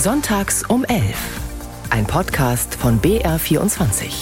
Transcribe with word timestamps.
Sonntags 0.00 0.62
um 0.62 0.84
11. 0.84 1.40
Ein 1.90 2.06
Podcast 2.06 2.76
von 2.76 3.00
BR24. 3.00 4.12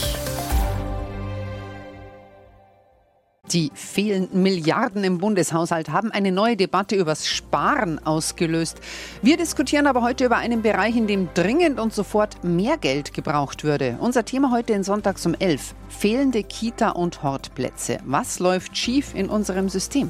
Die 3.53 3.71
fehlenden 3.75 4.43
Milliarden 4.43 5.05
im 5.05 5.19
Bundeshaushalt 5.19 5.91
haben 5.91 6.11
eine 6.13 6.33
neue 6.33 6.57
Debatte 6.57 6.97
übers 6.97 7.29
Sparen 7.29 8.01
ausgelöst. 8.07 8.81
Wir 9.21 9.37
diskutieren 9.37 9.87
aber 9.87 10.01
heute 10.01 10.25
über 10.25 10.39
einen 10.39 10.63
Bereich, 10.63 10.97
in 10.97 11.07
dem 11.07 11.29
dringend 11.35 11.79
und 11.79 11.93
sofort 11.93 12.43
mehr 12.43 12.79
Geld 12.79 13.13
gebraucht 13.13 13.63
würde. 13.63 13.99
Unser 14.01 14.25
Thema 14.25 14.53
heute 14.53 14.73
in 14.73 14.83
Sonntags 14.83 15.27
um 15.27 15.35
11. 15.35 15.75
Fehlende 15.91 16.43
Kita- 16.43 16.93
und 16.93 17.23
Hortplätze. 17.23 17.99
Was 18.07 18.39
läuft 18.39 18.79
schief 18.79 19.15
in 19.15 19.29
unserem 19.29 19.69
System? 19.69 20.09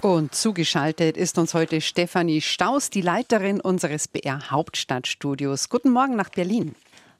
Und 0.00 0.32
zugeschaltet 0.32 1.16
ist 1.16 1.38
uns 1.38 1.54
heute 1.54 1.80
Stefanie 1.80 2.40
Staus, 2.40 2.88
die 2.88 3.00
Leiterin 3.00 3.60
unseres 3.60 4.06
BR 4.06 4.50
Hauptstadtstudios. 4.50 5.68
Guten 5.68 5.90
Morgen 5.90 6.14
nach 6.14 6.28
Berlin. 6.28 6.76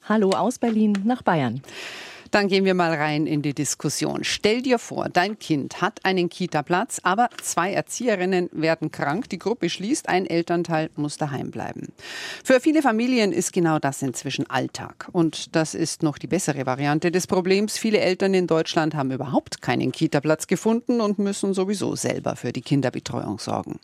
Hallo 0.09 0.31
aus 0.31 0.61
Berlin 0.61 0.97
nach 1.05 1.23
Bayern. 1.23 1.61
Dann 2.31 2.49
gehen 2.49 2.65
wir 2.65 2.75
mal 2.75 2.95
rein 2.95 3.27
in 3.27 3.43
die 3.43 3.55
Diskussion. 3.55 4.25
Stell 4.25 4.63
dir 4.63 4.79
vor, 4.79 5.09
dein 5.09 5.39
Kind 5.39 5.81
hat 5.81 6.05
einen 6.05 6.29
Kita-Platz, 6.29 7.01
aber 7.03 7.31
zwei 7.43 7.73
Erzieherinnen 7.73 8.49
werden 8.53 8.91
krank, 8.91 9.29
die 9.31 9.39
Gruppe 9.39 9.71
schließt, 9.71 10.09
ein 10.09 10.27
Elternteil 10.27 10.91
muss 10.97 11.17
daheim 11.17 11.51
bleiben. 11.51 11.93
Für 12.45 12.61
viele 12.61 12.83
Familien 12.83 13.33
ist 13.33 13.53
genau 13.53 13.79
das 13.79 14.03
inzwischen 14.03 14.49
Alltag. 14.51 15.09
Und 15.13 15.55
das 15.57 15.75
ist 15.75 16.03
noch 16.03 16.19
die 16.19 16.27
bessere 16.27 16.67
Variante 16.67 17.11
des 17.11 17.27
Problems. 17.27 17.79
Viele 17.79 18.01
Eltern 18.01 18.35
in 18.35 18.47
Deutschland 18.47 18.95
haben 18.95 19.11
überhaupt 19.11 19.63
keinen 19.63 19.93
Kita-Platz 19.93 20.47
gefunden 20.47 21.01
und 21.01 21.19
müssen 21.19 21.55
sowieso 21.55 21.97
selber 21.97 22.37
für 22.37 22.53
die 22.53 22.63
Kinderbetreuung 22.63 23.39
sorgen. 23.39 23.79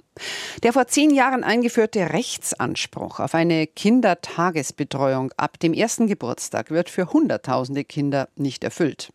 Der 0.63 0.73
vor 0.73 0.87
zehn 0.87 1.11
Jahren 1.11 1.45
eingeführte 1.45 2.13
Rechtsanspruch 2.13 3.21
auf 3.21 3.35
eine 3.35 3.67
Kindertagesbetreuung 3.67 5.33
ab 5.37 5.59
dem 5.59 5.73
ersten 5.73 6.07
Geburtstag 6.07 6.71
wird 6.71 6.91
für 6.91 7.13
Hunderttausende 7.13 7.85
Kinder 7.85 8.29
nicht 8.37 8.65
erfüllt. 8.65 9.11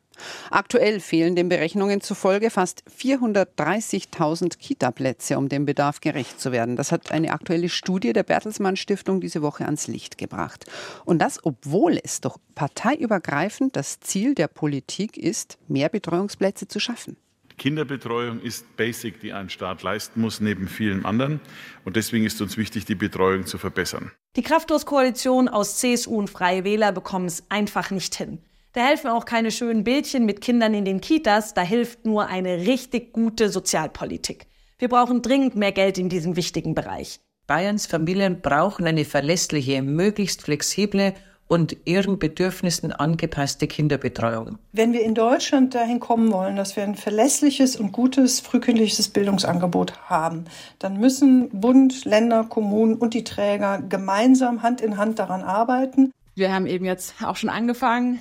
Aktuell 0.52 1.00
fehlen 1.00 1.36
den 1.36 1.50
Berechnungen 1.50 2.02
zufolge 2.02 2.50
fast 2.50 2.84
430.000 2.89 4.58
Kita-Plätze, 4.58 5.38
um 5.38 5.50
dem 5.50 5.66
Bedarf 5.66 6.02
gerecht 6.02 6.39
zu 6.39 6.52
werden. 6.52 6.76
Das 6.76 6.92
hat 6.92 7.11
eine 7.11 7.31
aktuelle 7.31 7.70
Studie 7.70 8.14
der 8.14 8.23
Bertelsmann 8.23 8.76
Stiftung 8.76 9.22
diese 9.22 9.42
Woche 9.42 9.66
ans 9.66 9.88
Licht 9.88 10.17
gebracht. 10.17 10.66
Und 11.06 11.20
das, 11.20 11.39
obwohl 11.44 12.00
es 12.03 12.22
doch 12.22 12.38
parteiübergreifend 12.56 13.76
das 13.76 14.00
Ziel 14.00 14.36
der 14.36 14.48
Politik 14.48 15.17
ist, 15.17 15.58
mehr 15.67 15.89
Betreuungsplätze 15.89 16.67
zu 16.67 16.80
schaffen. 16.80 17.17
Kinderbetreuung 17.58 18.39
ist 18.42 18.78
Basic, 18.78 19.20
die 19.20 19.33
ein 19.33 19.50
Staat 19.50 19.83
leisten 19.83 20.22
muss, 20.22 20.39
neben 20.39 20.70
vielen 20.70 21.04
anderen. 21.04 21.42
Und 21.83 21.98
deswegen 21.98 22.26
ist 22.26 22.42
uns 22.42 22.56
wichtig, 22.56 22.86
die 22.86 22.95
Betreuung 22.95 23.45
zu 23.45 23.58
verbessern. 23.58 24.11
Die 24.38 24.42
Kraftlos-Koalition 24.42 25.50
aus 25.50 25.78
CSU 25.78 26.16
und 26.16 26.30
Freie 26.30 26.64
Wähler 26.64 26.94
bekommen 26.94 27.26
es 27.26 27.44
einfach 27.50 27.92
nicht 27.92 28.16
hin. 28.16 28.39
Da 28.73 28.81
helfen 28.81 29.09
auch 29.09 29.25
keine 29.25 29.50
schönen 29.50 29.84
Bildchen 29.84 30.25
mit 30.25 30.42
Kindern 30.42 30.75
in 30.75 30.86
den 30.86 31.02
Kitas, 31.02 31.56
da 31.56 31.62
hilft 31.62 32.06
nur 32.06 32.28
eine 32.28 32.67
richtig 32.67 33.14
gute 33.14 33.50
Sozialpolitik. 33.50 34.45
Wir 34.78 34.89
brauchen 34.89 35.23
dringend 35.23 35.56
mehr 35.56 35.72
Geld 35.72 35.98
in 35.98 36.08
diesem 36.08 36.36
wichtigen 36.36 36.76
Bereich. 36.76 37.20
Bayerns 37.48 37.88
Familien 37.88 38.42
brauchen 38.42 38.86
eine 38.86 39.06
verlässliche, 39.06 39.81
möglichst 39.81 40.44
flexible 40.44 41.16
und 41.48 41.78
ihren 41.86 42.20
Bedürfnissen 42.20 42.92
angepasste 42.92 43.66
Kinderbetreuung. 43.66 44.59
Wenn 44.72 44.94
wir 44.94 45.02
in 45.02 45.16
Deutschland 45.16 45.73
dahin 45.73 46.00
kommen 46.00 46.31
wollen, 46.31 46.56
dass 46.56 46.76
wir 46.76 46.83
ein 46.83 46.94
verlässliches 46.94 47.76
und 47.76 47.92
gutes 47.92 48.39
frühkindliches 48.39 49.09
Bildungsangebot 49.09 50.00
haben, 50.08 50.45
dann 50.78 51.00
müssen 51.00 51.50
Bund, 51.50 52.06
Länder, 52.06 52.44
Kommunen 52.44 52.95
und 52.95 53.16
die 53.16 53.23
Träger 53.23 53.81
gemeinsam 53.81 54.61
Hand 54.61 54.80
in 54.80 54.98
Hand 54.98 55.17
daran 55.17 55.42
arbeiten. 55.42 56.11
Wir 56.36 56.54
haben 56.54 56.67
eben 56.67 56.86
jetzt 56.86 57.16
auch 57.23 57.36
schon 57.36 57.50
angefangen, 57.50 58.20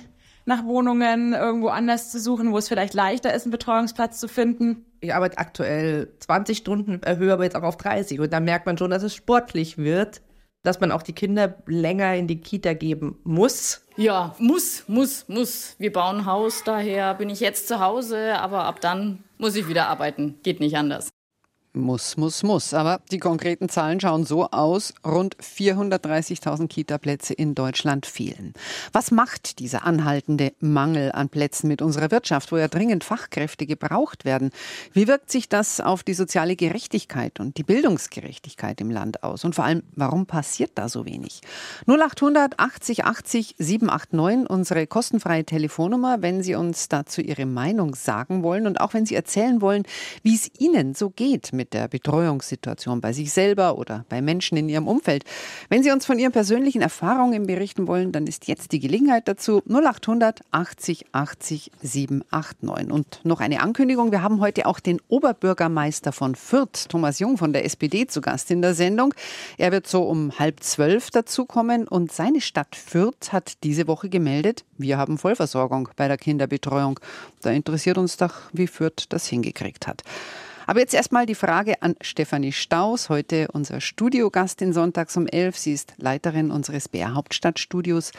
nach 0.49 0.65
Wohnungen 0.65 1.33
irgendwo 1.33 1.69
anders 1.69 2.11
zu 2.11 2.19
suchen, 2.19 2.51
wo 2.51 2.57
es 2.57 2.67
vielleicht 2.67 2.95
leichter 2.95 3.33
ist, 3.33 3.43
einen 3.43 3.51
Betreuungsplatz 3.51 4.19
zu 4.19 4.27
finden. 4.27 4.83
Ich 4.99 5.13
arbeite 5.13 5.37
aktuell 5.37 6.11
20 6.19 6.57
Stunden, 6.57 7.01
erhöhe 7.03 7.31
aber 7.31 7.43
jetzt 7.43 7.55
auch 7.55 7.63
auf 7.63 7.77
30. 7.77 8.19
Und 8.19 8.33
da 8.33 8.39
merkt 8.39 8.65
man 8.65 8.77
schon, 8.77 8.89
dass 8.89 9.03
es 9.03 9.13
sportlich 9.13 9.77
wird, 9.77 10.21
dass 10.63 10.81
man 10.81 10.91
auch 10.91 11.03
die 11.03 11.13
Kinder 11.13 11.55
länger 11.67 12.15
in 12.15 12.27
die 12.27 12.41
Kita 12.41 12.73
geben 12.73 13.19
muss. 13.23 13.85
Ja, 13.95 14.35
muss, 14.39 14.85
muss, 14.87 15.29
muss. 15.29 15.75
Wir 15.77 15.93
bauen 15.93 16.17
ein 16.17 16.25
Haus, 16.25 16.63
daher 16.65 17.13
bin 17.13 17.29
ich 17.29 17.39
jetzt 17.39 17.67
zu 17.67 17.79
Hause, 17.79 18.37
aber 18.39 18.65
ab 18.65 18.81
dann 18.81 19.23
muss 19.37 19.55
ich 19.55 19.67
wieder 19.67 19.87
arbeiten. 19.87 20.39
Geht 20.41 20.59
nicht 20.59 20.75
anders. 20.75 21.09
Muss, 21.73 22.17
muss, 22.17 22.41
muss. 22.41 22.73
Aber 22.73 22.99
die 23.11 23.19
konkreten 23.19 23.69
Zahlen 23.69 23.99
schauen 23.99 24.25
so 24.25 24.49
aus. 24.49 24.91
Rund 25.05 25.37
430.000 25.37 26.67
Kita-Plätze 26.67 27.35
in 27.35 27.53
Deutschland 27.53 28.07
fehlen. 28.07 28.53
Was 28.91 29.11
macht 29.11 29.59
dieser 29.59 29.85
anhaltende 29.85 30.53
Mangel 30.59 31.11
an 31.11 31.29
Plätzen 31.29 31.67
mit 31.67 31.83
unserer 31.83 32.09
Wirtschaft, 32.09 32.51
wo 32.51 32.57
ja 32.57 32.67
dringend 32.67 33.03
Fachkräfte 33.03 33.67
gebraucht 33.67 34.25
werden? 34.25 34.49
Wie 34.93 35.07
wirkt 35.07 35.29
sich 35.29 35.47
das 35.47 35.79
auf 35.79 36.01
die 36.01 36.15
soziale 36.15 36.55
Gerechtigkeit 36.55 37.39
und 37.39 37.57
die 37.57 37.63
Bildungsgerechtigkeit 37.63 38.81
im 38.81 38.89
Land 38.89 39.21
aus? 39.21 39.45
Und 39.45 39.53
vor 39.53 39.65
allem, 39.65 39.83
warum 39.95 40.25
passiert 40.25 40.71
da 40.73 40.89
so 40.89 41.05
wenig? 41.05 41.41
0800 41.85 42.59
80 42.59 43.05
80 43.05 43.55
789, 43.59 44.49
unsere 44.49 44.87
kostenfreie 44.87 45.45
Telefonnummer, 45.45 46.23
wenn 46.23 46.41
Sie 46.41 46.55
uns 46.55 46.89
dazu 46.89 47.21
Ihre 47.21 47.45
Meinung 47.45 47.93
sagen 47.93 48.41
wollen 48.41 48.65
und 48.65 48.81
auch 48.81 48.95
wenn 48.95 49.05
Sie 49.05 49.13
erzählen 49.13 49.61
wollen, 49.61 49.83
wie 50.23 50.33
es 50.33 50.49
Ihnen 50.57 50.95
so 50.95 51.11
geht 51.11 51.58
mit 51.59 51.73
der 51.73 51.89
Betreuungssituation 51.89 53.01
bei 53.01 53.11
sich 53.11 53.33
selber 53.33 53.77
oder 53.77 54.05
bei 54.07 54.21
Menschen 54.21 54.57
in 54.57 54.69
Ihrem 54.69 54.87
Umfeld. 54.87 55.25
Wenn 55.67 55.83
Sie 55.83 55.91
uns 55.91 56.05
von 56.05 56.17
Ihren 56.17 56.31
persönlichen 56.31 56.81
Erfahrungen 56.81 57.47
berichten 57.47 57.85
wollen, 57.85 58.13
dann 58.13 58.27
ist 58.27 58.47
jetzt 58.47 58.71
die 58.71 58.79
Gelegenheit 58.79 59.27
dazu 59.27 59.61
0800 59.67 60.39
80 60.51 61.07
80 61.11 61.71
789. 61.81 62.93
Und 62.93 63.19
noch 63.25 63.41
eine 63.41 63.59
Ankündigung. 63.59 64.13
Wir 64.13 64.21
haben 64.21 64.39
heute 64.39 64.67
auch 64.67 64.79
den 64.79 65.01
Oberbürgermeister 65.09 66.13
von 66.13 66.35
Fürth, 66.35 66.87
Thomas 66.87 67.19
Jung 67.19 67.37
von 67.37 67.51
der 67.51 67.65
SPD, 67.65 68.07
zu 68.07 68.21
Gast 68.21 68.51
in 68.51 68.61
der 68.61 68.73
Sendung. 68.73 69.13
Er 69.57 69.73
wird 69.73 69.85
so 69.85 70.03
um 70.03 70.39
halb 70.39 70.63
zwölf 70.63 71.11
dazukommen 71.11 71.89
und 71.89 72.13
seine 72.13 72.39
Stadt 72.39 72.77
Fürth 72.77 73.33
hat 73.33 73.63
diese 73.65 73.85
Woche 73.87 74.07
gemeldet, 74.07 74.63
wir 74.79 74.97
haben 74.97 75.17
Vollversorgung 75.17 75.89
bei 75.97 76.07
der 76.07 76.17
Kinderbetreuung. 76.17 77.01
Da 77.41 77.51
interessiert 77.51 77.97
uns 77.97 78.15
doch, 78.15 78.33
wie 78.53 78.65
Fürth 78.65 79.07
das 79.09 79.27
hingekriegt 79.27 79.87
hat. 79.87 80.03
Aber 80.69 80.81
jetzt 80.81 80.93
erstmal 80.93 81.25
die 81.25 81.33
Frage 81.33 81.81
an 81.81 81.95
Stefanie 81.99 82.51
Staus, 82.51 83.09
heute 83.09 83.47
unser 83.53 83.81
Studiogast 83.81 84.61
in 84.61 84.71
Sonntags 84.71 85.17
um 85.17 85.25
11. 85.25 85.57
Sie 85.57 85.73
ist 85.73 85.95
Leiterin 85.97 86.51
unseres 86.51 86.87
BR 86.87 87.15
Hauptstadtstudios. 87.15 88.11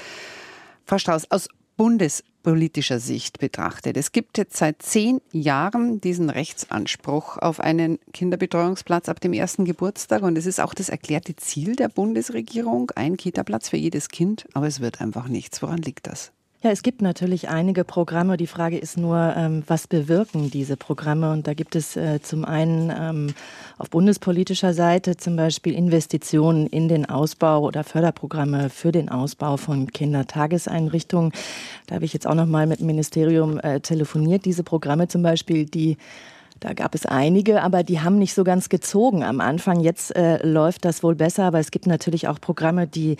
Frau 0.84 0.99
Staus, 0.99 1.31
aus 1.31 1.47
bundespolitischer 1.77 2.99
Sicht 2.99 3.38
betrachtet. 3.38 3.97
Es 3.97 4.11
gibt 4.11 4.37
jetzt 4.37 4.56
seit 4.56 4.83
zehn 4.83 5.21
Jahren 5.31 6.00
diesen 6.00 6.28
Rechtsanspruch 6.28 7.38
auf 7.38 7.61
einen 7.61 8.00
Kinderbetreuungsplatz 8.12 9.09
ab 9.09 9.21
dem 9.21 9.32
ersten 9.32 9.65
Geburtstag. 9.65 10.22
Und 10.22 10.37
es 10.37 10.47
ist 10.47 10.59
auch 10.59 10.75
das 10.75 10.88
erklärte 10.88 11.37
Ziel 11.37 11.77
der 11.77 11.88
Bundesregierung, 11.88 12.91
ein 12.97 13.17
Kita-Platz 13.17 13.69
für 13.69 13.77
jedes 13.77 14.09
Kind. 14.09 14.49
Aber 14.55 14.67
es 14.67 14.81
wird 14.81 15.00
einfach 15.00 15.28
nichts. 15.28 15.62
Woran 15.62 15.78
liegt 15.78 16.09
das? 16.09 16.32
Ja, 16.62 16.69
es 16.71 16.82
gibt 16.82 17.00
natürlich 17.00 17.48
einige 17.48 17.84
Programme. 17.84 18.37
Die 18.37 18.47
Frage 18.47 18.76
ist 18.76 18.98
nur, 18.98 19.32
ähm, 19.34 19.62
was 19.66 19.87
bewirken 19.87 20.50
diese 20.50 20.76
Programme? 20.76 21.32
Und 21.32 21.47
da 21.47 21.54
gibt 21.54 21.75
es 21.75 21.97
äh, 21.97 22.21
zum 22.21 22.44
einen 22.44 22.93
ähm, 22.94 23.34
auf 23.78 23.88
bundespolitischer 23.88 24.75
Seite 24.75 25.16
zum 25.16 25.37
Beispiel 25.37 25.72
Investitionen 25.72 26.66
in 26.66 26.88
den 26.88 27.09
Ausbau 27.09 27.60
oder 27.62 27.82
Förderprogramme 27.82 28.69
für 28.69 28.93
den 28.93 29.09
Ausbau 29.09 29.56
von 29.56 29.87
Kindertageseinrichtungen. 29.87 31.32
Da 31.87 31.94
habe 31.94 32.04
ich 32.04 32.12
jetzt 32.12 32.26
auch 32.26 32.34
noch 32.34 32.44
mal 32.44 32.66
mit 32.66 32.81
dem 32.81 32.88
Ministerium 32.88 33.59
äh, 33.60 33.81
telefoniert. 33.81 34.44
Diese 34.44 34.62
Programme 34.62 35.09
zum 35.09 35.22
Beispiel, 35.22 35.65
die 35.65 35.97
da 36.60 36.75
gab 36.75 36.94
es 36.94 37.06
einige, 37.06 37.62
aber 37.62 37.82
die 37.82 38.00
haben 38.00 38.19
nicht 38.19 38.34
so 38.34 38.44
ganz 38.44 38.69
gezogen 38.69 39.25
am 39.25 39.41
Anfang. 39.41 39.81
Jetzt 39.81 40.15
äh, 40.15 40.47
läuft 40.47 40.84
das 40.84 41.03
wohl 41.03 41.15
besser, 41.15 41.44
aber 41.44 41.59
es 41.59 41.71
gibt 41.71 41.87
natürlich 41.87 42.28
auch 42.28 42.38
Programme, 42.38 42.87
die 42.87 43.17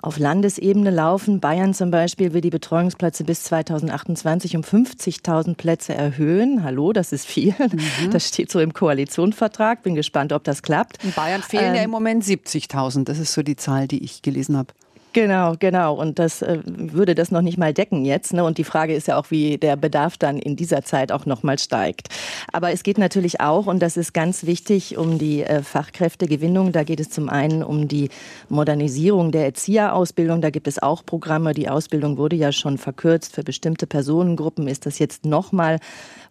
auf 0.00 0.18
Landesebene 0.18 0.90
laufen. 0.90 1.40
Bayern 1.40 1.74
zum 1.74 1.90
Beispiel 1.90 2.32
will 2.32 2.40
die 2.40 2.50
Betreuungsplätze 2.50 3.24
bis 3.24 3.42
2028 3.44 4.56
um 4.56 4.62
50.000 4.62 5.56
Plätze 5.56 5.92
erhöhen. 5.92 6.62
Hallo, 6.62 6.92
das 6.92 7.12
ist 7.12 7.26
viel. 7.26 7.54
Mhm. 7.58 8.10
Das 8.12 8.28
steht 8.28 8.50
so 8.50 8.60
im 8.60 8.72
Koalitionsvertrag. 8.72 9.82
Bin 9.82 9.96
gespannt, 9.96 10.32
ob 10.32 10.44
das 10.44 10.62
klappt. 10.62 11.02
In 11.02 11.12
Bayern 11.12 11.42
fehlen 11.42 11.70
ähm, 11.70 11.74
ja 11.74 11.82
im 11.82 11.90
Moment 11.90 12.22
70.000. 12.22 13.04
Das 13.04 13.18
ist 13.18 13.32
so 13.32 13.42
die 13.42 13.56
Zahl, 13.56 13.88
die 13.88 14.04
ich 14.04 14.22
gelesen 14.22 14.56
habe. 14.56 14.72
Genau, 15.14 15.54
genau. 15.56 15.94
Und 15.94 16.18
das 16.18 16.42
äh, 16.42 16.58
würde 16.64 17.14
das 17.14 17.30
noch 17.30 17.40
nicht 17.40 17.56
mal 17.56 17.72
decken 17.72 18.04
jetzt. 18.04 18.32
Ne? 18.32 18.42
Und 18.42 18.58
die 18.58 18.64
Frage 18.64 18.96
ist 18.96 19.06
ja 19.06 19.16
auch, 19.16 19.30
wie 19.30 19.58
der 19.58 19.76
Bedarf 19.76 20.18
dann 20.18 20.38
in 20.38 20.56
dieser 20.56 20.82
Zeit 20.82 21.12
auch 21.12 21.24
noch 21.24 21.44
mal 21.44 21.56
steigt. 21.56 22.08
Aber 22.52 22.72
es 22.72 22.82
geht 22.82 22.98
natürlich 22.98 23.40
auch, 23.40 23.66
und 23.66 23.80
das 23.80 23.96
ist 23.96 24.12
ganz 24.12 24.44
wichtig, 24.44 24.98
um 24.98 25.16
die 25.16 25.44
äh, 25.44 25.62
Fachkräftegewinnung. 25.62 26.72
Da 26.72 26.82
geht 26.82 26.98
es 26.98 27.10
zum 27.10 27.28
einen 27.28 27.62
um 27.62 27.86
die 27.86 28.08
Modernisierung 28.48 29.30
der 29.30 29.44
Erzieherausbildung. 29.44 30.40
Da 30.40 30.50
gibt 30.50 30.66
es 30.66 30.82
auch 30.82 31.06
Programme. 31.06 31.54
Die 31.54 31.68
Ausbildung 31.68 32.18
wurde 32.18 32.34
ja 32.34 32.50
schon 32.50 32.76
verkürzt. 32.76 33.36
Für 33.36 33.44
bestimmte 33.44 33.86
Personengruppen 33.86 34.66
ist 34.66 34.84
das 34.84 34.98
jetzt 34.98 35.24
noch 35.24 35.52
mal 35.52 35.78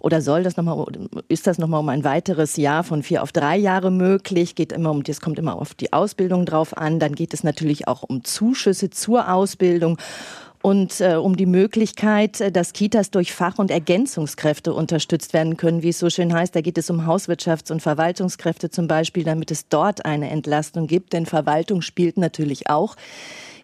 oder 0.04 0.20
soll 0.20 0.44
das 0.44 0.58
noch 0.58 0.66
mal, 0.66 0.86
ist 1.30 1.48
das 1.48 1.58
noch 1.58 1.70
mal 1.70 1.80
um 1.80 1.88
ein 1.88 2.04
weiteres 2.04 2.58
Jahr 2.58 2.84
von 2.84 3.04
vier 3.04 3.24
auf 3.24 3.32
drei 3.32 3.56
Jahre 3.56 3.90
möglich? 3.90 4.54
Geht 4.54 4.74
immer 4.74 4.92
um, 4.92 5.04
das 5.04 5.22
kommt 5.22 5.40
immer 5.40 5.56
auf 5.56 5.74
die 5.74 5.94
Ausbildung 5.94 6.46
drauf 6.46 6.76
an. 6.76 7.00
Dann 7.00 7.16
geht 7.16 7.34
es 7.34 7.46
natürlich 7.46 7.88
auch 7.88 8.04
um 8.04 8.26
Zuschüsse 8.26 8.73
zur 8.74 9.32
Ausbildung 9.32 9.98
und 10.64 11.02
äh, 11.02 11.16
um 11.16 11.36
die 11.36 11.46
Möglichkeit, 11.46 12.40
äh, 12.40 12.52
dass 12.52 12.74
Kitas 12.74 13.12
durch 13.12 13.34
Fach- 13.34 13.60
und 13.60 13.70
Ergänzungskräfte 13.70 14.74
unterstützt 14.74 15.34
werden 15.34 15.58
können, 15.58 15.84
wie 15.84 15.90
es 15.90 16.00
so 16.00 16.10
schön 16.10 16.34
heißt. 16.34 16.56
Da 16.56 16.62
geht 16.62 16.78
es 16.78 16.90
um 16.90 17.06
Hauswirtschafts- 17.06 17.72
und 17.72 17.82
Verwaltungskräfte 17.82 18.70
zum 18.70 18.88
Beispiel, 18.88 19.26
damit 19.26 19.52
es 19.52 19.68
dort 19.68 20.06
eine 20.06 20.30
Entlastung 20.30 20.88
gibt. 20.88 21.12
Denn 21.14 21.26
Verwaltung 21.26 21.82
spielt 21.82 22.18
natürlich 22.18 22.70
auch 22.70 22.96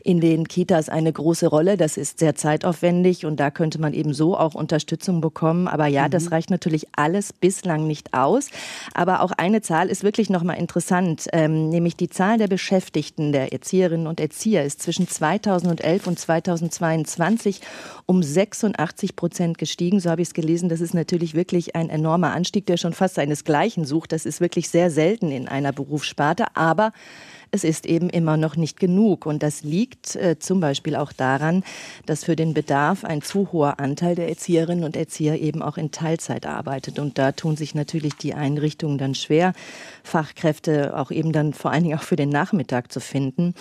in 0.09 0.19
den 0.19 0.47
Kitas 0.47 0.89
eine 0.89 1.13
große 1.13 1.45
Rolle. 1.45 1.77
Das 1.77 1.95
ist 1.95 2.17
sehr 2.17 2.33
zeitaufwendig 2.33 3.27
und 3.27 3.39
da 3.39 3.51
könnte 3.51 3.79
man 3.79 3.94
eben 3.94 4.11
so 4.11 4.35
auch 4.35 4.56
Unterstützung 4.56 5.21
bekommen. 5.21 5.67
Aber 5.67 5.85
ja, 5.85 6.07
mhm. 6.07 6.09
das 6.09 6.31
reicht 6.31 6.50
natürlich 6.50 6.88
alles 6.95 7.31
bislang 7.31 7.85
nicht 7.85 8.15
aus. 8.15 8.50
Aber 8.95 9.21
auch 9.21 9.31
eine 9.31 9.61
Zahl 9.61 9.88
ist 9.88 10.03
wirklich 10.03 10.31
nochmal 10.31 10.57
interessant, 10.57 11.27
ähm, 11.31 11.69
nämlich 11.69 11.95
die 11.95 12.09
Zahl 12.09 12.39
der 12.39 12.47
Beschäftigten, 12.47 13.31
der 13.31 13.53
Erzieherinnen 13.53 14.07
und 14.07 14.19
Erzieher 14.19 14.65
ist 14.65 14.81
zwischen 14.81 15.07
2011 15.07 16.07
und 16.07 16.17
2022 16.17 17.62
um 18.07 18.23
86 18.23 19.15
Prozent 19.15 19.59
gestiegen. 19.59 20.00
So 20.00 20.09
habe 20.09 20.23
ich 20.23 20.29
es 20.29 20.33
gelesen. 20.33 20.69
Das 20.69 20.81
ist 20.81 20.95
natürlich 20.95 21.35
wirklich 21.35 21.75
ein 21.75 21.91
enormer 21.91 22.33
Anstieg, 22.33 22.65
der 22.65 22.77
schon 22.77 22.94
fast 22.94 23.13
seinesgleichen 23.13 23.85
sucht. 23.85 24.12
Das 24.12 24.25
ist 24.25 24.41
wirklich 24.41 24.69
sehr 24.69 24.89
selten 24.89 25.29
in 25.29 25.47
einer 25.47 25.71
Berufssparte. 25.71 26.45
Aber 26.55 26.94
es 27.51 27.63
ist 27.63 27.86
eben 27.86 28.10
immer 28.10 28.38
noch 28.38 28.56
nicht 28.56 28.80
genug. 28.80 29.25
Und 29.25 29.44
das 29.44 29.63
liegt 29.63 30.16
äh, 30.16 30.38
zum 30.40 30.60
Beispiel 30.60 30.96
auch 30.96 31.12
daran, 31.12 31.63
dass 32.06 32.24
für 32.24 32.36
den 32.36 32.54
Bedarf 32.54 33.04
ein 33.04 33.22
zu 33.22 33.51
hoher 33.51 33.80
Anteil 33.80 34.16
der 34.16 34.30
Erzieherinnen 34.30 34.84
und 34.84 34.96
Erzieher 34.96 35.40
eben 35.40 35.62
auch 35.62 35.78
in 35.78 35.92
Teilzeit 35.92 36.46
arbeitet. 36.46 37.00
Und 37.00 37.18
da 37.18 37.31
tun 37.31 37.57
sich 37.57 37.75
natürlich 37.75 38.16
die 38.16 38.34
Einrichtungen 38.34 38.98
dann 38.98 39.16
schwer, 39.16 39.54
Fachkräfte 40.09 40.97
auch 40.97 41.11
eben 41.11 41.31
dann 41.31 41.53
vor 41.53 41.71
allen 41.71 41.83
Dingen 41.83 41.97
auch 41.97 42.03
für 42.03 42.15
den 42.15 42.29
Nachmittag 42.29 42.91
zu 42.91 43.00
finden. 43.00 43.53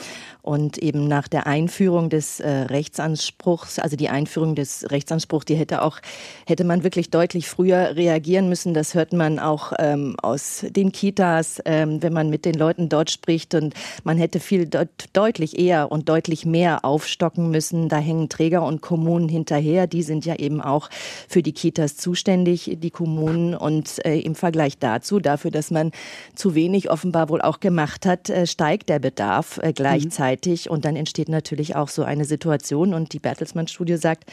Und 0.43 0.79
eben 0.79 1.07
nach 1.07 1.29
der 1.29 1.47
Einführung 1.47 2.09
des 2.09 2.41
äh, 2.41 2.49
Rechtsanspruchs, 2.49 3.79
also 3.79 3.97
die 3.97 4.09
Einführung 4.09 4.55
des 4.55 4.91
Rechtsanspruchs, 4.91 5.45
die 5.45 5.57
hätte 5.57 5.83
auch, 5.83 5.99
hätte 6.47 6.65
man 6.65 6.83
wirklich 6.85 7.11
deutlich 7.11 7.49
früher 7.49 7.97
reagieren 7.97 8.49
müssen. 8.49 8.73
Das 8.73 8.95
hört 8.95 9.13
man 9.13 9.39
auch 9.39 9.73
ähm, 9.79 10.17
aus 10.23 10.65
den 10.71 10.91
Kitas, 10.91 11.61
ähm, 11.67 12.03
wenn 12.03 12.15
man 12.15 12.31
mit 12.31 12.47
den 12.47 12.55
Leuten 12.55 12.89
dort 12.89 13.11
spricht. 13.11 13.55
Und 13.55 13.75
man 14.05 14.17
hätte 14.17 14.41
viel 14.41 14.67
de 14.67 14.87
deutlich 15.13 15.59
eher 15.59 15.93
und 15.93 16.09
deutlich 16.09 16.47
mehr 16.47 16.85
aufstocken 16.85 17.51
müssen. 17.51 17.91
Da 17.91 17.99
hängen 17.99 18.31
Träger 18.31 18.63
und 18.63 18.81
Kommunen 18.81 19.29
hinterher. 19.29 19.87
Die 19.87 20.03
sind 20.03 20.25
ja 20.25 20.37
eben 20.37 20.63
auch 20.63 20.89
für 21.29 21.43
die 21.43 21.53
Kitas 21.53 21.97
zuständig, 21.97 22.79
die 22.81 22.91
Kommunen. 22.91 23.55
Und 23.55 24.05
äh, 24.07 24.19
im 24.21 24.35
Vergleich 24.35 24.79
dazu, 24.79 25.21
dafür, 25.21 25.51
dass 25.51 25.71
man 25.71 25.93
zu 26.39 26.55
wenig 26.55 26.91
offenbar 26.91 27.29
wohl 27.29 27.43
auch 27.43 27.61
gemacht 27.61 28.07
hat, 28.07 28.31
äh, 28.31 28.47
steigt 28.47 28.89
der 28.89 29.01
Bedarf 29.01 29.59
äh, 29.63 29.73
gleichzeitig. 29.73 30.67
Mhm. 30.67 30.73
Und 30.73 30.85
dann 30.85 30.97
entsteht 30.97 31.29
natürlich 31.29 31.75
auch 31.75 31.89
so 31.89 32.05
eine 32.05 32.25
Situation. 32.25 32.95
Und 32.95 33.13
die 33.13 33.19
Bertelsmann-Studie 33.19 33.97
sagt, 33.97 34.31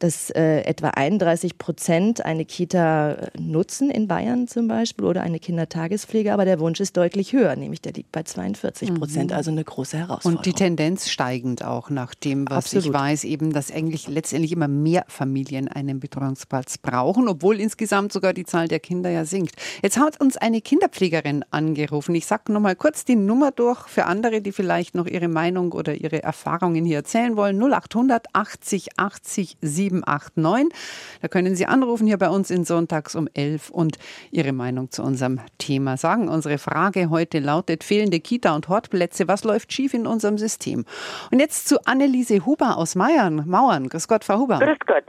dass 0.00 0.30
äh, 0.30 0.62
etwa 0.62 0.88
31 0.88 1.56
Prozent 1.56 2.24
eine 2.24 2.44
Kita 2.44 3.28
nutzen 3.38 3.90
in 3.90 4.08
Bayern 4.08 4.48
zum 4.48 4.66
Beispiel 4.66 5.04
oder 5.04 5.22
eine 5.22 5.38
Kindertagespflege. 5.38 6.32
Aber 6.32 6.44
der 6.44 6.58
Wunsch 6.58 6.80
ist 6.80 6.96
deutlich 6.96 7.32
höher, 7.32 7.54
nämlich 7.54 7.80
der 7.80 7.92
liegt 7.92 8.10
bei 8.10 8.24
42 8.24 8.92
Prozent. 8.94 9.30
Mhm. 9.30 9.36
Also 9.36 9.52
eine 9.52 9.62
große 9.62 9.96
Herausforderung. 9.96 10.38
Und 10.38 10.46
die 10.46 10.52
Tendenz 10.52 11.08
steigend 11.08 11.64
auch 11.64 11.88
nach 11.88 12.14
dem, 12.16 12.48
was 12.50 12.66
Absolut. 12.66 12.86
ich 12.86 12.92
weiß, 12.92 13.24
eben, 13.24 13.52
dass 13.52 13.70
eigentlich 13.70 14.08
letztendlich 14.08 14.50
immer 14.50 14.68
mehr 14.68 15.04
Familien 15.06 15.68
einen 15.68 16.00
Betreuungsplatz 16.00 16.78
brauchen, 16.78 17.28
obwohl 17.28 17.60
insgesamt 17.60 18.12
sogar 18.12 18.32
die 18.32 18.44
Zahl 18.44 18.66
der 18.66 18.80
Kinder 18.80 19.10
ja 19.10 19.24
sinkt. 19.24 19.54
Jetzt 19.82 19.98
hat 19.98 20.20
uns 20.20 20.36
eine 20.36 20.60
Kinderpflegerin 20.60 21.43
angerufen. 21.50 22.14
Ich 22.14 22.26
sage 22.26 22.52
noch 22.52 22.60
mal 22.60 22.76
kurz 22.76 23.04
die 23.04 23.16
Nummer 23.16 23.50
durch 23.50 23.86
für 23.88 24.04
andere, 24.06 24.40
die 24.40 24.52
vielleicht 24.52 24.94
noch 24.94 25.06
ihre 25.06 25.28
Meinung 25.28 25.72
oder 25.72 25.94
ihre 25.94 26.22
Erfahrungen 26.22 26.84
hier 26.84 26.98
erzählen 26.98 27.36
wollen. 27.36 27.60
0800 27.60 28.26
80 28.32 28.98
80 28.98 29.56
789. 29.60 30.78
Da 31.22 31.28
können 31.28 31.54
Sie 31.56 31.66
anrufen 31.66 32.06
hier 32.06 32.18
bei 32.18 32.28
uns 32.28 32.50
in 32.50 32.64
Sonntags 32.64 33.14
um 33.14 33.28
11 33.34 33.70
und 33.70 33.98
Ihre 34.30 34.52
Meinung 34.52 34.90
zu 34.90 35.02
unserem 35.02 35.40
Thema 35.58 35.96
sagen. 35.96 36.28
Unsere 36.28 36.58
Frage 36.58 37.10
heute 37.10 37.38
lautet 37.38 37.84
fehlende 37.84 38.20
Kita- 38.20 38.54
und 38.54 38.68
Hortplätze. 38.68 39.28
Was 39.28 39.44
läuft 39.44 39.72
schief 39.72 39.94
in 39.94 40.06
unserem 40.06 40.38
System? 40.38 40.84
Und 41.30 41.40
jetzt 41.40 41.68
zu 41.68 41.84
Anneliese 41.86 42.44
Huber 42.44 42.76
aus 42.76 42.94
Meiern, 42.94 43.44
Mauern. 43.46 43.88
Grüß 43.88 44.08
Gott, 44.08 44.24
Frau 44.24 44.38
Huber. 44.38 44.58
Grüß 44.58 44.78
Gott. 44.86 45.04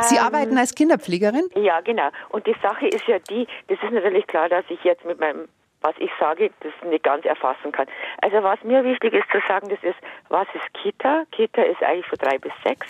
Sie 0.00 0.16
ähm, 0.16 0.22
arbeiten 0.22 0.58
als 0.58 0.74
Kinderpflegerin? 0.74 1.48
Ja, 1.56 1.80
genau. 1.80 2.08
Und 2.30 2.46
die 2.46 2.56
Sache 2.62 2.86
ist 2.86 3.06
ja 3.06 3.18
die, 3.18 3.46
das 3.68 3.78
ist 3.82 3.92
natürlich 3.92 4.26
klar, 4.26 4.48
dass 4.48 4.64
ich 4.68 4.82
jetzt 4.84 5.04
mit 5.04 5.18
meinem 5.18 5.48
was 5.82 5.94
ich 5.98 6.10
sage, 6.18 6.50
das 6.60 6.72
nicht 6.88 7.04
ganz 7.04 7.24
erfassen 7.24 7.72
kann. 7.72 7.86
Also 8.20 8.42
was 8.42 8.62
mir 8.64 8.84
wichtig 8.84 9.12
ist 9.12 9.30
zu 9.30 9.38
sagen, 9.46 9.68
das 9.68 9.82
ist, 9.82 9.98
was 10.28 10.46
ist 10.54 10.72
Kita? 10.74 11.24
Kita 11.32 11.62
ist 11.62 11.82
eigentlich 11.82 12.06
von 12.06 12.18
drei 12.18 12.38
bis 12.38 12.52
sechs. 12.64 12.86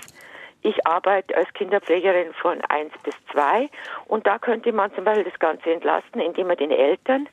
Ich 0.62 0.86
arbeite 0.86 1.36
als 1.36 1.52
Kinderpflegerin 1.54 2.32
von 2.34 2.60
eins 2.68 2.92
bis 3.02 3.14
zwei 3.32 3.68
und 4.06 4.26
da 4.26 4.38
könnte 4.38 4.72
man 4.72 4.94
zum 4.94 5.04
Beispiel 5.04 5.24
das 5.24 5.38
Ganze 5.40 5.72
entlasten, 5.72 6.20
indem 6.20 6.46
man 6.46 6.56
den 6.56 6.70
Eltern, 6.70 7.28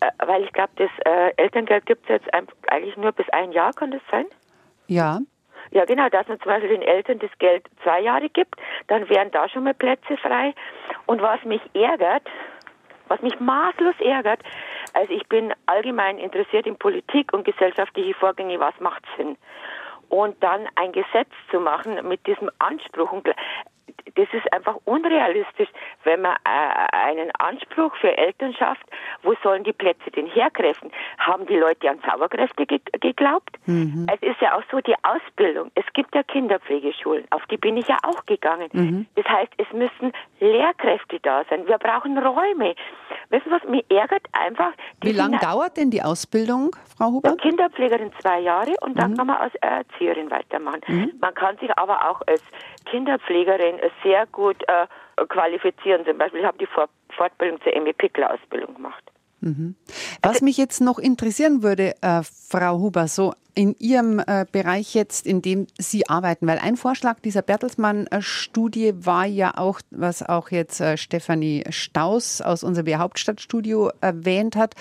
äh, 0.00 0.10
weil 0.18 0.44
ich 0.44 0.52
glaube, 0.52 0.72
das 0.76 0.90
äh, 1.06 1.32
Elterngeld 1.36 1.86
gibt 1.86 2.02
es 2.04 2.20
jetzt 2.20 2.28
eigentlich 2.68 2.96
nur 2.96 3.12
bis 3.12 3.28
ein 3.30 3.52
Jahr, 3.52 3.72
kann 3.72 3.90
das 3.92 4.02
sein? 4.10 4.26
Ja. 4.88 5.20
Ja, 5.72 5.84
genau, 5.84 6.08
dass 6.08 6.26
man 6.26 6.40
zum 6.40 6.50
Beispiel 6.50 6.70
den 6.70 6.82
Eltern 6.82 7.20
das 7.20 7.30
Geld 7.38 7.64
zwei 7.84 8.00
Jahre 8.00 8.28
gibt, 8.28 8.56
dann 8.88 9.08
wären 9.08 9.30
da 9.30 9.48
schon 9.48 9.64
mal 9.64 9.74
Plätze 9.74 10.16
frei. 10.16 10.52
Und 11.06 11.22
was 11.22 11.42
mich 11.44 11.62
ärgert, 11.74 12.24
was 13.06 13.20
mich 13.22 13.38
maßlos 13.38 13.94
ärgert, 14.00 14.40
also 14.94 15.12
ich 15.12 15.26
bin 15.28 15.52
allgemein 15.66 16.18
interessiert 16.18 16.66
in 16.66 16.76
Politik 16.76 17.32
und 17.32 17.44
gesellschaftliche 17.44 18.14
Vorgänge, 18.14 18.58
was 18.60 18.78
macht 18.80 19.04
Sinn? 19.16 19.36
Und 20.10 20.42
dann 20.42 20.66
ein 20.74 20.92
Gesetz 20.92 21.30
zu 21.50 21.60
machen 21.60 22.06
mit 22.06 22.26
diesem 22.26 22.50
Anspruch. 22.58 23.10
Und 23.12 23.26
das 24.14 24.28
ist 24.32 24.52
einfach 24.52 24.76
unrealistisch, 24.84 25.68
wenn 26.04 26.22
man 26.22 26.36
äh, 26.44 26.96
einen 26.96 27.30
Anspruch 27.38 27.94
für 27.96 28.16
Elternschaft, 28.16 28.82
wo 29.22 29.34
sollen 29.42 29.64
die 29.64 29.72
Plätze 29.72 30.10
denn 30.10 30.26
herkräften? 30.26 30.90
Haben 31.18 31.46
die 31.46 31.56
Leute 31.56 31.88
an 31.90 32.00
Zauberkräfte 32.02 32.66
ge 32.66 32.80
geglaubt? 33.00 33.56
Mhm. 33.66 34.06
Es 34.12 34.20
ist 34.22 34.40
ja 34.40 34.56
auch 34.56 34.62
so 34.70 34.80
die 34.80 34.94
Ausbildung. 35.02 35.70
Es 35.74 35.84
gibt 35.92 36.14
ja 36.14 36.22
Kinderpflegeschulen, 36.22 37.26
auf 37.30 37.42
die 37.46 37.56
bin 37.56 37.76
ich 37.76 37.86
ja 37.88 37.98
auch 38.02 38.24
gegangen. 38.26 38.68
Mhm. 38.72 39.06
Das 39.14 39.26
heißt, 39.26 39.52
es 39.58 39.70
müssen 39.72 40.12
Lehrkräfte 40.40 41.20
da 41.20 41.44
sein. 41.48 41.66
Wir 41.66 41.78
brauchen 41.78 42.18
Räume. 42.18 42.74
Wissen 43.28 43.44
Sie 43.44 43.50
was, 43.50 43.64
mich 43.64 43.84
ärgert 43.90 44.26
einfach. 44.32 44.72
Wie 45.02 45.12
lange 45.12 45.38
dauert 45.38 45.76
denn 45.76 45.90
die 45.90 46.02
Ausbildung, 46.02 46.74
Frau 46.96 47.06
Huber? 47.06 47.36
Kinderpflegerin 47.36 48.12
zwei 48.20 48.40
Jahre 48.40 48.74
und 48.80 48.98
dann 48.98 49.12
mhm. 49.12 49.16
kann 49.16 49.26
man 49.28 49.36
als 49.36 49.54
Erzieherin 50.00 50.30
weitermachen. 50.30 50.80
Mhm. 50.86 51.12
Man 51.20 51.34
kann 51.34 51.56
sich 51.58 51.70
aber 51.76 52.10
auch 52.10 52.22
als 52.26 52.42
Kinderpflegerin 52.86 53.80
sehr 54.02 54.26
gut 54.26 54.56
äh, 54.66 54.86
qualifizieren. 55.26 56.04
Zum 56.04 56.18
Beispiel, 56.18 56.40
ich 56.40 56.46
habe 56.46 56.58
die 56.58 56.68
Fortbildung 57.16 57.60
zur 57.62 57.74
Emmy 57.74 57.92
Pickler 57.92 58.32
Ausbildung 58.32 58.74
gemacht. 58.74 59.04
Mhm. 59.40 59.74
Was 60.22 60.42
mich 60.42 60.56
jetzt 60.58 60.80
noch 60.80 60.98
interessieren 60.98 61.62
würde, 61.62 61.94
äh, 62.02 62.22
Frau 62.22 62.78
Huber, 62.78 63.08
so 63.08 63.32
in 63.54 63.74
Ihrem 63.78 64.18
äh, 64.18 64.46
Bereich 64.50 64.94
jetzt, 64.94 65.26
in 65.26 65.42
dem 65.42 65.66
Sie 65.78 66.08
arbeiten, 66.08 66.46
weil 66.46 66.58
ein 66.58 66.76
Vorschlag 66.76 67.20
dieser 67.20 67.42
Bertelsmann-Studie 67.42 68.92
war 68.96 69.26
ja 69.26 69.56
auch, 69.56 69.80
was 69.90 70.22
auch 70.22 70.50
jetzt 70.50 70.80
äh, 70.80 70.96
Stefanie 70.96 71.64
Staus 71.70 72.40
aus 72.40 72.62
unserem 72.64 72.98
Hauptstadtstudio 72.98 73.90
erwähnt 74.00 74.56
hat, 74.56 74.74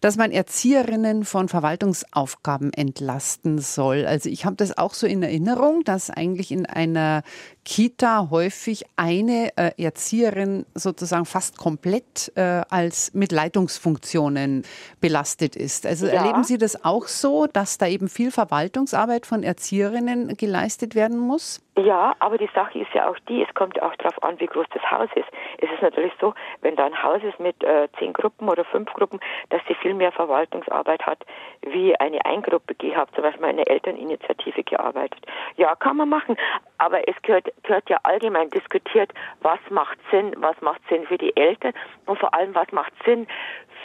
dass 0.00 0.16
man 0.16 0.30
Erzieherinnen 0.30 1.24
von 1.24 1.48
Verwaltungsaufgaben 1.48 2.72
entlasten 2.72 3.58
soll. 3.58 4.06
Also 4.06 4.28
ich 4.28 4.44
habe 4.44 4.56
das 4.56 4.76
auch 4.76 4.94
so 4.94 5.06
in 5.06 5.22
Erinnerung, 5.22 5.84
dass 5.84 6.10
eigentlich 6.10 6.50
in 6.52 6.66
einer 6.66 7.22
Kita 7.64 8.28
häufig 8.30 8.84
eine 8.94 9.50
äh, 9.56 9.72
Erzieherin 9.82 10.66
sozusagen 10.74 11.26
fast 11.26 11.58
komplett 11.58 12.30
äh, 12.36 12.62
als 12.68 13.10
mit 13.12 13.32
Leitungsfunktionen 13.32 14.62
belastet 15.00 15.56
ist. 15.56 15.84
Also 15.84 16.06
ja. 16.06 16.12
erleben 16.12 16.44
Sie 16.44 16.58
das 16.58 16.84
auch 16.84 17.08
so, 17.08 17.46
dass 17.46 17.78
da 17.78 17.88
eben 17.88 18.08
viel 18.16 18.30
Verwaltungsarbeit 18.30 19.26
von 19.26 19.42
Erzieherinnen 19.42 20.36
geleistet 20.38 20.94
werden 20.94 21.18
muss? 21.18 21.60
Ja, 21.78 22.14
aber 22.20 22.38
die 22.38 22.48
Sache 22.54 22.78
ist 22.78 22.94
ja 22.94 23.06
auch 23.06 23.18
die, 23.28 23.42
es 23.42 23.54
kommt 23.54 23.80
auch 23.82 23.94
darauf 23.96 24.22
an, 24.22 24.40
wie 24.40 24.46
groß 24.46 24.64
das 24.72 24.90
Haus 24.90 25.10
ist. 25.14 25.28
Es 25.58 25.70
ist 25.70 25.82
natürlich 25.82 26.12
so, 26.18 26.32
wenn 26.62 26.74
da 26.74 26.86
ein 26.86 27.02
Haus 27.02 27.22
ist 27.22 27.38
mit 27.38 27.62
äh, 27.62 27.88
zehn 27.98 28.14
Gruppen 28.14 28.48
oder 28.48 28.64
fünf 28.64 28.90
Gruppen, 28.94 29.20
dass 29.50 29.60
sie 29.68 29.74
viel 29.74 29.92
mehr 29.92 30.10
Verwaltungsarbeit 30.10 31.04
hat, 31.04 31.18
wie 31.60 31.94
eine 32.00 32.24
Eingruppe. 32.24 32.74
Ich 32.80 32.96
habe 32.96 33.12
zum 33.12 33.24
Beispiel 33.24 33.44
eine 33.44 33.66
Elterninitiative 33.66 34.64
gearbeitet. 34.64 35.20
Ja, 35.56 35.74
kann 35.76 35.98
man 35.98 36.08
machen, 36.08 36.38
aber 36.78 37.06
es 37.06 37.20
gehört, 37.20 37.52
gehört 37.62 37.90
ja 37.90 37.98
allgemein 38.04 38.48
diskutiert, 38.48 39.12
was 39.42 39.60
macht 39.68 39.98
Sinn, 40.10 40.34
was 40.38 40.58
macht 40.62 40.80
Sinn 40.88 41.04
für 41.06 41.18
die 41.18 41.36
Eltern 41.36 41.74
und 42.06 42.18
vor 42.18 42.32
allem, 42.32 42.54
was 42.54 42.72
macht 42.72 42.94
Sinn 43.04 43.26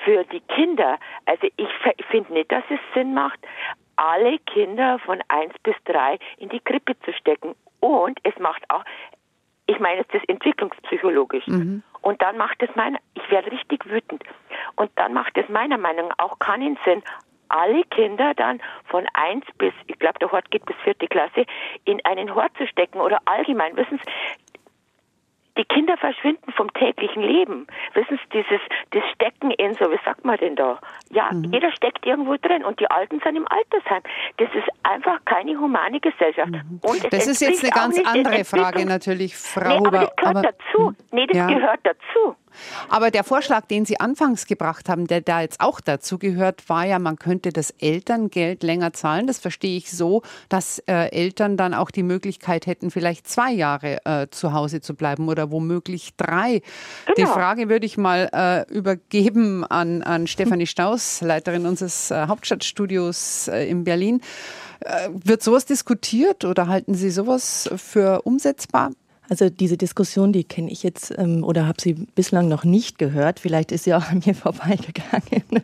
für 0.06 0.24
die 0.26 0.42
Kinder. 0.42 0.98
Also 1.26 1.48
ich 1.58 1.70
finde 2.10 2.34
nicht, 2.34 2.52
dass 2.52 2.64
es 2.70 2.80
Sinn 2.94 3.14
macht, 3.14 3.40
alle 3.96 4.40
Kinder 4.40 5.00
von 5.00 5.22
eins 5.28 5.54
bis 5.64 5.76
drei 5.86 6.18
in 6.38 6.50
die 6.50 6.60
Krippe 6.60 7.00
zu 7.02 7.14
stecken. 7.14 7.56
Und 7.80 8.20
es 8.24 8.38
macht 8.40 8.64
auch, 8.70 8.84
ich 9.68 9.80
meine 9.80 10.02
es 10.02 10.14
ist 10.14 10.28
entwicklungspsychologisch. 10.30 11.48
Mhm. 11.48 11.84
Und 12.02 12.22
dann 12.22 12.38
macht 12.38 12.62
es 12.64 12.76
meiner, 12.76 13.00
ich 13.14 13.30
werde 13.30 13.52
richtig 13.52 13.86
wütend. 13.86 14.24
Und 14.76 14.92
dann 14.96 15.14
macht 15.14 15.38
es 15.38 15.48
meiner 15.50 15.78
Meinung 15.78 16.10
nach 16.10 16.20
auch 16.20 16.40
keinen 16.40 16.78
Sinn, 16.84 17.04
alle 17.50 17.84
Kinder 17.86 18.34
dann 18.34 18.62
von 18.86 19.06
eins 19.14 19.46
bis, 19.58 19.74
ich 19.88 20.00
glaube, 20.00 20.20
der 20.20 20.32
Hort 20.32 20.50
geht 20.52 20.66
bis 20.66 20.76
vierte 20.84 21.08
Klasse, 21.08 21.46
in 21.86 22.04
einen 22.06 22.34
Hort 22.34 22.52
zu 22.58 22.66
stecken 22.68 23.00
oder 23.00 23.20
allgemein. 23.26 23.76
Wissen 23.76 24.00
Sie, 24.00 24.51
die 25.62 25.66
Kinder 25.66 25.96
verschwinden 25.98 26.52
vom 26.54 26.74
täglichen 26.74 27.22
Leben. 27.22 27.68
Wissen 27.94 28.18
Sie, 28.18 28.40
dieses, 28.40 28.62
das 28.92 29.04
Stecken 29.14 29.52
in 29.52 29.74
so, 29.76 29.92
wie 29.92 30.00
sagt 30.04 30.26
man 30.26 30.38
denn 30.38 30.56
da? 30.56 30.80
Ja, 31.12 31.30
mhm. 31.32 31.52
jeder 31.54 31.72
steckt 31.72 32.06
irgendwo 32.06 32.36
drin 32.38 32.64
und 32.64 32.80
die 32.80 32.90
Alten 32.90 33.20
sind 33.24 33.36
im 33.36 33.48
Altersheim. 33.48 34.02
Das 34.38 34.50
ist 34.56 34.68
einfach 34.84 35.24
keine 35.26 35.60
humane 35.60 36.00
Gesellschaft. 36.00 36.52
Mhm. 36.52 36.80
Und 36.82 37.14
das 37.14 37.28
ist 37.28 37.42
jetzt 37.42 37.64
eine 37.64 37.72
ganz 37.72 38.00
andere 38.04 38.44
Frage 38.44 38.86
natürlich, 38.86 39.36
Frau 39.36 39.80
nee, 39.82 39.88
aber 39.88 40.00
das 40.00 40.16
gehört 40.16 40.38
aber, 40.38 40.42
dazu. 40.42 40.94
Nee, 41.12 41.28
das 41.28 41.38
ja. 41.38 41.48
gehört 41.48 41.80
dazu. 41.84 42.36
Aber 42.90 43.12
der 43.12 43.24
Vorschlag, 43.24 43.66
den 43.66 43.86
Sie 43.86 44.00
anfangs 44.00 44.46
gebracht 44.46 44.90
haben, 44.90 45.08
der 45.08 45.22
da 45.22 45.42
jetzt 45.42 45.62
auch 45.62 45.82
dazu 45.82 46.18
gehört, 46.18 46.68
war 46.70 46.86
ja, 46.86 47.00
man 47.00 47.18
könnte 47.18 47.52
das 47.52 47.72
Elterngeld 47.72 48.64
länger 48.64 48.94
zahlen. 48.94 49.28
Das 49.28 49.40
verstehe 49.40 49.78
ich 49.78 49.92
so, 49.92 50.22
dass 50.50 50.80
äh, 50.88 51.12
Eltern 51.12 51.58
dann 51.58 51.74
auch 51.74 51.92
die 51.92 52.04
Möglichkeit 52.04 52.68
hätten, 52.68 52.92
vielleicht 52.92 53.28
zwei 53.28 53.52
Jahre 53.52 54.06
äh, 54.06 54.28
zu 54.30 54.54
Hause 54.54 54.82
zu 54.82 54.96
bleiben 54.96 55.28
oder 55.30 55.52
womöglich 55.52 56.12
drei. 56.18 56.62
Genau. 57.06 57.16
Die 57.18 57.26
Frage 57.26 57.70
würde 57.70 57.86
ich 57.86 57.98
mal 57.98 58.30
äh, 58.34 58.74
übergeben 58.74 59.66
an, 59.66 60.02
an 60.02 60.28
Stefanie 60.28 60.68
Staus, 60.68 61.22
Leiterin 61.22 61.66
unseres 61.66 62.12
äh, 62.12 62.28
Hauptstadtstudios 62.28 63.48
äh, 63.48 63.70
in 63.70 63.84
Berlin. 63.84 64.22
Äh, 64.82 65.10
wird 65.14 65.44
sowas 65.44 65.66
diskutiert 65.66 66.44
oder 66.46 66.68
halten 66.68 66.96
Sie 66.96 67.12
sowas 67.12 67.70
für 67.78 68.24
umsetzbar? 68.24 68.92
Also 69.32 69.50
diese 69.50 69.78
Diskussion, 69.78 70.34
die 70.34 70.44
kenne 70.44 70.70
ich 70.70 70.84
jetzt 70.84 71.18
ähm, 71.18 71.46
oder 71.46 71.66
habe 71.66 71.82
sie 71.82 71.94
bislang 71.94 72.50
noch 72.50 72.66
nicht 72.66 72.98
gehört. 72.98 73.40
Vielleicht 73.40 73.72
ist 73.72 73.86
sie 73.86 73.94
auch 73.94 74.10
an 74.10 74.22
mir 74.26 74.36
vorbeigegangen. 74.36 75.64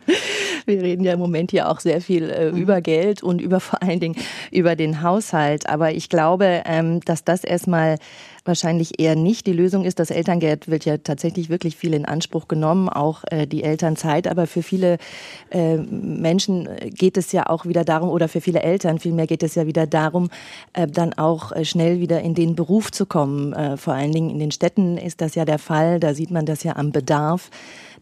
Wir 0.64 0.80
reden 0.80 1.04
ja 1.04 1.12
im 1.12 1.18
Moment 1.18 1.50
hier 1.50 1.68
auch 1.68 1.78
sehr 1.78 2.00
viel 2.00 2.30
äh, 2.30 2.50
mhm. 2.50 2.56
über 2.56 2.80
Geld 2.80 3.22
und 3.22 3.42
über 3.42 3.60
vor 3.60 3.82
allen 3.82 4.00
Dingen 4.00 4.16
über 4.50 4.74
den 4.74 5.02
Haushalt. 5.02 5.68
Aber 5.68 5.92
ich 5.92 6.08
glaube, 6.08 6.62
ähm, 6.64 7.00
dass 7.00 7.24
das 7.24 7.44
erstmal 7.44 7.98
wahrscheinlich 8.44 9.00
eher 9.00 9.16
nicht 9.16 9.46
die 9.46 9.52
Lösung 9.52 9.84
ist. 9.84 9.98
Das 9.98 10.10
Elterngeld 10.10 10.68
wird 10.68 10.84
ja 10.84 10.98
tatsächlich 10.98 11.48
wirklich 11.48 11.76
viel 11.76 11.94
in 11.94 12.04
Anspruch 12.04 12.48
genommen, 12.48 12.88
auch 12.88 13.24
äh, 13.30 13.46
die 13.46 13.62
Elternzeit. 13.62 14.26
Aber 14.26 14.46
für 14.46 14.62
viele 14.62 14.98
äh, 15.50 15.76
Menschen 15.76 16.68
geht 16.90 17.16
es 17.16 17.32
ja 17.32 17.46
auch 17.46 17.66
wieder 17.66 17.84
darum, 17.84 18.10
oder 18.10 18.28
für 18.28 18.40
viele 18.40 18.62
Eltern 18.62 18.98
vielmehr 18.98 19.26
geht 19.26 19.42
es 19.42 19.54
ja 19.54 19.66
wieder 19.66 19.86
darum, 19.86 20.30
äh, 20.72 20.86
dann 20.86 21.14
auch 21.14 21.52
äh, 21.52 21.64
schnell 21.64 22.00
wieder 22.00 22.20
in 22.20 22.34
den 22.34 22.54
Beruf 22.54 22.90
zu 22.90 23.06
kommen. 23.06 23.52
Äh, 23.52 23.76
vor 23.76 23.94
allen 23.94 24.12
Dingen 24.12 24.30
in 24.30 24.38
den 24.38 24.50
Städten 24.50 24.96
ist 24.96 25.20
das 25.20 25.34
ja 25.34 25.44
der 25.44 25.58
Fall. 25.58 26.00
Da 26.00 26.14
sieht 26.14 26.30
man 26.30 26.46
das 26.46 26.62
ja 26.62 26.76
am 26.76 26.92
Bedarf. 26.92 27.50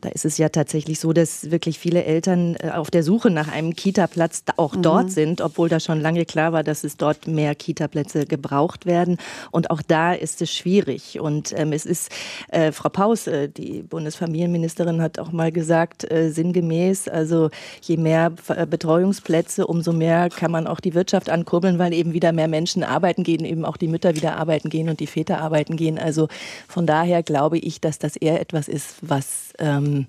Da 0.00 0.08
ist 0.10 0.24
es 0.24 0.38
ja 0.38 0.48
tatsächlich 0.48 1.00
so, 1.00 1.12
dass 1.12 1.50
wirklich 1.50 1.78
viele 1.78 2.04
Eltern 2.04 2.56
äh, 2.56 2.70
auf 2.70 2.90
der 2.90 3.02
Suche 3.02 3.30
nach 3.30 3.48
einem 3.48 3.74
Kita-Platz 3.74 4.44
auch 4.56 4.74
mhm. 4.74 4.82
dort 4.82 5.10
sind, 5.10 5.40
obwohl 5.40 5.68
da 5.68 5.80
schon 5.80 6.00
lange 6.00 6.24
klar 6.24 6.52
war, 6.52 6.62
dass 6.62 6.84
es 6.84 6.96
dort 6.96 7.26
mehr 7.26 7.54
Kita-Plätze 7.54 8.26
gebraucht 8.26 8.86
werden. 8.86 9.18
Und 9.50 9.70
auch 9.70 9.82
da 9.82 10.12
ist 10.12 10.42
es 10.42 10.52
schwierig. 10.52 11.20
Und 11.20 11.52
ähm, 11.56 11.72
es 11.72 11.86
ist, 11.86 12.10
äh, 12.48 12.72
Frau 12.72 12.88
Paus, 12.88 13.26
äh, 13.26 13.48
die 13.48 13.82
Bundesfamilienministerin, 13.82 15.00
hat 15.00 15.18
auch 15.18 15.32
mal 15.32 15.52
gesagt, 15.52 16.10
äh, 16.10 16.30
sinngemäß, 16.30 17.08
also 17.08 17.50
je 17.80 17.96
mehr 17.96 18.32
äh, 18.48 18.66
Betreuungsplätze, 18.66 19.66
umso 19.66 19.92
mehr 19.92 20.28
kann 20.28 20.50
man 20.50 20.66
auch 20.66 20.80
die 20.80 20.94
Wirtschaft 20.94 21.30
ankurbeln, 21.30 21.78
weil 21.78 21.92
eben 21.92 22.12
wieder 22.12 22.32
mehr 22.32 22.48
Menschen 22.48 22.84
arbeiten 22.84 23.22
gehen, 23.22 23.44
eben 23.44 23.64
auch 23.64 23.76
die 23.76 23.88
Mütter 23.88 24.14
wieder 24.14 24.36
arbeiten 24.36 24.70
gehen 24.70 24.88
und 24.88 25.00
die 25.00 25.06
Väter 25.06 25.40
arbeiten 25.40 25.76
gehen. 25.76 25.98
Also 25.98 26.28
von 26.68 26.86
daher 26.86 27.22
glaube 27.22 27.58
ich, 27.58 27.80
dass 27.80 27.98
das 27.98 28.16
eher 28.16 28.40
etwas 28.40 28.68
ist, 28.68 28.96
was 29.02 29.52
ähm, 29.58 29.85
ähm, 29.86 30.06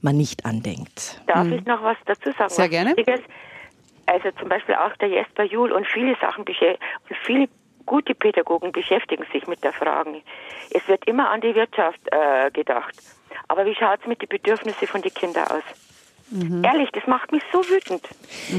man 0.00 0.16
nicht 0.16 0.44
andenkt. 0.44 1.20
Darf 1.26 1.44
hm. 1.44 1.52
ich 1.52 1.64
noch 1.64 1.82
was 1.82 1.96
dazu 2.06 2.30
sagen? 2.32 2.50
Sehr 2.50 2.68
gerne. 2.68 2.94
Also 4.06 4.30
zum 4.38 4.48
Beispiel 4.48 4.74
auch 4.74 4.96
der 4.96 5.08
Jesper 5.08 5.44
Juhl 5.44 5.70
und 5.70 5.86
viele 5.86 6.16
Sachen 6.20 6.44
und 6.44 7.16
viele 7.24 7.48
gute 7.84 8.14
Pädagogen 8.14 8.72
beschäftigen 8.72 9.24
sich 9.32 9.46
mit 9.46 9.62
der 9.64 9.72
Frage. 9.72 10.22
Es 10.70 10.86
wird 10.88 11.06
immer 11.06 11.30
an 11.30 11.40
die 11.40 11.54
Wirtschaft 11.54 12.00
äh, 12.10 12.50
gedacht. 12.50 12.94
Aber 13.48 13.66
wie 13.66 13.74
schaut 13.74 14.00
es 14.00 14.06
mit 14.06 14.20
den 14.22 14.28
Bedürfnissen 14.28 14.86
von 14.86 15.02
den 15.02 15.12
Kindern 15.12 15.44
aus? 15.48 15.62
Mhm. 16.30 16.62
Ehrlich, 16.62 16.90
das 16.92 17.06
macht 17.06 17.32
mich 17.32 17.42
so 17.52 17.60
wütend. 17.60 18.02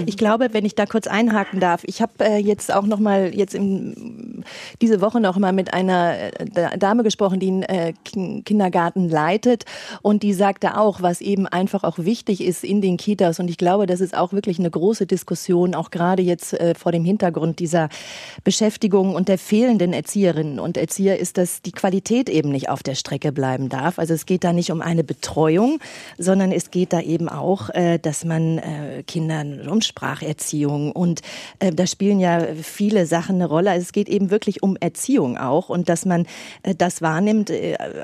Ich 0.07 0.17
glaube, 0.17 0.49
wenn 0.53 0.65
ich 0.65 0.73
da 0.73 0.87
kurz 0.87 1.05
einhaken 1.05 1.59
darf, 1.59 1.83
ich 1.85 2.01
habe 2.01 2.13
äh, 2.19 2.37
jetzt 2.37 2.73
auch 2.73 2.85
noch 2.85 2.99
mal 2.99 3.33
jetzt 3.33 3.53
im, 3.53 4.43
diese 4.81 5.01
Woche 5.01 5.19
noch 5.19 5.37
mal 5.37 5.53
mit 5.53 5.73
einer 5.73 6.15
äh, 6.39 6.77
Dame 6.79 7.03
gesprochen, 7.03 7.39
die 7.39 7.49
einen 7.49 7.63
äh, 7.63 7.93
Kindergarten 8.03 9.07
leitet 9.07 9.65
und 10.01 10.23
die 10.23 10.33
sagte 10.33 10.77
auch, 10.77 11.03
was 11.03 11.21
eben 11.21 11.45
einfach 11.45 11.83
auch 11.83 11.99
wichtig 11.99 12.41
ist 12.41 12.63
in 12.63 12.81
den 12.81 12.97
Kitas 12.97 13.39
und 13.39 13.49
ich 13.49 13.57
glaube, 13.57 13.85
das 13.85 14.01
ist 14.01 14.17
auch 14.17 14.33
wirklich 14.33 14.57
eine 14.57 14.71
große 14.71 15.05
Diskussion, 15.05 15.75
auch 15.75 15.91
gerade 15.91 16.23
jetzt 16.23 16.53
äh, 16.53 16.73
vor 16.73 16.91
dem 16.91 17.05
Hintergrund 17.05 17.59
dieser 17.59 17.89
Beschäftigung 18.43 19.13
und 19.13 19.27
der 19.27 19.37
fehlenden 19.37 19.93
Erzieherinnen 19.93 20.59
und 20.59 20.75
Erzieher 20.75 21.19
ist, 21.19 21.37
dass 21.37 21.61
die 21.61 21.71
Qualität 21.71 22.29
eben 22.29 22.49
nicht 22.49 22.69
auf 22.69 22.81
der 22.81 22.95
Strecke 22.95 23.31
bleiben 23.31 23.69
darf. 23.69 23.99
Also 23.99 24.15
es 24.15 24.25
geht 24.25 24.43
da 24.43 24.53
nicht 24.53 24.71
um 24.71 24.81
eine 24.81 25.03
Betreuung, 25.03 25.79
sondern 26.17 26.51
es 26.51 26.71
geht 26.71 26.93
da 26.93 27.01
eben 27.01 27.29
auch 27.29 27.58
auch, 27.59 27.69
äh, 27.73 27.99
dass 27.99 28.25
man 28.25 28.57
äh, 28.57 29.03
Kindern 29.05 29.67
um 29.67 29.81
Spracherziehung 29.81 30.91
und 30.91 31.21
äh, 31.59 31.71
da 31.71 31.87
spielen 31.87 32.19
ja 32.19 32.41
viele 32.61 33.05
Sachen 33.05 33.35
eine 33.35 33.45
Rolle. 33.45 33.71
Also 33.71 33.83
es 33.83 33.91
geht 33.91 34.09
eben 34.09 34.31
wirklich 34.31 34.63
um 34.63 34.77
Erziehung 34.77 35.37
auch 35.37 35.69
und 35.69 35.89
dass 35.89 36.05
man 36.05 36.25
das 36.77 37.01
wahrnimmt 37.01 37.51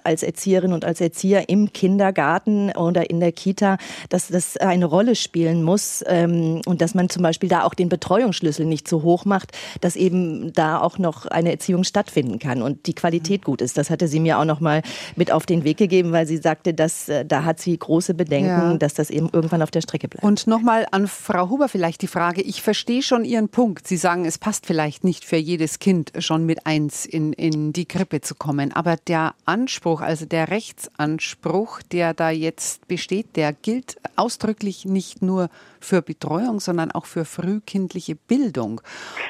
als 0.03 0.23
Erzieherin 0.23 0.73
und 0.73 0.85
als 0.85 1.01
Erzieher 1.01 1.49
im 1.49 1.73
Kindergarten 1.73 2.71
oder 2.71 3.09
in 3.09 3.19
der 3.19 3.31
Kita, 3.31 3.77
dass 4.09 4.27
das 4.27 4.57
eine 4.57 4.85
Rolle 4.85 5.15
spielen 5.15 5.63
muss 5.63 6.03
ähm, 6.07 6.61
und 6.65 6.81
dass 6.81 6.93
man 6.93 7.09
zum 7.09 7.23
Beispiel 7.23 7.49
da 7.49 7.63
auch 7.63 7.73
den 7.73 7.89
Betreuungsschlüssel 7.89 8.65
nicht 8.65 8.87
zu 8.87 9.03
hoch 9.03 9.25
macht, 9.25 9.51
dass 9.81 9.95
eben 9.95 10.53
da 10.53 10.79
auch 10.79 10.97
noch 10.97 11.25
eine 11.25 11.51
Erziehung 11.51 11.83
stattfinden 11.83 12.39
kann 12.39 12.61
und 12.61 12.87
die 12.87 12.93
Qualität 12.93 13.43
gut 13.43 13.61
ist. 13.61 13.77
Das 13.77 13.89
hatte 13.89 14.07
sie 14.07 14.19
mir 14.19 14.39
auch 14.39 14.45
noch 14.45 14.59
mal 14.59 14.81
mit 15.15 15.31
auf 15.31 15.45
den 15.45 15.63
Weg 15.63 15.77
gegeben, 15.77 16.11
weil 16.11 16.27
sie 16.27 16.37
sagte, 16.37 16.73
dass 16.73 17.09
da 17.27 17.43
hat 17.43 17.59
sie 17.59 17.77
große 17.77 18.13
Bedenken, 18.13 18.47
ja. 18.49 18.77
dass 18.77 18.93
das 18.93 19.09
eben 19.09 19.29
irgendwann 19.45 19.61
auf 19.61 19.71
der 19.71 19.81
Strecke 19.81 20.07
bleibt. 20.07 20.23
Und 20.23 20.47
nochmal 20.47 20.87
an 20.91 21.07
Frau 21.07 21.49
Huber 21.49 21.69
vielleicht 21.69 22.01
die 22.01 22.07
Frage. 22.07 22.41
Ich 22.41 22.61
verstehe 22.61 23.03
schon 23.03 23.23
Ihren 23.23 23.49
Punkt. 23.49 23.87
Sie 23.87 23.97
sagen, 23.97 24.25
es 24.25 24.37
passt 24.37 24.65
vielleicht 24.65 25.03
nicht 25.03 25.23
für 25.23 25.37
jedes 25.37 25.79
Kind 25.79 26.11
schon 26.19 26.45
mit 26.45 26.65
eins 26.65 27.05
in, 27.05 27.31
in 27.33 27.71
die 27.71 27.85
Krippe 27.85 28.21
zu 28.21 28.33
kommen. 28.33 28.71
Aber 28.71 28.97
der 28.97 29.35
Anspruch, 29.45 30.01
also 30.01 30.25
der 30.25 30.49
Rechtsanspruch, 30.49 31.81
der 31.83 32.13
da 32.13 32.31
jetzt 32.31 32.87
besteht, 32.87 33.35
der 33.35 33.53
gilt 33.53 33.97
ausdrücklich 34.15 34.85
nicht 34.85 35.21
nur 35.21 35.49
für 35.79 36.01
Betreuung, 36.01 36.59
sondern 36.59 36.91
auch 36.91 37.05
für 37.05 37.25
frühkindliche 37.25 38.15
Bildung. 38.15 38.81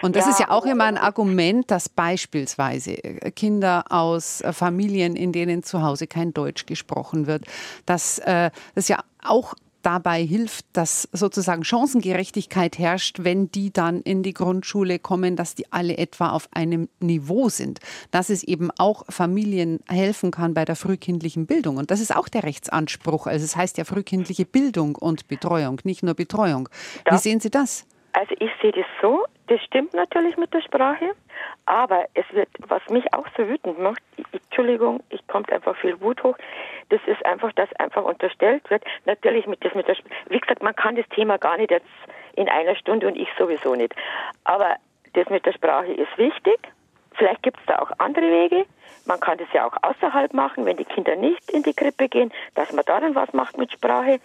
Und 0.01 0.15
das 0.15 0.25
ja. 0.25 0.31
ist 0.31 0.39
ja 0.39 0.50
auch 0.51 0.65
immer 0.65 0.86
ein 0.86 0.98
Argument, 0.98 1.69
dass 1.69 1.89
beispielsweise 1.89 2.93
Kinder 3.36 3.84
aus 3.89 4.41
Familien, 4.51 5.15
in 5.15 5.34
denen 5.34 5.63
zu 5.63 5.81
Hause 5.81 6.07
kein 6.07 6.34
Deutsch 6.34 6.65
gesprochen 6.65 7.27
wird, 7.27 7.43
dass 7.86 8.19
äh, 8.19 8.51
das 8.75 8.88
ja 8.88 9.00
auch 9.22 9.55
dabei 9.85 10.23
hilft, 10.23 10.65
dass 10.73 11.07
sozusagen 11.11 11.63
Chancengerechtigkeit 11.63 12.79
herrscht, 12.79 13.23
wenn 13.23 13.51
die 13.51 13.71
dann 13.71 14.01
in 14.01 14.23
die 14.23 14.33
Grundschule 14.33 14.99
kommen, 14.99 15.35
dass 15.35 15.55
die 15.55 15.71
alle 15.71 15.97
etwa 15.97 16.29
auf 16.29 16.49
einem 16.51 16.89
Niveau 16.99 17.49
sind. 17.49 17.79
Dass 18.11 18.29
es 18.29 18.43
eben 18.43 18.71
auch 18.77 19.03
Familien 19.09 19.79
helfen 19.87 20.31
kann 20.31 20.53
bei 20.53 20.65
der 20.65 20.75
frühkindlichen 20.75 21.45
Bildung. 21.45 21.77
Und 21.77 21.91
das 21.91 21.99
ist 21.99 22.15
auch 22.15 22.27
der 22.27 22.43
Rechtsanspruch. 22.43 23.27
Also 23.27 23.45
es 23.45 23.55
heißt 23.55 23.77
ja 23.77 23.85
frühkindliche 23.85 24.45
Bildung 24.45 24.95
und 24.95 25.27
Betreuung, 25.27 25.79
nicht 25.83 26.03
nur 26.03 26.15
Betreuung. 26.15 26.69
Wie 27.09 27.17
sehen 27.17 27.39
Sie 27.39 27.51
das? 27.51 27.85
Also 28.13 28.33
ich 28.39 28.49
sehe 28.61 28.71
das 28.71 28.85
so, 29.01 29.25
das 29.47 29.61
stimmt 29.61 29.93
natürlich 29.93 30.37
mit 30.37 30.53
der 30.53 30.61
Sprache, 30.61 31.11
aber 31.65 32.05
es 32.13 32.25
wird, 32.31 32.49
was 32.67 32.81
mich 32.89 33.13
auch 33.13 33.27
so 33.37 33.47
wütend 33.47 33.79
macht, 33.79 34.01
Entschuldigung, 34.31 35.03
ich 35.09 35.25
kommt 35.27 35.51
einfach 35.51 35.75
viel 35.77 35.99
Wut 36.01 36.23
hoch, 36.23 36.37
das 36.89 37.01
ist 37.07 37.25
einfach, 37.25 37.51
dass 37.53 37.71
einfach 37.73 38.03
unterstellt 38.03 38.69
wird, 38.69 38.83
natürlich 39.05 39.47
mit 39.47 39.63
das 39.63 39.73
mit 39.73 39.87
der, 39.87 39.95
wie 40.29 40.39
gesagt, 40.39 40.63
man 40.63 40.75
kann 40.75 40.95
das 40.95 41.07
Thema 41.09 41.37
gar 41.37 41.57
nicht 41.57 41.71
jetzt 41.71 41.85
in 42.35 42.49
einer 42.49 42.75
Stunde 42.75 43.07
und 43.07 43.15
ich 43.15 43.29
sowieso 43.37 43.75
nicht. 43.75 43.95
Aber 44.43 44.75
das 45.13 45.29
mit 45.29 45.45
der 45.45 45.53
Sprache 45.53 45.91
ist 45.93 46.17
wichtig. 46.17 46.59
Vielleicht 47.13 47.43
gibt 47.43 47.59
es 47.59 47.65
da 47.65 47.79
auch 47.79 47.91
andere 47.97 48.25
Wege. 48.25 48.65
Man 49.05 49.19
kann 49.19 49.37
das 49.37 49.47
ja 49.53 49.65
auch 49.65 49.77
außerhalb 49.81 50.33
machen, 50.33 50.65
wenn 50.65 50.77
die 50.77 50.85
Kinder 50.85 51.15
nicht 51.15 51.49
in 51.51 51.63
die 51.63 51.73
Krippe 51.73 52.09
gehen, 52.09 52.31
dass 52.55 52.73
man 52.73 52.83
da 52.85 52.99
dann 52.99 53.15
was 53.15 53.31
macht 53.33 53.57
mit 53.57 53.71
Sprache. 53.71 54.19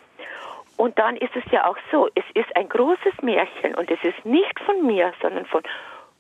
Und 0.81 0.99
dann 0.99 1.19
ist 1.19 1.37
es 1.37 1.45
ja 1.53 1.69
auch 1.69 1.77
so, 1.93 2.09
es 2.15 2.25
ist 2.33 2.57
ein 2.57 2.67
großes 2.67 3.21
Märchen 3.21 3.75
und 3.75 3.91
es 3.91 4.03
ist 4.03 4.25
nicht 4.25 4.59
von 4.61 4.87
mir, 4.87 5.13
sondern 5.21 5.45
von 5.45 5.63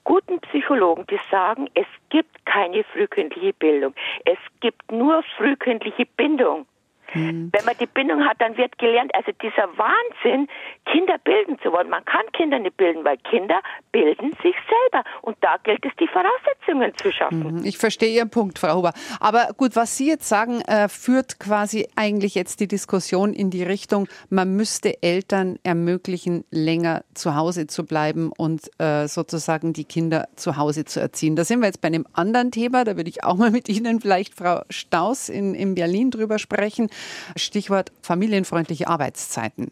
guten 0.04 0.38
Psychologen, 0.40 1.06
die 1.06 1.18
sagen, 1.30 1.70
es 1.72 1.86
gibt 2.10 2.44
keine 2.44 2.84
frühkindliche 2.84 3.54
Bildung. 3.54 3.94
Es 4.26 4.36
gibt 4.60 4.92
nur 4.92 5.22
frühkindliche 5.38 6.04
Bindung. 6.04 6.66
Mhm. 7.14 7.50
Wenn 7.52 7.64
man 7.64 7.74
die 7.78 7.86
Bindung 7.86 8.24
hat, 8.24 8.40
dann 8.40 8.56
wird 8.56 8.78
gelernt, 8.78 9.14
also 9.14 9.32
dieser 9.42 9.68
Wahnsinn, 9.76 10.48
Kinder 10.86 11.18
bilden 11.18 11.58
zu 11.62 11.72
wollen. 11.72 11.90
Man 11.90 12.04
kann 12.04 12.24
Kinder 12.32 12.58
nicht 12.58 12.76
bilden, 12.76 13.04
weil 13.04 13.16
Kinder 13.18 13.60
bilden 13.92 14.32
sich 14.42 14.54
selber. 14.68 15.04
Und 15.22 15.36
da 15.40 15.56
gilt 15.62 15.84
es, 15.84 15.92
die 15.98 16.08
Voraussetzungen 16.08 16.92
zu 16.96 17.12
schaffen. 17.12 17.58
Mhm. 17.58 17.64
Ich 17.64 17.78
verstehe 17.78 18.14
Ihren 18.14 18.30
Punkt, 18.30 18.58
Frau 18.58 18.76
Huber. 18.76 18.92
Aber 19.20 19.48
gut, 19.56 19.76
was 19.76 19.96
Sie 19.96 20.08
jetzt 20.08 20.28
sagen, 20.28 20.60
äh, 20.62 20.88
führt 20.88 21.38
quasi 21.38 21.88
eigentlich 21.96 22.34
jetzt 22.34 22.60
die 22.60 22.68
Diskussion 22.68 23.32
in 23.32 23.50
die 23.50 23.62
Richtung, 23.62 24.08
man 24.28 24.56
müsste 24.56 25.02
Eltern 25.02 25.58
ermöglichen, 25.62 26.44
länger 26.50 27.04
zu 27.14 27.34
Hause 27.34 27.66
zu 27.66 27.84
bleiben 27.84 28.32
und 28.36 28.70
äh, 28.78 29.06
sozusagen 29.06 29.72
die 29.72 29.84
Kinder 29.84 30.28
zu 30.36 30.56
Hause 30.56 30.84
zu 30.84 31.00
erziehen. 31.00 31.36
Da 31.36 31.44
sind 31.44 31.60
wir 31.60 31.66
jetzt 31.66 31.80
bei 31.80 31.88
einem 31.88 32.06
anderen 32.12 32.50
Thema, 32.50 32.84
da 32.84 32.96
würde 32.96 33.10
ich 33.10 33.24
auch 33.24 33.36
mal 33.36 33.50
mit 33.50 33.68
Ihnen 33.68 34.00
vielleicht, 34.00 34.34
Frau 34.34 34.62
Staus, 34.70 35.28
in, 35.28 35.54
in 35.54 35.74
Berlin 35.74 36.10
drüber 36.10 36.38
sprechen. 36.38 36.88
Stichwort 37.36 37.92
familienfreundliche 38.02 38.88
Arbeitszeiten. 38.88 39.70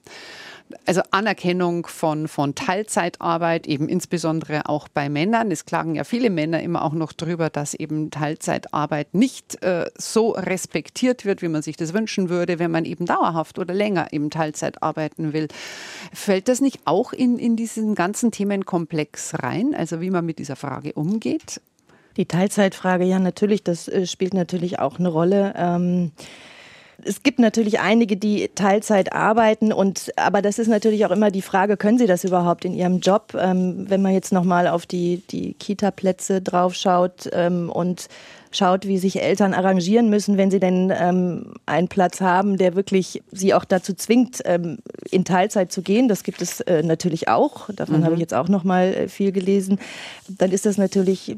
Also 0.85 1.01
Anerkennung 1.11 1.87
von, 1.87 2.29
von 2.29 2.55
Teilzeitarbeit, 2.55 3.67
eben 3.67 3.89
insbesondere 3.89 4.69
auch 4.69 4.89
bei 4.89 5.09
Männern. 5.09 5.51
Es 5.51 5.65
klagen 5.65 5.95
ja 5.95 6.05
viele 6.05 6.29
Männer 6.29 6.63
immer 6.63 6.85
auch 6.85 6.93
noch 6.93 7.13
drüber, 7.15 7.49
dass 7.49 7.73
eben 7.73 8.11
Teilzeitarbeit 8.11 9.15
nicht 9.15 9.63
äh, 9.63 9.87
so 9.97 10.31
respektiert 10.31 11.25
wird, 11.25 11.41
wie 11.41 11.49
man 11.49 11.63
sich 11.63 11.77
das 11.77 11.95
wünschen 11.95 12.29
würde, 12.29 12.59
wenn 12.59 12.71
man 12.71 12.85
eben 12.85 13.07
dauerhaft 13.07 13.59
oder 13.59 13.73
länger 13.73 14.13
eben 14.13 14.31
Teilzeit 14.31 14.83
arbeiten 14.83 15.33
will. 15.33 15.49
Fällt 16.13 16.49
das 16.49 16.61
nicht 16.61 16.81
auch 16.85 17.13
in, 17.15 17.39
in 17.39 17.57
diesen 17.57 17.95
ganzen 17.95 18.31
Themenkomplex 18.31 19.43
rein, 19.43 19.75
also 19.75 20.01
wie 20.03 20.11
man 20.11 20.27
mit 20.27 20.39
dieser 20.39 20.57
Frage 20.57 20.93
umgeht? 20.93 21.63
Die 22.19 22.27
Teilzeitfrage, 22.27 23.05
ja, 23.05 23.19
natürlich, 23.19 23.63
das 23.63 23.89
äh, 23.89 24.07
spielt 24.07 24.35
natürlich 24.35 24.79
auch 24.81 24.99
eine 24.99 25.09
Rolle. 25.09 25.55
Ähm 25.57 26.13
es 27.05 27.23
gibt 27.23 27.39
natürlich 27.39 27.81
einige, 27.81 28.17
die 28.17 28.51
Teilzeit 28.55 29.13
arbeiten 29.13 29.73
und 29.73 30.13
aber 30.17 30.43
das 30.43 30.59
ist 30.59 30.69
natürlich 30.69 31.07
auch 31.07 31.11
immer 31.11 31.31
die 31.31 31.43
Frage, 31.43 31.77
können 31.77 31.99
sie 31.99 32.07
das 32.07 32.25
überhaupt 32.25 32.65
in 32.65 32.75
ihrem 32.75 32.99
Job? 33.01 33.37
Ähm, 33.39 33.89
wenn 33.89 34.03
man 34.03 34.13
jetzt 34.13 34.33
nochmal 34.33 34.67
auf 34.67 34.85
die, 34.87 35.23
die 35.31 35.55
Kita-Plätze 35.55 36.43
draufschaut 36.43 37.29
ähm, 37.33 37.71
und 37.71 38.09
schaut, 38.51 38.87
wie 38.87 38.99
sich 38.99 39.23
Eltern 39.23 39.55
arrangieren 39.55 40.11
müssen, 40.11 40.37
wenn 40.37 40.51
sie 40.51 40.61
denn 40.61 40.93
ähm, 40.97 41.55
einen 41.67 41.89
Platz 41.89 42.21
haben, 42.21 42.57
der 42.57 42.75
wirklich 42.75 43.23
sie 43.31 43.55
auch 43.55 43.65
dazu 43.65 43.95
zwingt, 43.95 44.43
ähm, 44.45 44.79
in 45.11 45.25
Teilzeit 45.25 45.73
zu 45.73 45.83
gehen. 45.83 46.09
Das 46.09 46.23
gibt 46.23 46.43
es 46.43 46.61
äh, 46.63 46.83
natürlich 46.83 47.29
auch. 47.29 47.71
Davon 47.75 48.01
mhm. 48.01 48.05
habe 48.05 48.15
ich 48.15 48.21
jetzt 48.21 48.35
auch 48.35 48.49
noch 48.49 48.65
mal 48.65 48.95
äh, 48.95 49.09
viel 49.09 49.33
gelesen. 49.33 49.79
Dann 50.29 50.53
ist 50.53 50.67
das 50.67 50.79
natürlich 50.79 51.37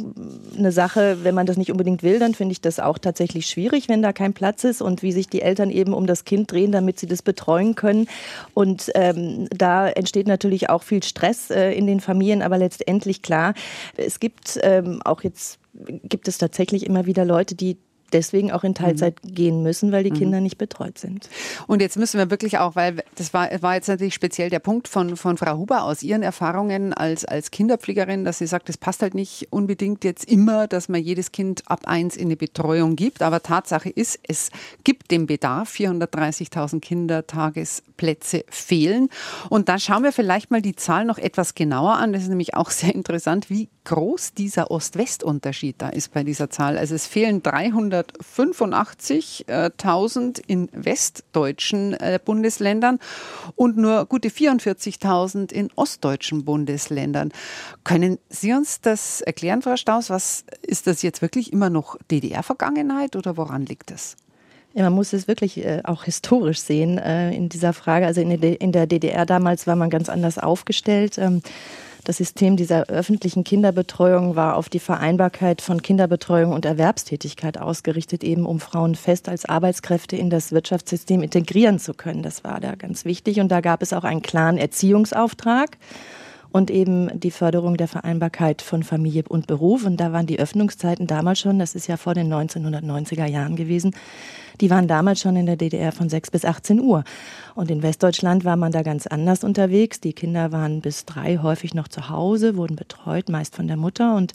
eine 0.57 0.73
Sache, 0.73 1.19
wenn 1.23 1.35
man 1.35 1.47
das 1.47 1.57
nicht 1.57 1.71
unbedingt 1.71 2.03
will, 2.03 2.19
dann 2.19 2.35
finde 2.35 2.53
ich 2.53 2.61
das 2.61 2.81
auch 2.81 2.99
tatsächlich 2.99 3.47
schwierig, 3.47 3.89
wenn 3.89 4.03
da 4.03 4.13
kein 4.13 4.33
Platz 4.33 4.65
ist 4.65 4.83
und 4.83 5.03
wie 5.03 5.13
sich 5.13 5.29
die 5.29 5.43
Eltern 5.43 5.71
eben 5.71 5.93
um 5.95 6.07
das 6.07 6.25
Kind 6.25 6.51
drehen, 6.53 6.73
damit 6.73 6.99
sie 6.99 7.07
das 7.07 7.23
betreuen 7.23 7.75
können. 7.75 8.07
Und 8.55 8.91
ähm, 8.95 9.49
da 9.51 9.89
entsteht 9.89 10.27
natürlich 10.27 10.71
auch 10.71 10.83
viel 10.83 11.03
Stress 11.03 11.51
äh, 11.51 11.73
in 11.73 11.87
den 11.87 12.01
Familien, 12.01 12.43
aber 12.43 12.59
letztendlich 12.59 13.23
klar, 13.23 13.55
es 13.97 14.21
gibt 14.21 14.59
ähm, 14.63 15.01
auch 15.05 15.23
jetzt 15.23 15.61
gibt 15.87 16.29
es 16.29 16.39
tatsächlich 16.39 16.87
immer 16.87 17.07
wieder 17.07 17.25
Leute, 17.25 17.55
die 17.55 17.77
deswegen 18.13 18.51
auch 18.51 18.65
in 18.65 18.75
Teilzeit 18.75 19.17
mhm. 19.25 19.35
gehen 19.35 19.63
müssen, 19.63 19.93
weil 19.93 20.05
die 20.05 20.11
mhm. 20.11 20.17
Kinder 20.17 20.41
nicht 20.41 20.59
betreut 20.59 20.99
sind. 20.99 21.29
Und 21.67 21.81
jetzt 21.81 21.97
müssen 21.97 22.19
wir 22.19 22.31
wirklich 22.31 22.59
auch, 22.59 22.77
weil 22.77 23.03
das 23.17 23.33
war, 23.33 23.49
war 23.63 23.75
jetzt 23.75 23.89
natürlich 23.89 24.15
speziell 24.15 24.51
der 24.51 24.59
Punkt 24.59 24.89
von, 24.89 25.17
von 25.17 25.37
Frau 25.37 25.57
Huber 25.57 25.85
aus 25.85 26.03
Ihren 26.03 26.23
Erfahrungen 26.23 26.93
als, 26.93 27.25
als 27.25 27.51
Kinderpflegerin, 27.51 28.25
dass 28.25 28.39
sie 28.39 28.47
sagt, 28.47 28.69
es 28.69 28.77
passt 28.77 29.03
halt 29.03 29.15
nicht 29.15 29.49
unbedingt 29.51 30.05
jetzt 30.05 30.31
immer, 30.31 30.67
dass 30.67 30.89
man 30.89 31.03
jedes 31.03 31.33
Kind 31.33 31.63
ab 31.67 31.83
eins 31.87 32.17
in 32.17 32.27
eine 32.27 32.37
Betreuung 32.37 32.97
gibt. 32.97 33.23
Aber 33.23 33.43
Tatsache 33.43 33.91
ist, 33.91 34.19
es 34.27 34.51
gibt 34.85 35.11
den 35.11 35.27
Bedarf. 35.27 35.71
430.000 35.71 36.81
Kindertagesplätze 36.81 38.45
fehlen. 38.49 39.09
Und 39.49 39.69
da 39.69 39.79
schauen 39.79 40.03
wir 40.03 40.13
vielleicht 40.13 40.51
mal 40.51 40.63
die 40.63 40.75
Zahl 40.75 41.05
noch 41.05 41.19
etwas 41.19 41.55
genauer 41.55 41.95
an. 41.95 42.13
Das 42.13 42.23
ist 42.23 42.29
nämlich 42.29 42.55
auch 42.55 42.71
sehr 42.71 42.95
interessant, 42.95 43.51
wie 43.51 43.69
groß 43.91 44.33
dieser 44.35 44.71
Ost-West-Unterschied 44.71 45.75
da 45.79 45.89
ist 45.89 46.15
bei 46.15 46.23
dieser 46.23 46.49
Zahl. 46.49 46.79
Also 46.79 46.95
es 46.95 47.09
fehlen 47.09 47.43
300 47.43 48.01
385.000 48.01 50.41
in 50.47 50.69
westdeutschen 50.73 51.95
äh, 51.95 52.21
Bundesländern 52.25 53.01
und 53.57 53.77
nur 53.77 54.07
gute 54.07 54.29
44.000 54.29 55.53
in 55.53 55.71
ostdeutschen 55.75 56.45
Bundesländern. 56.45 57.33
Können 57.83 58.21
Sie 58.29 58.53
uns 58.53 58.81
das 58.81 59.23
erklären, 59.23 59.63
Frau 59.63 59.77
Staus? 59.77 60.09
Was 60.09 60.45
ist 60.63 60.87
das 60.87 61.03
jetzt 61.03 61.21
wirklich 61.21 61.53
immer 61.53 61.69
noch 61.69 61.97
DDR-Vergangenheit 62.13 63.17
oder 63.17 63.37
woran 63.37 63.67
liegt 63.67 63.91
das? 63.91 64.15
Ja, 64.73 64.85
man 64.85 64.93
muss 64.93 65.13
es 65.13 65.27
wirklich 65.27 65.65
äh, 65.65 65.81
auch 65.83 66.05
historisch 66.05 66.61
sehen 66.61 66.99
äh, 66.99 67.35
in 67.35 67.49
dieser 67.49 67.73
Frage. 67.73 68.07
Also 68.07 68.21
in, 68.21 68.31
in, 68.31 68.71
der 68.71 68.87
DDR 68.87 69.27
damals 69.27 69.67
war 69.67 69.75
man 69.75 69.91
ganz 69.91 70.09
anders 70.09 70.39
aufgestellt. 70.39 71.19
Ähm, 71.19 71.43
das 72.05 72.17
System 72.17 72.57
dieser 72.57 72.87
öffentlichen 72.89 73.45
Kinderbetreuung 73.45 74.37
war 74.37 74.57
auf 74.57 74.69
die 74.69 74.79
Vereinbarkeit 74.79 75.61
von 75.61 75.83
Kinderbetreuung 75.83 76.53
und 76.53 76.65
Erwerbstätigkeit 76.65 77.59
ausgerichtet, 77.59 78.25
eben 78.25 78.47
um 78.47 78.61
Frauen 78.61 78.95
fest 78.95 79.29
als 79.29 79.45
Arbeitskräfte 79.45 80.17
in 80.17 80.31
das 80.31 80.53
Wirtschaftssystem 80.53 81.23
integrieren 81.23 81.79
zu 81.79 81.95
können. 81.95 82.23
Das 82.23 82.45
war 82.45 82.61
da 82.61 82.75
ganz 82.75 83.05
wichtig. 83.05 83.41
Und 83.41 83.49
da 83.49 83.61
gab 83.61 83.83
es 83.83 83.93
auch 83.93 84.05
einen 84.05 84.23
klaren 84.23 84.57
Erziehungsauftrag 84.57 85.77
und 86.53 86.71
eben 86.71 87.19
die 87.19 87.31
Förderung 87.31 87.77
der 87.77 87.89
Vereinbarkeit 87.89 88.63
von 88.63 88.83
Familie 88.83 89.25
und 89.29 89.47
Beruf. 89.47 89.85
Und 89.85 89.99
da 89.99 90.13
waren 90.13 90.27
die 90.27 90.39
Öffnungszeiten 90.39 91.07
damals 91.07 91.41
schon, 91.41 91.59
das 91.59 91.75
ist 91.75 91.87
ja 91.87 91.97
vor 91.97 92.15
den 92.15 92.33
1990er 92.33 93.27
Jahren 93.27 93.57
gewesen, 93.57 93.95
die 94.61 94.71
waren 94.71 94.89
damals 94.89 95.21
schon 95.21 95.37
in 95.37 95.47
der 95.47 95.57
DDR 95.57 95.93
von 95.93 96.09
6 96.09 96.31
bis 96.31 96.45
18 96.45 96.81
Uhr. 96.81 97.05
Und 97.55 97.71
in 97.71 97.83
Westdeutschland 97.83 98.45
war 98.45 98.57
man 98.57 98.73
da 98.73 98.83
ganz 98.83 99.07
anders 99.07 99.45
unterwegs. 99.45 100.01
Die 100.01 100.13
Kinder 100.13 100.53
waren 100.53 100.81
bis 100.81 101.05
drei 101.05 101.39
häufig 101.39 101.75
noch 101.75 101.89
zu 101.89 102.09
Hause, 102.09 102.57
wurden 102.57 102.77
betreut, 102.77 103.29
meist 103.29 103.57
von 103.57 103.67
der 103.67 103.77
Mutter. 103.77 104.15
Und 104.17 104.33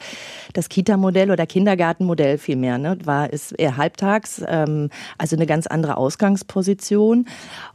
das 0.54 0.70
Kita-Modell 0.70 1.32
oder 1.32 1.46
Kindergartenmodell 1.46 2.38
vielmehr 2.38 2.78
ne, 2.78 2.98
war 3.04 3.32
es 3.32 3.52
eher 3.52 3.78
halbtags, 3.78 4.44
ähm, 4.48 4.90
also 5.18 5.36
eine 5.36 5.46
ganz 5.46 5.68
andere 5.68 5.98
Ausgangsposition. 5.98 7.26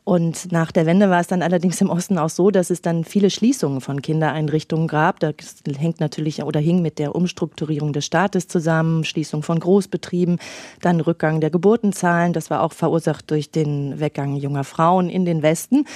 Und 0.04 0.50
nach 0.50 0.72
der 0.72 0.86
Wende 0.86 1.08
war 1.08 1.20
es 1.20 1.28
dann 1.28 1.42
allerdings 1.42 1.80
im 1.80 1.88
Osten 1.88 2.18
auch 2.18 2.30
so, 2.30 2.50
dass 2.50 2.70
es 2.70 2.82
dann 2.82 3.04
viele 3.04 3.30
Schließungen 3.30 3.80
von 3.80 4.02
Kindereinrichtungen 4.02 4.88
gab. 4.88 5.20
Das 5.20 5.34
hängt 5.78 6.00
natürlich 6.00 6.42
oder 6.42 6.58
hing 6.58 6.82
mit 6.82 6.98
der 6.98 7.14
Umstrukturierung 7.14 7.92
des 7.92 8.06
Staates 8.06 8.48
zusammen, 8.48 9.04
Schließung 9.04 9.42
von 9.42 9.60
Großbetrieben, 9.60 10.38
dann 10.80 11.00
Rückgang 11.00 11.40
der 11.40 11.50
Geburtenzahlen. 11.50 12.32
Das 12.32 12.50
war 12.50 12.62
auch 12.62 12.72
verursacht 12.72 13.30
durch 13.30 13.50
den 13.50 14.00
Weggang 14.00 14.34
junger 14.34 14.64
Frauen 14.64 15.08
in 15.08 15.24
den 15.24 15.29
Westen. 15.42 15.86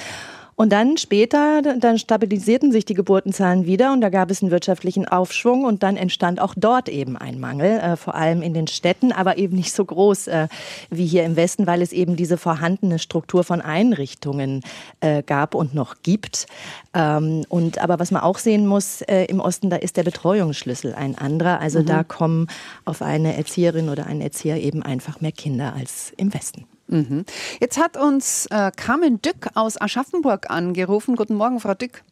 Und 0.57 0.71
dann 0.71 0.97
später, 0.99 1.63
dann 1.63 1.99
stabilisierten 1.99 2.71
sich 2.71 2.85
die 2.85 2.95
Geburtenzahlen 2.95 3.67
wieder 3.67 3.93
und 3.93 4.01
da 4.01 4.09
gab 4.09 4.31
es 4.31 4.41
einen 4.41 4.53
wirtschaftlichen 4.53 5.07
Aufschwung 5.07 5.65
und 5.65 5.83
dann 5.83 5.97
entstand 5.97 6.41
auch 6.41 6.55
dort 6.57 6.89
eben 6.89 7.17
ein 7.17 7.41
Mangel, 7.41 7.79
äh, 7.81 7.97
vor 7.97 8.15
allem 8.15 8.41
in 8.41 8.55
den 8.55 8.69
Städten, 8.69 9.11
aber 9.11 9.37
eben 9.37 9.57
nicht 9.57 9.73
so 9.73 9.85
groß 9.85 10.29
äh, 10.29 10.49
wie 10.91 11.07
hier 11.07 11.25
im 11.25 11.35
Westen, 11.35 11.67
weil 11.67 11.83
es 11.83 11.93
eben 11.93 12.15
diese 12.15 12.37
vorhandene 12.37 13.01
Struktur 13.01 13.43
von 13.43 13.61
Einrichtungen 13.61 14.63
äh, 15.01 15.25
gab 15.25 15.57
und 15.57 15.75
noch 15.75 15.97
gibt. 16.05 16.47
Ähm, 16.95 17.45
und 17.49 17.79
aber 17.79 17.99
was 17.99 18.13
man 18.13 18.23
auch 18.23 18.39
sehen 18.39 18.67
muss 18.69 19.03
äh, 19.03 19.25
im 19.25 19.41
Osten, 19.41 19.71
da 19.71 19.77
ist 19.77 19.97
der 19.97 20.05
Betreuungsschlüssel 20.05 20.95
ein 20.95 21.19
anderer. 21.19 21.61
Also 21.61 21.81
mhm. 21.81 21.87
da 21.87 22.05
kommen 22.05 22.47
auf 22.85 23.03
eine 23.03 23.37
Erzieherin 23.37 23.89
oder 23.89 24.07
einen 24.07 24.21
Erzieher 24.21 24.59
eben 24.59 24.85
einfach 24.85 25.21
mehr 25.21 25.33
Kinder 25.33 25.75
als 25.75 26.13
im 26.17 26.33
Westen. 26.33 26.67
Mhm. 26.95 27.25
Jetzt 27.59 27.77
hat 27.77 27.97
uns 27.97 28.47
äh, 28.53 28.71
Carmen 28.77 29.21
Dück 29.21 29.49
aus 29.55 29.81
Aschaffenburg 29.81 30.49
angerufen. 30.49 31.17
Guten 31.17 31.35
Morgen, 31.35 31.59
Frau 31.59 31.75
Dück. 31.75 32.05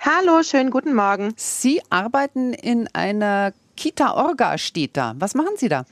Hallo, 0.00 0.42
schönen 0.42 0.70
guten 0.70 0.94
Morgen. 0.94 1.34
Sie 1.36 1.82
arbeiten 1.90 2.54
in 2.54 2.88
einer 2.94 3.52
Kita 3.76 4.14
Orga, 4.14 4.56
steht 4.56 4.96
da. 4.96 5.14
Was 5.18 5.34
machen 5.34 5.56
Sie 5.56 5.68
da? 5.68 5.84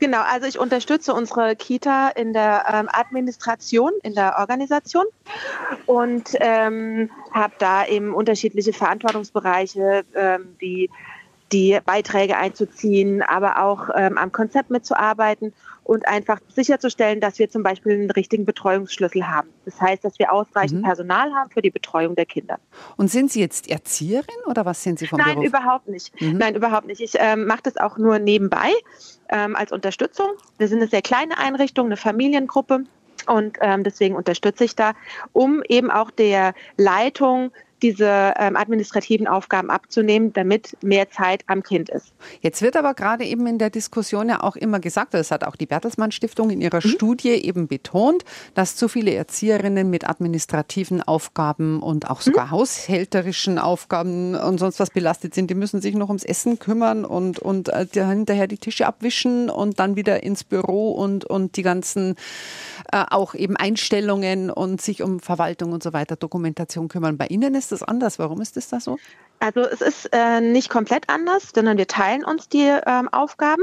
Genau, 0.00 0.22
also 0.22 0.48
ich 0.48 0.58
unterstütze 0.58 1.14
unsere 1.14 1.54
Kita 1.54 2.08
in 2.08 2.32
der 2.32 2.64
ähm, 2.72 2.88
Administration, 2.90 3.92
in 4.02 4.14
der 4.14 4.38
Organisation 4.38 5.04
und 5.86 6.30
ähm, 6.40 7.10
habe 7.32 7.54
da 7.60 7.86
eben 7.86 8.12
unterschiedliche 8.12 8.72
Verantwortungsbereiche 8.72 10.04
ähm, 10.16 10.56
wie 10.58 10.90
die 11.52 11.78
Beiträge 11.84 12.36
einzuziehen, 12.36 13.22
aber 13.22 13.62
auch 13.62 13.88
ähm, 13.94 14.18
am 14.18 14.32
Konzept 14.32 14.70
mitzuarbeiten 14.70 15.52
und 15.84 16.08
einfach 16.08 16.40
sicherzustellen, 16.48 17.20
dass 17.20 17.38
wir 17.38 17.48
zum 17.50 17.62
Beispiel 17.62 17.92
einen 17.92 18.10
richtigen 18.10 18.44
Betreuungsschlüssel 18.44 19.26
haben. 19.26 19.48
Das 19.64 19.80
heißt, 19.80 20.04
dass 20.04 20.18
wir 20.18 20.32
ausreichend 20.32 20.80
mhm. 20.80 20.84
Personal 20.84 21.32
haben 21.32 21.50
für 21.50 21.62
die 21.62 21.70
Betreuung 21.70 22.16
der 22.16 22.26
Kinder. 22.26 22.58
Und 22.96 23.08
sind 23.10 23.30
Sie 23.30 23.40
jetzt 23.40 23.70
Erzieherin 23.70 24.24
oder 24.46 24.64
was 24.64 24.82
sind 24.82 24.98
Sie 24.98 25.06
vom 25.06 25.18
Nein, 25.18 25.34
Beruf? 25.36 25.46
überhaupt 25.46 25.88
nicht. 25.88 26.20
Mhm. 26.20 26.38
Nein, 26.38 26.54
überhaupt 26.54 26.86
nicht. 26.86 27.00
Ich 27.00 27.12
ähm, 27.18 27.46
mache 27.46 27.60
das 27.64 27.76
auch 27.76 27.98
nur 27.98 28.18
nebenbei 28.18 28.72
ähm, 29.28 29.54
als 29.54 29.72
Unterstützung. 29.72 30.28
Wir 30.58 30.68
sind 30.68 30.78
eine 30.78 30.88
sehr 30.88 31.02
kleine 31.02 31.38
Einrichtung, 31.38 31.86
eine 31.86 31.96
Familiengruppe. 31.96 32.84
Und 33.26 33.56
ähm, 33.60 33.84
deswegen 33.84 34.16
unterstütze 34.16 34.64
ich 34.64 34.76
da, 34.76 34.92
um 35.32 35.62
eben 35.68 35.90
auch 35.90 36.10
der 36.10 36.52
Leitung 36.76 37.52
diese 37.84 38.32
ähm, 38.38 38.56
administrativen 38.56 39.28
Aufgaben 39.28 39.68
abzunehmen, 39.68 40.32
damit 40.32 40.74
mehr 40.82 41.10
Zeit 41.10 41.42
am 41.48 41.62
Kind 41.62 41.90
ist. 41.90 42.14
Jetzt 42.40 42.62
wird 42.62 42.78
aber 42.78 42.94
gerade 42.94 43.24
eben 43.24 43.46
in 43.46 43.58
der 43.58 43.68
Diskussion 43.68 44.30
ja 44.30 44.42
auch 44.42 44.56
immer 44.56 44.80
gesagt, 44.80 45.12
das 45.12 45.30
hat 45.30 45.44
auch 45.44 45.54
die 45.54 45.66
Bertelsmann 45.66 46.10
Stiftung 46.10 46.48
in 46.48 46.62
ihrer 46.62 46.80
mhm. 46.82 46.88
Studie 46.88 47.32
eben 47.32 47.68
betont, 47.68 48.24
dass 48.54 48.74
zu 48.74 48.88
viele 48.88 49.12
Erzieherinnen 49.12 49.90
mit 49.90 50.08
administrativen 50.08 51.02
Aufgaben 51.02 51.82
und 51.82 52.10
auch 52.10 52.22
sogar 52.22 52.46
mhm. 52.46 52.50
haushälterischen 52.52 53.58
Aufgaben 53.58 54.34
und 54.34 54.58
sonst 54.58 54.80
was 54.80 54.88
belastet 54.88 55.34
sind. 55.34 55.50
Die 55.50 55.54
müssen 55.54 55.82
sich 55.82 55.94
noch 55.94 56.08
ums 56.08 56.24
Essen 56.24 56.58
kümmern 56.58 57.04
und, 57.04 57.38
und 57.38 57.68
äh, 57.68 57.86
hinterher 57.92 58.46
die 58.46 58.56
Tische 58.56 58.86
abwischen 58.86 59.50
und 59.50 59.78
dann 59.78 59.94
wieder 59.94 60.22
ins 60.22 60.42
Büro 60.42 60.92
und, 60.92 61.26
und 61.26 61.58
die 61.58 61.62
ganzen 61.62 62.14
äh, 62.92 63.04
auch 63.10 63.34
eben 63.34 63.56
Einstellungen 63.56 64.50
und 64.50 64.80
sich 64.80 65.02
um 65.02 65.20
Verwaltung 65.20 65.72
und 65.72 65.82
so 65.82 65.92
weiter, 65.92 66.16
Dokumentation 66.16 66.88
kümmern. 66.88 67.18
Bei 67.18 67.26
Ihnen 67.26 67.54
ist 67.54 67.72
das 67.74 67.82
anders. 67.82 68.18
Warum 68.18 68.40
ist 68.40 68.56
das 68.56 68.68
da 68.68 68.80
so? 68.80 68.98
Also 69.40 69.60
es 69.60 69.80
ist 69.80 70.08
äh, 70.12 70.40
nicht 70.40 70.70
komplett 70.70 71.08
anders, 71.08 71.50
sondern 71.54 71.76
wir 71.76 71.86
teilen 71.86 72.24
uns 72.24 72.48
die 72.48 72.66
ähm, 72.86 73.08
Aufgaben. 73.10 73.62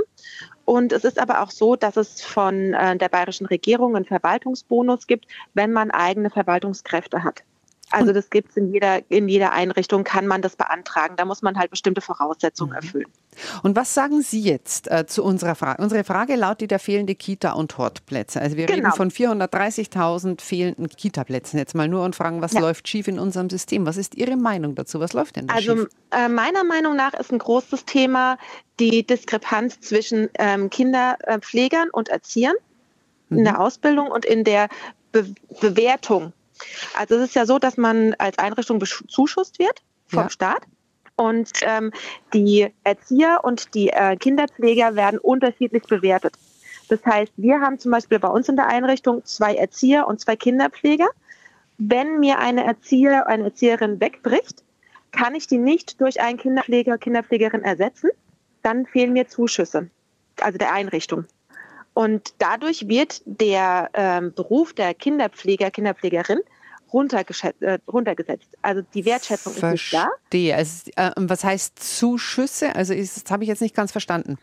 Und 0.65 0.93
es 0.93 1.03
ist 1.03 1.19
aber 1.19 1.41
auch 1.41 1.51
so, 1.51 1.75
dass 1.75 1.97
es 1.97 2.21
von 2.21 2.73
äh, 2.73 2.95
der 2.97 3.09
bayerischen 3.09 3.47
Regierung 3.47 3.95
einen 3.95 4.05
Verwaltungsbonus 4.05 5.07
gibt, 5.07 5.25
wenn 5.53 5.71
man 5.71 5.91
eigene 5.91 6.29
Verwaltungskräfte 6.29 7.23
hat. 7.23 7.43
Also 7.91 8.13
das 8.13 8.29
gibt 8.29 8.51
es 8.51 8.57
in 8.57 8.73
jeder, 8.73 9.01
in 9.09 9.27
jeder 9.27 9.51
Einrichtung, 9.53 10.03
kann 10.03 10.27
man 10.27 10.41
das 10.41 10.55
beantragen. 10.55 11.15
Da 11.17 11.25
muss 11.25 11.41
man 11.41 11.57
halt 11.57 11.71
bestimmte 11.71 12.01
Voraussetzungen 12.01 12.71
mhm. 12.71 12.77
erfüllen. 12.77 13.07
Und 13.63 13.75
was 13.75 13.93
sagen 13.93 14.21
Sie 14.21 14.41
jetzt 14.41 14.89
äh, 14.91 15.05
zu 15.05 15.23
unserer 15.23 15.55
Frage? 15.55 15.81
Unsere 15.81 16.03
Frage 16.03 16.35
lautet 16.35 16.71
der 16.71 16.79
fehlende 16.79 17.15
Kita- 17.15 17.53
und 17.53 17.77
Hortplätze. 17.77 18.41
Also 18.41 18.57
wir 18.57 18.65
genau. 18.65 18.89
reden 18.89 18.91
von 18.91 19.11
430.000 19.11 20.41
fehlenden 20.41 20.89
Kita-Plätzen 20.89 21.57
jetzt 21.57 21.75
mal 21.75 21.87
nur 21.87 22.03
und 22.03 22.15
fragen, 22.15 22.41
was 22.41 22.53
ja. 22.53 22.61
läuft 22.61 22.87
schief 22.87 23.07
in 23.07 23.19
unserem 23.19 23.49
System? 23.49 23.85
Was 23.85 23.97
ist 23.97 24.15
Ihre 24.15 24.37
Meinung 24.37 24.75
dazu? 24.75 24.99
Was 24.99 25.13
läuft 25.13 25.35
denn 25.35 25.47
da 25.47 25.55
also, 25.55 25.75
schief? 25.75 25.87
Also 26.09 26.25
äh, 26.25 26.29
meiner 26.29 26.63
Meinung 26.63 26.95
nach 26.95 27.13
ist 27.13 27.31
ein 27.31 27.39
großes 27.39 27.85
Thema 27.85 28.37
die 28.79 29.05
Diskrepanz 29.05 29.79
zwischen 29.79 30.29
ähm, 30.39 30.69
Kinderpflegern 30.69 31.89
und 31.89 32.09
Erziehern 32.09 32.55
mhm. 33.29 33.39
in 33.39 33.43
der 33.45 33.59
Ausbildung 33.59 34.07
und 34.07 34.25
in 34.25 34.43
der 34.43 34.69
Be 35.11 35.25
Bewertung 35.59 36.33
also 36.97 37.15
es 37.15 37.29
ist 37.29 37.35
ja 37.35 37.45
so, 37.45 37.59
dass 37.59 37.77
man 37.77 38.13
als 38.15 38.37
Einrichtung 38.37 38.79
bezuschusst 38.79 39.59
wird 39.59 39.81
vom 40.07 40.23
ja. 40.23 40.29
Staat. 40.29 40.63
Und 41.15 41.51
ähm, 41.61 41.91
die 42.33 42.73
Erzieher 42.83 43.41
und 43.43 43.73
die 43.75 43.89
äh, 43.89 44.15
Kinderpfleger 44.15 44.95
werden 44.95 45.19
unterschiedlich 45.19 45.83
bewertet. 45.83 46.33
Das 46.87 47.05
heißt, 47.05 47.31
wir 47.37 47.61
haben 47.61 47.79
zum 47.79 47.91
Beispiel 47.91 48.19
bei 48.19 48.27
uns 48.27 48.49
in 48.49 48.55
der 48.55 48.67
Einrichtung 48.67 49.23
zwei 49.23 49.55
Erzieher 49.55 50.07
und 50.07 50.19
zwei 50.19 50.35
Kinderpfleger. 50.35 51.07
Wenn 51.77 52.19
mir 52.19 52.39
eine 52.39 52.65
Erzieher, 52.65 53.27
eine 53.27 53.45
Erzieherin 53.45 53.99
wegbricht, 54.01 54.63
kann 55.11 55.35
ich 55.35 55.47
die 55.47 55.57
nicht 55.57 56.01
durch 56.01 56.21
einen 56.21 56.37
Kinderpfleger, 56.37 56.97
Kinderpflegerin 56.97 57.63
ersetzen. 57.63 58.09
Dann 58.63 58.85
fehlen 58.85 59.13
mir 59.13 59.27
Zuschüsse, 59.27 59.89
also 60.39 60.57
der 60.57 60.73
Einrichtung. 60.73 61.25
Und 61.93 62.33
dadurch 62.37 62.87
wird 62.87 63.21
der 63.25 63.89
ähm, 63.93 64.33
Beruf 64.33 64.73
der 64.73 64.93
Kinderpfleger, 64.93 65.71
Kinderpflegerin 65.71 66.39
äh, 66.39 67.79
runtergesetzt. 67.87 68.49
Also 68.61 68.81
die 68.93 69.05
Wertschätzung 69.05 69.53
Verstehe. 69.53 69.73
ist 69.73 69.81
nicht 69.81 69.93
da. 69.93 70.09
Verstehe. 70.29 70.55
Also, 70.55 70.91
äh, 70.95 71.11
was 71.17 71.43
heißt 71.43 71.79
Zuschüsse? 71.79 72.75
Also 72.75 72.93
ist, 72.93 73.23
das 73.23 73.31
habe 73.31 73.43
ich 73.43 73.49
jetzt 73.49 73.61
nicht 73.61 73.75
ganz 73.75 73.91
verstanden. 73.91 74.37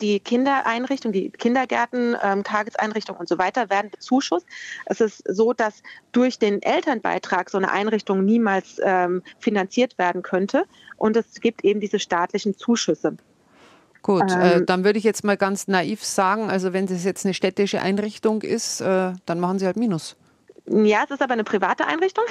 Die, 0.00 0.18
Kindereinrichtungen, 0.18 1.12
die 1.12 1.30
Kindergärten, 1.30 2.16
ähm, 2.20 2.42
Tageseinrichtungen 2.42 3.20
und 3.20 3.28
so 3.28 3.38
weiter 3.38 3.70
werden 3.70 3.92
bezuschusst. 3.92 4.44
Es 4.86 5.00
ist 5.00 5.22
so, 5.28 5.52
dass 5.52 5.84
durch 6.10 6.40
den 6.40 6.60
Elternbeitrag 6.62 7.48
so 7.48 7.58
eine 7.58 7.70
Einrichtung 7.70 8.24
niemals 8.24 8.80
ähm, 8.82 9.22
finanziert 9.38 9.98
werden 9.98 10.22
könnte. 10.22 10.64
Und 10.96 11.16
es 11.16 11.40
gibt 11.40 11.64
eben 11.64 11.78
diese 11.78 12.00
staatlichen 12.00 12.56
Zuschüsse. 12.56 13.16
Gut, 14.02 14.30
äh, 14.30 14.56
ähm, 14.56 14.62
äh, 14.62 14.64
dann 14.64 14.84
würde 14.84 14.98
ich 14.98 15.04
jetzt 15.04 15.24
mal 15.24 15.36
ganz 15.36 15.68
naiv 15.68 16.04
sagen, 16.04 16.50
also 16.50 16.72
wenn 16.72 16.84
es 16.86 17.04
jetzt 17.04 17.24
eine 17.24 17.34
städtische 17.34 17.80
Einrichtung 17.80 18.42
ist, 18.42 18.80
äh, 18.80 19.12
dann 19.26 19.40
machen 19.40 19.58
Sie 19.58 19.66
halt 19.66 19.76
Minus. 19.76 20.16
Ja, 20.66 21.02
es 21.04 21.10
ist 21.10 21.22
aber 21.22 21.32
eine 21.32 21.44
private 21.44 21.86
Einrichtung. 21.86 22.24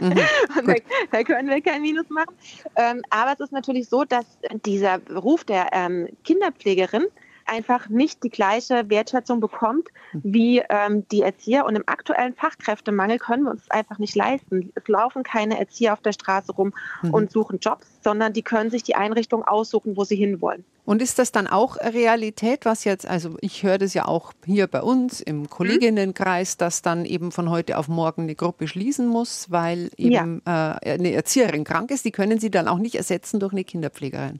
Mhm, 0.00 0.14
da, 0.66 0.74
da, 1.12 1.22
können 1.22 1.48
wir 1.48 1.60
kein 1.60 1.82
Minus 1.82 2.08
machen. 2.08 2.34
Ähm, 2.76 3.02
aber 3.10 3.32
es 3.32 3.40
ist 3.40 3.52
natürlich 3.52 3.88
so, 3.88 4.04
dass 4.04 4.24
dieser 4.66 4.98
Beruf 4.98 5.44
der 5.44 5.68
ähm, 5.72 6.08
Kinderpflegerin 6.24 7.06
einfach 7.48 7.88
nicht 7.88 8.22
die 8.22 8.30
gleiche 8.30 8.88
Wertschätzung 8.88 9.40
bekommt 9.40 9.88
wie 10.12 10.62
ähm, 10.68 11.06
die 11.08 11.22
Erzieher. 11.22 11.64
Und 11.64 11.76
im 11.76 11.84
aktuellen 11.86 12.34
Fachkräftemangel 12.34 13.18
können 13.18 13.44
wir 13.44 13.50
uns 13.50 13.62
das 13.66 13.70
einfach 13.70 13.98
nicht 13.98 14.14
leisten. 14.14 14.72
Es 14.74 14.88
laufen 14.88 15.22
keine 15.22 15.58
Erzieher 15.58 15.92
auf 15.92 16.00
der 16.00 16.12
Straße 16.12 16.52
rum 16.52 16.72
mhm. 17.02 17.14
und 17.14 17.30
suchen 17.30 17.58
Jobs, 17.60 17.86
sondern 18.02 18.32
die 18.32 18.42
können 18.42 18.70
sich 18.70 18.82
die 18.82 18.94
Einrichtung 18.94 19.44
aussuchen, 19.44 19.96
wo 19.96 20.04
sie 20.04 20.16
hinwollen. 20.16 20.64
Und 20.88 21.02
ist 21.02 21.18
das 21.18 21.32
dann 21.32 21.46
auch 21.46 21.76
Realität, 21.76 22.64
was 22.64 22.84
jetzt, 22.84 23.06
also 23.06 23.36
ich 23.42 23.62
höre 23.62 23.76
das 23.76 23.92
ja 23.92 24.06
auch 24.06 24.32
hier 24.46 24.66
bei 24.66 24.80
uns 24.80 25.20
im 25.20 25.50
Kolleginnenkreis, 25.50 26.56
dass 26.56 26.80
dann 26.80 27.04
eben 27.04 27.30
von 27.30 27.50
heute 27.50 27.76
auf 27.76 27.88
morgen 27.88 28.22
eine 28.22 28.34
Gruppe 28.34 28.66
schließen 28.66 29.06
muss, 29.06 29.50
weil 29.50 29.90
eben 29.98 30.40
ja. 30.46 30.78
äh, 30.82 30.92
eine 30.92 31.12
Erzieherin 31.12 31.64
krank 31.64 31.90
ist. 31.90 32.06
Die 32.06 32.10
können 32.10 32.40
Sie 32.40 32.50
dann 32.50 32.68
auch 32.68 32.78
nicht 32.78 32.94
ersetzen 32.94 33.38
durch 33.38 33.52
eine 33.52 33.64
Kinderpflegerin. 33.64 34.38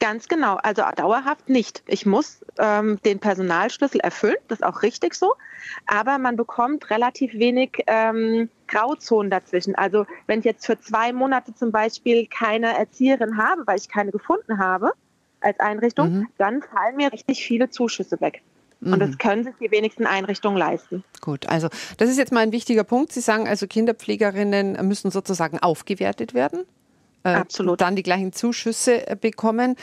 Ganz 0.00 0.28
genau, 0.28 0.56
also 0.56 0.82
dauerhaft 0.96 1.50
nicht. 1.50 1.82
Ich 1.86 2.06
muss 2.06 2.42
ähm, 2.58 2.98
den 3.04 3.18
Personalschlüssel 3.18 4.00
erfüllen, 4.00 4.36
das 4.48 4.60
ist 4.60 4.64
auch 4.64 4.82
richtig 4.82 5.14
so, 5.14 5.34
aber 5.86 6.16
man 6.16 6.36
bekommt 6.36 6.88
relativ 6.88 7.34
wenig 7.34 7.84
ähm, 7.86 8.48
Grauzonen 8.66 9.30
dazwischen. 9.30 9.74
Also 9.74 10.06
wenn 10.26 10.38
ich 10.38 10.46
jetzt 10.46 10.64
für 10.64 10.80
zwei 10.80 11.12
Monate 11.12 11.54
zum 11.54 11.70
Beispiel 11.70 12.26
keine 12.26 12.78
Erzieherin 12.78 13.36
habe, 13.36 13.66
weil 13.66 13.76
ich 13.76 13.90
keine 13.90 14.10
gefunden 14.10 14.58
habe 14.58 14.92
als 15.42 15.60
Einrichtung, 15.60 16.10
mhm. 16.10 16.28
dann 16.38 16.62
fallen 16.62 16.96
mir 16.96 17.12
richtig 17.12 17.44
viele 17.44 17.68
Zuschüsse 17.68 18.22
weg. 18.22 18.42
Und 18.82 18.98
das 18.98 19.10
mhm. 19.10 19.18
können 19.18 19.44
sich 19.44 19.54
die 19.60 19.70
wenigsten 19.70 20.06
Einrichtungen 20.06 20.56
leisten. 20.56 21.04
Gut, 21.20 21.46
also 21.46 21.68
das 21.98 22.08
ist 22.08 22.16
jetzt 22.16 22.32
mal 22.32 22.40
ein 22.40 22.52
wichtiger 22.52 22.84
Punkt. 22.84 23.12
Sie 23.12 23.20
sagen 23.20 23.46
also, 23.46 23.66
Kinderpflegerinnen 23.66 24.78
müssen 24.88 25.10
sozusagen 25.10 25.58
aufgewertet 25.58 26.32
werden 26.32 26.64
Absolut. 27.22 27.80
dann 27.80 27.96
die 27.96 28.02
gleichen 28.02 28.32
Zuschüsse 28.32 29.06
äh, 29.06 29.16
bekommen. 29.16 29.76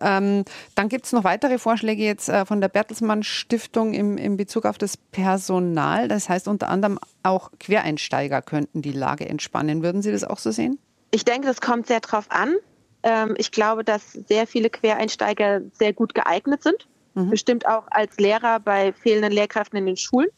Ähm, 0.00 0.44
dann 0.74 0.88
gibt 0.88 1.06
es 1.06 1.12
noch 1.12 1.24
weitere 1.24 1.58
Vorschläge 1.58 2.04
jetzt 2.04 2.28
äh, 2.28 2.44
von 2.44 2.60
der 2.60 2.68
Bertelsmann 2.68 3.22
Stiftung 3.22 3.94
im, 3.94 4.16
in 4.16 4.36
Bezug 4.36 4.64
auf 4.64 4.78
das 4.78 4.96
Personal. 4.96 6.08
Das 6.08 6.28
heißt 6.28 6.46
unter 6.46 6.68
anderem 6.68 6.98
auch 7.22 7.50
Quereinsteiger 7.58 8.42
könnten 8.42 8.82
die 8.82 8.92
Lage 8.92 9.28
entspannen. 9.28 9.82
Würden 9.82 10.02
Sie 10.02 10.12
das 10.12 10.24
auch 10.24 10.38
so 10.38 10.50
sehen? 10.50 10.78
Ich 11.10 11.24
denke, 11.24 11.46
das 11.46 11.60
kommt 11.60 11.86
sehr 11.86 12.00
drauf 12.00 12.26
an. 12.28 12.54
Ähm, 13.02 13.34
ich 13.38 13.50
glaube, 13.50 13.84
dass 13.84 14.12
sehr 14.12 14.46
viele 14.46 14.70
Quereinsteiger 14.70 15.62
sehr 15.72 15.92
gut 15.92 16.14
geeignet 16.14 16.62
sind. 16.62 16.86
Mhm. 17.14 17.30
Bestimmt 17.30 17.66
auch 17.66 17.84
als 17.90 18.16
Lehrer 18.18 18.60
bei 18.60 18.92
fehlenden 18.92 19.32
Lehrkräften 19.32 19.78
in 19.78 19.86
den 19.86 19.96
Schulen. 19.96 20.28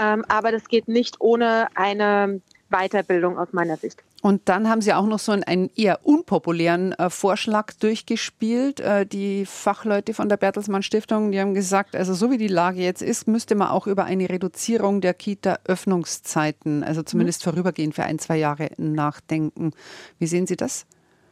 Ähm, 0.00 0.24
aber 0.28 0.52
das 0.52 0.68
geht 0.68 0.88
nicht 0.88 1.20
ohne 1.20 1.68
eine 1.74 2.40
Weiterbildung 2.70 3.38
aus 3.38 3.48
meiner 3.52 3.76
Sicht. 3.76 4.02
Und 4.20 4.48
dann 4.48 4.68
haben 4.68 4.80
Sie 4.80 4.92
auch 4.92 5.06
noch 5.06 5.20
so 5.20 5.30
einen, 5.32 5.70
eher 5.76 6.04
unpopulären 6.04 6.92
äh, 6.92 7.08
Vorschlag 7.08 7.72
durchgespielt. 7.74 8.80
Äh, 8.80 9.06
die 9.06 9.46
Fachleute 9.46 10.12
von 10.12 10.28
der 10.28 10.36
Bertelsmann 10.36 10.82
Stiftung, 10.82 11.30
die 11.30 11.40
haben 11.40 11.54
gesagt, 11.54 11.94
also 11.94 12.14
so 12.14 12.30
wie 12.30 12.36
die 12.36 12.48
Lage 12.48 12.80
jetzt 12.80 13.00
ist, 13.00 13.28
müsste 13.28 13.54
man 13.54 13.68
auch 13.68 13.86
über 13.86 14.04
eine 14.04 14.28
Reduzierung 14.28 15.00
der 15.00 15.14
Kita-Öffnungszeiten, 15.14 16.82
also 16.82 17.02
zumindest 17.02 17.46
mhm. 17.46 17.50
vorübergehend 17.50 17.94
für 17.94 18.04
ein, 18.04 18.18
zwei 18.18 18.38
Jahre 18.38 18.70
nachdenken. 18.76 19.70
Wie 20.18 20.26
sehen 20.26 20.48
Sie 20.48 20.56
das? 20.56 20.84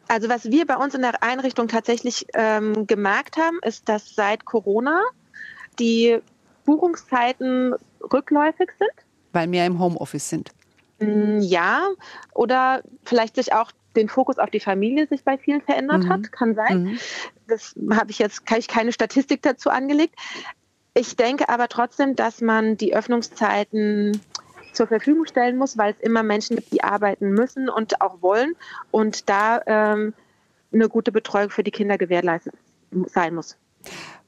Also 0.06 0.28
was 0.28 0.44
wir 0.44 0.64
bei 0.64 0.76
uns 0.76 0.94
in 0.94 1.02
der 1.02 1.24
Einrichtung 1.24 1.66
tatsächlich 1.66 2.26
ähm, 2.34 2.86
gemerkt 2.86 3.36
haben, 3.36 3.58
ist, 3.62 3.88
dass 3.88 4.14
seit 4.14 4.44
Corona 4.44 5.02
die 5.80 6.18
Buchungszeiten 6.64 7.74
rückläufig 8.12 8.70
sind. 8.78 8.92
Weil 9.32 9.48
mehr 9.48 9.66
im 9.66 9.80
Homeoffice 9.80 10.28
sind. 10.28 10.52
Mm, 10.98 11.40
ja, 11.40 11.88
oder 12.34 12.82
vielleicht 13.04 13.36
sich 13.36 13.52
auch 13.52 13.72
den 13.96 14.08
Fokus 14.08 14.38
auf 14.38 14.50
die 14.50 14.60
Familie 14.60 15.06
sich 15.06 15.24
bei 15.24 15.38
vielen 15.38 15.62
verändert 15.62 16.04
mhm. 16.04 16.08
hat, 16.08 16.32
kann 16.32 16.54
sein. 16.54 16.82
Mhm. 16.82 16.98
Das 17.48 17.74
habe 17.90 18.10
ich 18.10 18.18
jetzt 18.18 18.46
kann 18.46 18.58
ich 18.58 18.68
keine 18.68 18.92
Statistik 18.92 19.42
dazu 19.42 19.70
angelegt. 19.70 20.14
Ich 20.94 21.16
denke 21.16 21.48
aber 21.48 21.68
trotzdem, 21.68 22.16
dass 22.16 22.40
man 22.40 22.76
die 22.76 22.94
Öffnungszeiten 22.94 24.20
zur 24.72 24.86
Verfügung 24.86 25.26
stellen 25.26 25.56
muss, 25.56 25.76
weil 25.76 25.92
es 25.92 26.00
immer 26.00 26.22
Menschen 26.22 26.56
gibt, 26.56 26.72
die 26.72 26.84
arbeiten 26.84 27.30
müssen 27.30 27.68
und 27.68 28.00
auch 28.00 28.22
wollen. 28.22 28.54
Und 28.90 29.28
da 29.28 29.60
ähm, 29.66 30.14
eine 30.72 30.88
gute 30.88 31.12
Betreuung 31.12 31.50
für 31.50 31.62
die 31.62 31.70
Kinder 31.70 31.98
gewährleistet 31.98 32.54
sein 33.06 33.34
muss. 33.34 33.56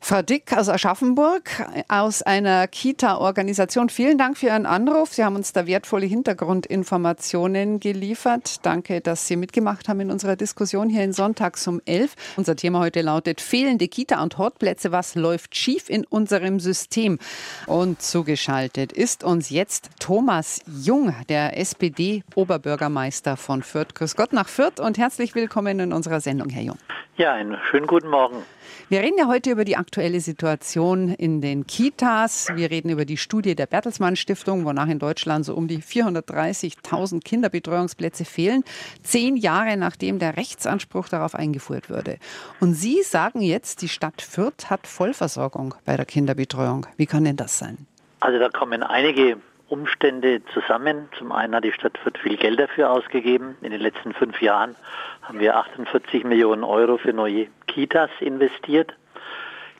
Frau 0.00 0.22
Dick 0.22 0.56
aus 0.56 0.68
Aschaffenburg, 0.68 1.50
aus 1.88 2.22
einer 2.22 2.66
Kita-Organisation. 2.66 3.88
Vielen 3.90 4.16
Dank 4.16 4.38
für 4.38 4.46
Ihren 4.46 4.64
Anruf. 4.64 5.12
Sie 5.12 5.24
haben 5.24 5.37
uns 5.37 5.52
da 5.52 5.66
wertvolle 5.66 6.06
Hintergrundinformationen 6.06 7.78
geliefert. 7.80 8.64
Danke, 8.64 9.00
dass 9.00 9.26
Sie 9.26 9.37
mitgemacht 9.37 9.88
haben 9.88 10.00
in 10.00 10.11
unserer 10.11 10.37
Diskussion 10.37 10.88
hier 10.88 11.02
in 11.04 11.12
Sonntags 11.12 11.66
um 11.66 11.82
11. 11.84 12.14
Unser 12.37 12.56
Thema 12.56 12.78
heute 12.78 13.02
lautet 13.02 13.40
fehlende 13.40 13.87
Kita- 13.88 14.22
und 14.22 14.38
Hortplätze. 14.38 14.92
Was 14.92 15.14
läuft 15.14 15.56
schief 15.56 15.90
in 15.90 16.06
unserem 16.06 16.61
System? 16.61 17.18
Und 17.66 18.00
zugeschaltet 18.00 18.92
ist 18.92 19.24
uns 19.24 19.50
jetzt 19.50 19.90
Thomas 19.98 20.62
Jung, 20.66 21.14
der 21.28 21.58
SPD-Oberbürgermeister 21.58 23.37
von 23.37 23.62
Fürth. 23.62 23.94
Grüß 23.94 24.16
Gott 24.16 24.32
nach 24.32 24.48
Fürth 24.48 24.80
und 24.80 24.96
herzlich 24.96 25.34
willkommen 25.34 25.80
in 25.80 25.92
unserer 25.92 26.20
Sendung, 26.20 26.48
Herr 26.48 26.62
Jung. 26.62 26.78
Ja, 27.16 27.32
einen 27.32 27.58
schönen 27.68 27.88
guten 27.88 28.08
Morgen. 28.08 28.44
Wir 28.90 29.03
reden 29.03 29.18
ja 29.18 29.27
heute 29.27 29.51
über 29.51 29.66
die 29.66 29.77
aktuelle 29.77 30.18
Situation 30.18 31.11
in 31.11 31.42
den 31.42 31.66
Kitas. 31.66 32.48
Wir 32.55 32.70
reden 32.70 32.88
über 32.88 33.05
die 33.05 33.18
Studie 33.18 33.55
der 33.55 33.66
Bertelsmann 33.66 34.16
Stiftung, 34.16 34.64
wonach 34.64 34.88
in 34.88 34.98
Deutschland 34.98 35.44
so 35.44 35.55
um 35.55 35.68
die 35.68 35.83
430.000 35.83 37.22
Kinderbetreuungsplätze 37.22 38.24
fehlen, 38.24 38.64
zehn 39.03 39.37
Jahre 39.37 39.77
nachdem 39.77 40.18
der 40.18 40.38
Rechtsanspruch 40.38 41.11
darauf 41.11 41.35
eingeführt 41.35 41.90
wurde. 41.90 42.16
Und 42.61 42.72
Sie 42.72 43.03
sagen 43.03 43.42
jetzt, 43.42 43.83
die 43.83 43.90
Stadt 43.90 44.22
Fürth 44.22 44.70
hat 44.70 44.87
Vollversorgung 44.87 45.74
bei 45.85 45.98
der 45.98 46.07
Kinderbetreuung. 46.07 46.87
Wie 46.96 47.05
kann 47.05 47.24
denn 47.24 47.37
das 47.37 47.59
sein? 47.59 47.87
Also 48.20 48.38
da 48.38 48.48
kommen 48.48 48.83
einige 48.83 49.37
Umstände 49.68 50.42
zusammen. 50.54 51.09
Zum 51.18 51.31
einen 51.33 51.54
hat 51.54 51.64
die 51.64 51.72
Stadt 51.72 51.98
Fürth 51.98 52.18
viel 52.18 52.37
Geld 52.37 52.59
dafür 52.59 52.90
ausgegeben. 52.90 53.57
In 53.61 53.70
den 53.70 53.81
letzten 53.81 54.14
fünf 54.14 54.40
Jahren 54.40 54.76
haben 55.22 55.40
wir 55.40 55.57
48 55.57 56.24
Millionen 56.24 56.64
Euro 56.64 56.96
für 56.96 57.12
neue 57.12 57.48
Kitas 57.66 58.11
investiert. 58.20 58.94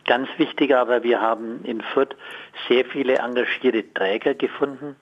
Ganz 0.05 0.29
wichtig 0.39 0.75
aber, 0.75 1.03
wir 1.03 1.21
haben 1.21 1.65
in 1.65 1.81
Fürth 1.81 2.17
sehr 2.69 2.85
viele 2.85 3.17
engagierte 3.17 3.93
Träger 3.93 4.35
gefunden, 4.35 4.97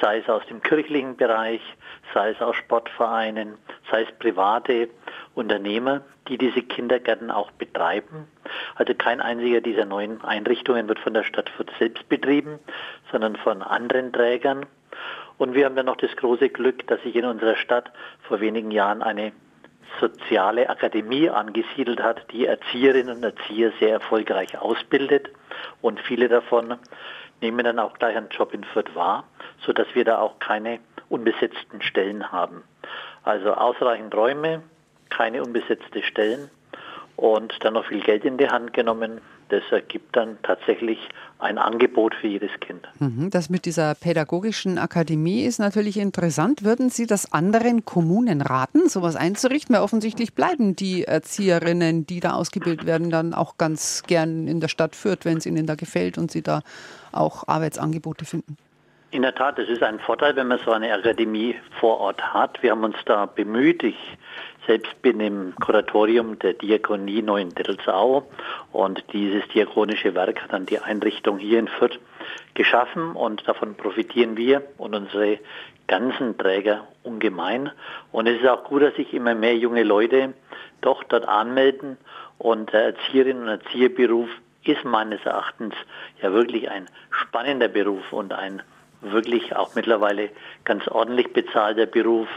sei 0.00 0.18
es 0.18 0.28
aus 0.28 0.44
dem 0.46 0.62
kirchlichen 0.62 1.16
Bereich, 1.16 1.60
sei 2.14 2.30
es 2.30 2.40
aus 2.40 2.56
Sportvereinen, 2.56 3.58
sei 3.90 4.02
es 4.02 4.12
private 4.18 4.88
Unternehmer, 5.34 6.02
die 6.28 6.38
diese 6.38 6.62
Kindergärten 6.62 7.30
auch 7.30 7.50
betreiben. 7.52 8.26
Also 8.80 8.94
kein 8.94 9.20
einziger 9.20 9.60
dieser 9.60 9.84
neuen 9.84 10.24
Einrichtungen 10.24 10.88
wird 10.88 11.00
von 11.00 11.12
der 11.12 11.22
Stadt 11.22 11.50
Fürth 11.50 11.70
selbst 11.78 12.08
betrieben, 12.08 12.58
sondern 13.12 13.36
von 13.36 13.60
anderen 13.60 14.10
Trägern. 14.10 14.64
Und 15.36 15.52
wir 15.52 15.66
haben 15.66 15.76
dann 15.76 15.84
noch 15.84 15.98
das 15.98 16.16
große 16.16 16.48
Glück, 16.48 16.86
dass 16.86 17.02
sich 17.02 17.14
in 17.14 17.26
unserer 17.26 17.56
Stadt 17.56 17.92
vor 18.22 18.40
wenigen 18.40 18.70
Jahren 18.70 19.02
eine 19.02 19.32
soziale 20.00 20.70
Akademie 20.70 21.28
angesiedelt 21.28 22.02
hat, 22.02 22.32
die 22.32 22.46
Erzieherinnen 22.46 23.18
und 23.18 23.22
Erzieher 23.22 23.70
sehr 23.80 23.90
erfolgreich 23.90 24.56
ausbildet. 24.56 25.28
Und 25.82 26.00
viele 26.00 26.28
davon 26.30 26.76
nehmen 27.42 27.62
dann 27.62 27.78
auch 27.78 27.98
gleich 27.98 28.16
einen 28.16 28.30
Job 28.30 28.54
in 28.54 28.64
Fürth 28.64 28.94
wahr, 28.94 29.24
sodass 29.58 29.88
wir 29.92 30.06
da 30.06 30.20
auch 30.20 30.38
keine 30.38 30.80
unbesetzten 31.10 31.82
Stellen 31.82 32.32
haben. 32.32 32.64
Also 33.24 33.52
ausreichend 33.52 34.14
Räume, 34.14 34.62
keine 35.10 35.42
unbesetzte 35.42 36.02
Stellen 36.02 36.50
und 37.20 37.54
dann 37.60 37.74
noch 37.74 37.84
viel 37.84 38.00
Geld 38.00 38.24
in 38.24 38.38
die 38.38 38.48
Hand 38.48 38.72
genommen. 38.72 39.20
Das 39.50 39.62
ergibt 39.70 40.16
dann 40.16 40.38
tatsächlich 40.42 40.98
ein 41.38 41.58
Angebot 41.58 42.14
für 42.14 42.28
jedes 42.28 42.50
Kind. 42.60 42.88
Mhm, 42.98 43.28
das 43.30 43.50
mit 43.50 43.66
dieser 43.66 43.94
pädagogischen 43.94 44.78
Akademie 44.78 45.42
ist 45.42 45.58
natürlich 45.58 45.98
interessant. 45.98 46.64
Würden 46.64 46.88
Sie 46.88 47.06
das 47.06 47.32
anderen 47.32 47.84
Kommunen 47.84 48.40
raten, 48.40 48.88
sowas 48.88 49.16
einzurichten? 49.16 49.74
Weil 49.74 49.82
offensichtlich 49.82 50.34
bleiben 50.34 50.76
die 50.76 51.04
Erzieherinnen, 51.04 52.06
die 52.06 52.20
da 52.20 52.32
ausgebildet 52.32 52.86
werden, 52.86 53.10
dann 53.10 53.34
auch 53.34 53.58
ganz 53.58 54.02
gern 54.06 54.48
in 54.48 54.60
der 54.60 54.68
Stadt 54.68 54.96
Fürth, 54.96 55.24
wenn 55.24 55.38
es 55.38 55.46
ihnen 55.46 55.66
da 55.66 55.74
gefällt 55.74 56.16
und 56.16 56.30
sie 56.30 56.42
da 56.42 56.62
auch 57.12 57.46
Arbeitsangebote 57.46 58.24
finden. 58.24 58.56
In 59.10 59.22
der 59.22 59.34
Tat, 59.34 59.58
es 59.58 59.68
ist 59.68 59.82
ein 59.82 59.98
Vorteil, 59.98 60.36
wenn 60.36 60.46
man 60.46 60.60
so 60.64 60.70
eine 60.70 60.94
Akademie 60.94 61.56
vor 61.80 61.98
Ort 61.98 62.22
hat. 62.32 62.62
Wir 62.62 62.70
haben 62.70 62.84
uns 62.84 62.96
da 63.04 63.26
bemüht. 63.26 63.82
Ich 63.82 63.96
selbst 64.70 65.02
bin 65.02 65.18
im 65.18 65.52
Kuratorium 65.56 66.38
der 66.38 66.52
Diakonie 66.52 67.22
Neuendettelsau 67.22 68.24
und 68.70 69.02
dieses 69.12 69.42
diakonische 69.48 70.14
Werk 70.14 70.44
hat 70.44 70.52
dann 70.52 70.64
die 70.64 70.78
Einrichtung 70.78 71.38
hier 71.38 71.58
in 71.58 71.66
Fürth 71.66 71.98
geschaffen 72.54 73.16
und 73.16 73.48
davon 73.48 73.74
profitieren 73.74 74.36
wir 74.36 74.62
und 74.78 74.94
unsere 74.94 75.40
ganzen 75.88 76.38
Träger 76.38 76.86
ungemein. 77.02 77.72
Und 78.12 78.28
es 78.28 78.40
ist 78.40 78.48
auch 78.48 78.62
gut, 78.62 78.82
dass 78.82 78.94
sich 78.94 79.12
immer 79.12 79.34
mehr 79.34 79.56
junge 79.56 79.82
Leute 79.82 80.34
doch 80.82 81.02
dort 81.02 81.26
anmelden 81.26 81.96
und 82.38 82.72
der 82.72 82.94
Erzieherinnen- 82.94 83.42
und 83.42 83.48
Erzieherberuf 83.48 84.28
ist 84.62 84.84
meines 84.84 85.20
Erachtens 85.26 85.74
ja 86.22 86.32
wirklich 86.32 86.70
ein 86.70 86.86
spannender 87.10 87.66
Beruf 87.66 88.12
und 88.12 88.32
ein 88.32 88.62
wirklich 89.00 89.56
auch 89.56 89.74
mittlerweile 89.74 90.30
ganz 90.62 90.86
ordentlich 90.86 91.32
bezahlter 91.32 91.86
Beruf. 91.86 92.28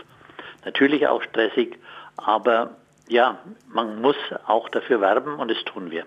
Natürlich 0.65 1.07
auch 1.07 1.21
stressig, 1.21 1.77
aber 2.17 2.71
ja, 3.07 3.37
man 3.67 4.01
muss 4.01 4.15
auch 4.47 4.69
dafür 4.69 5.01
werben 5.01 5.35
und 5.35 5.49
das 5.49 5.63
tun 5.65 5.91
wir. 5.91 6.05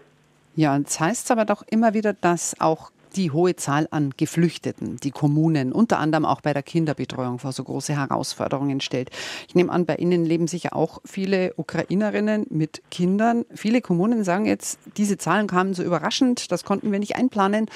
Ja, 0.54 0.76
jetzt 0.76 0.98
heißt 0.98 1.26
es 1.26 1.30
aber 1.30 1.44
doch 1.44 1.62
immer 1.68 1.92
wieder, 1.94 2.14
dass 2.14 2.58
auch 2.60 2.90
die 3.14 3.30
hohe 3.30 3.56
Zahl 3.56 3.88
an 3.90 4.12
Geflüchteten, 4.16 4.96
die 4.96 5.10
Kommunen, 5.10 5.72
unter 5.72 5.98
anderem 5.98 6.24
auch 6.24 6.40
bei 6.40 6.52
der 6.52 6.62
Kinderbetreuung 6.62 7.38
vor 7.38 7.52
so 7.52 7.64
große 7.64 7.96
Herausforderungen 7.96 8.80
stellt. 8.80 9.10
Ich 9.48 9.54
nehme 9.54 9.72
an, 9.72 9.86
bei 9.86 9.96
Ihnen 9.96 10.24
leben 10.24 10.48
sicher 10.48 10.76
auch 10.76 11.00
viele 11.04 11.54
Ukrainerinnen 11.56 12.46
mit 12.50 12.82
Kindern. 12.90 13.44
Viele 13.54 13.80
Kommunen 13.80 14.24
sagen 14.24 14.46
jetzt, 14.46 14.78
diese 14.96 15.16
Zahlen 15.16 15.46
kamen 15.46 15.74
so 15.74 15.82
überraschend, 15.82 16.52
das 16.52 16.64
konnten 16.64 16.92
wir 16.92 16.98
nicht 16.98 17.16
einplanen. 17.16 17.66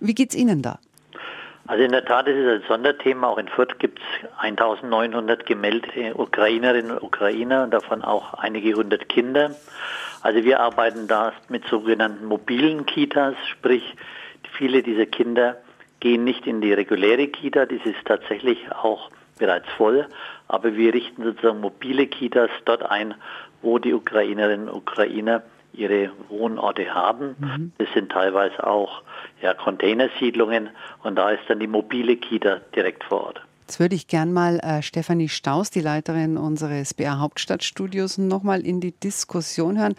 Wie 0.00 0.14
geht 0.14 0.30
es 0.30 0.36
Ihnen 0.36 0.62
da? 0.62 0.78
Also 1.66 1.84
in 1.84 1.92
der 1.92 2.04
Tat 2.04 2.26
ist 2.26 2.36
es 2.36 2.62
ein 2.62 2.68
Sonderthema. 2.68 3.28
Auch 3.28 3.38
in 3.38 3.48
Fürth 3.48 3.78
gibt 3.78 4.00
es 4.00 4.28
1900 4.38 5.46
gemeldete 5.46 6.14
Ukrainerinnen 6.18 6.92
und 6.92 7.02
Ukrainer 7.02 7.62
und 7.64 7.70
davon 7.70 8.02
auch 8.02 8.34
einige 8.34 8.74
hundert 8.74 9.08
Kinder. 9.08 9.54
Also 10.22 10.44
wir 10.44 10.60
arbeiten 10.60 11.08
da 11.08 11.32
mit 11.48 11.66
sogenannten 11.66 12.26
mobilen 12.26 12.86
Kitas, 12.86 13.34
sprich 13.50 13.96
viele 14.56 14.82
dieser 14.82 15.06
Kinder 15.06 15.56
gehen 16.00 16.24
nicht 16.24 16.46
in 16.46 16.60
die 16.60 16.72
reguläre 16.72 17.28
Kita, 17.28 17.64
das 17.66 17.84
ist 17.84 18.04
tatsächlich 18.04 18.58
auch 18.72 19.10
bereits 19.38 19.68
voll, 19.76 20.06
aber 20.48 20.76
wir 20.76 20.94
richten 20.94 21.22
sozusagen 21.22 21.60
mobile 21.60 22.06
Kitas 22.06 22.50
dort 22.64 22.82
ein, 22.82 23.14
wo 23.62 23.78
die 23.78 23.94
Ukrainerinnen 23.94 24.68
und 24.68 24.76
Ukrainer 24.76 25.42
ihre 25.72 26.10
Wohnorte 26.28 26.94
haben. 26.94 27.36
Mhm. 27.38 27.72
Das 27.78 27.88
sind 27.94 28.12
teilweise 28.12 28.66
auch 28.66 29.02
ja, 29.40 29.54
Containersiedlungen 29.54 30.70
und 31.02 31.16
da 31.16 31.30
ist 31.30 31.42
dann 31.48 31.60
die 31.60 31.66
mobile 31.66 32.16
Kita 32.16 32.60
direkt 32.74 33.04
vor 33.04 33.26
Ort. 33.26 33.42
Jetzt 33.66 33.78
würde 33.78 33.94
ich 33.94 34.08
gern 34.08 34.32
mal 34.32 34.58
äh, 34.58 34.82
Stefanie 34.82 35.28
Staus, 35.28 35.70
die 35.70 35.80
Leiterin 35.80 36.36
unseres 36.36 36.94
BR 36.94 37.20
Hauptstadtstudios, 37.20 38.18
noch 38.18 38.42
mal 38.42 38.66
in 38.66 38.80
die 38.80 38.92
Diskussion 38.92 39.78
hören. 39.78 39.94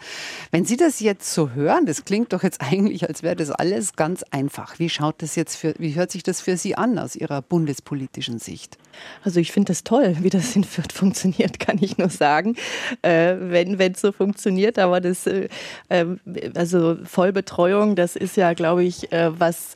Wenn 0.50 0.64
Sie 0.64 0.76
das 0.76 1.00
jetzt 1.00 1.32
so 1.32 1.50
hören, 1.50 1.86
das 1.86 2.04
klingt 2.04 2.32
doch 2.32 2.42
jetzt 2.42 2.60
eigentlich, 2.60 3.08
als 3.08 3.22
wäre 3.22 3.36
das 3.36 3.50
alles 3.50 3.94
ganz 3.94 4.22
einfach. 4.30 4.78
Wie 4.78 4.90
schaut 4.90 5.22
das 5.22 5.34
jetzt 5.34 5.56
für, 5.56 5.74
wie 5.78 5.94
hört 5.94 6.12
sich 6.12 6.22
das 6.22 6.40
für 6.40 6.56
Sie 6.56 6.76
an 6.76 6.98
aus 6.98 7.16
Ihrer 7.16 7.40
bundespolitischen 7.40 8.38
Sicht? 8.38 8.76
Also 9.24 9.40
ich 9.40 9.50
finde 9.50 9.68
das 9.68 9.82
toll, 9.82 10.16
wie 10.20 10.30
das 10.30 10.54
in 10.54 10.64
Fürth 10.64 10.92
funktioniert, 10.92 11.58
kann 11.58 11.78
ich 11.80 11.98
nur 11.98 12.10
sagen. 12.10 12.56
Äh, 13.02 13.34
wenn 13.38 13.80
es 13.80 14.00
so 14.00 14.12
funktioniert, 14.12 14.78
aber 14.78 15.00
das, 15.00 15.26
äh, 15.26 15.48
ähm, 15.90 16.20
also 16.54 16.96
Vollbetreuung, 17.04 17.96
das 17.96 18.14
ist 18.14 18.36
ja, 18.36 18.52
glaube 18.52 18.84
ich, 18.84 19.10
äh, 19.10 19.38
was 19.38 19.74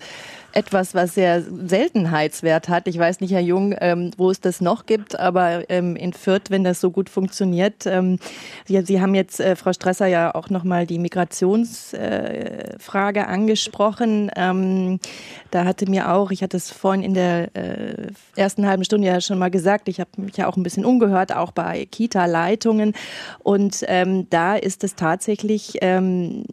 etwas, 0.52 0.94
was 0.94 1.14
sehr 1.14 1.42
Seltenheitswert 1.42 2.68
hat. 2.68 2.88
Ich 2.88 2.98
weiß 2.98 3.20
nicht, 3.20 3.32
Herr 3.32 3.40
Jung, 3.40 3.74
ähm, 3.80 4.10
wo 4.16 4.30
es 4.30 4.40
das 4.40 4.60
noch 4.60 4.86
gibt, 4.86 5.18
aber 5.18 5.68
ähm, 5.68 5.94
in 5.94 6.12
Fürth, 6.12 6.50
wenn 6.50 6.64
das 6.64 6.80
so 6.80 6.90
gut 6.90 7.10
funktioniert. 7.10 7.86
Ähm, 7.86 8.18
Sie, 8.64 8.80
Sie, 8.82 9.00
haben 9.00 9.14
jetzt, 9.14 9.40
äh, 9.40 9.56
Frau 9.56 9.72
Strasser, 9.72 10.06
ja 10.06 10.34
auch 10.34 10.50
nochmal 10.50 10.86
die 10.86 10.98
Migrationsfrage 10.98 13.20
äh, 13.20 13.24
angesprochen. 13.24 14.30
Ähm, 14.36 15.00
da 15.50 15.64
hatte 15.64 15.88
mir 15.88 16.12
auch, 16.12 16.30
ich 16.30 16.42
hatte 16.42 16.56
es 16.56 16.70
vorhin 16.70 17.02
in 17.02 17.14
der 17.14 17.54
äh, 17.54 18.08
ersten 18.36 18.66
halben 18.66 18.84
Stunde 18.84 19.06
ja 19.06 19.20
schon 19.20 19.38
mal 19.38 19.50
gesagt, 19.50 19.88
ich 19.88 20.00
habe 20.00 20.10
mich 20.16 20.36
ja 20.36 20.48
auch 20.48 20.56
ein 20.56 20.62
bisschen 20.62 20.84
umgehört, 20.84 21.34
auch 21.34 21.52
bei 21.52 21.86
Kita-Leitungen. 21.86 22.94
Und 23.40 23.84
ähm, 23.86 24.28
da 24.30 24.56
ist 24.56 24.82
es 24.82 24.94
tatsächlich 24.94 25.78
ähm, 25.82 26.44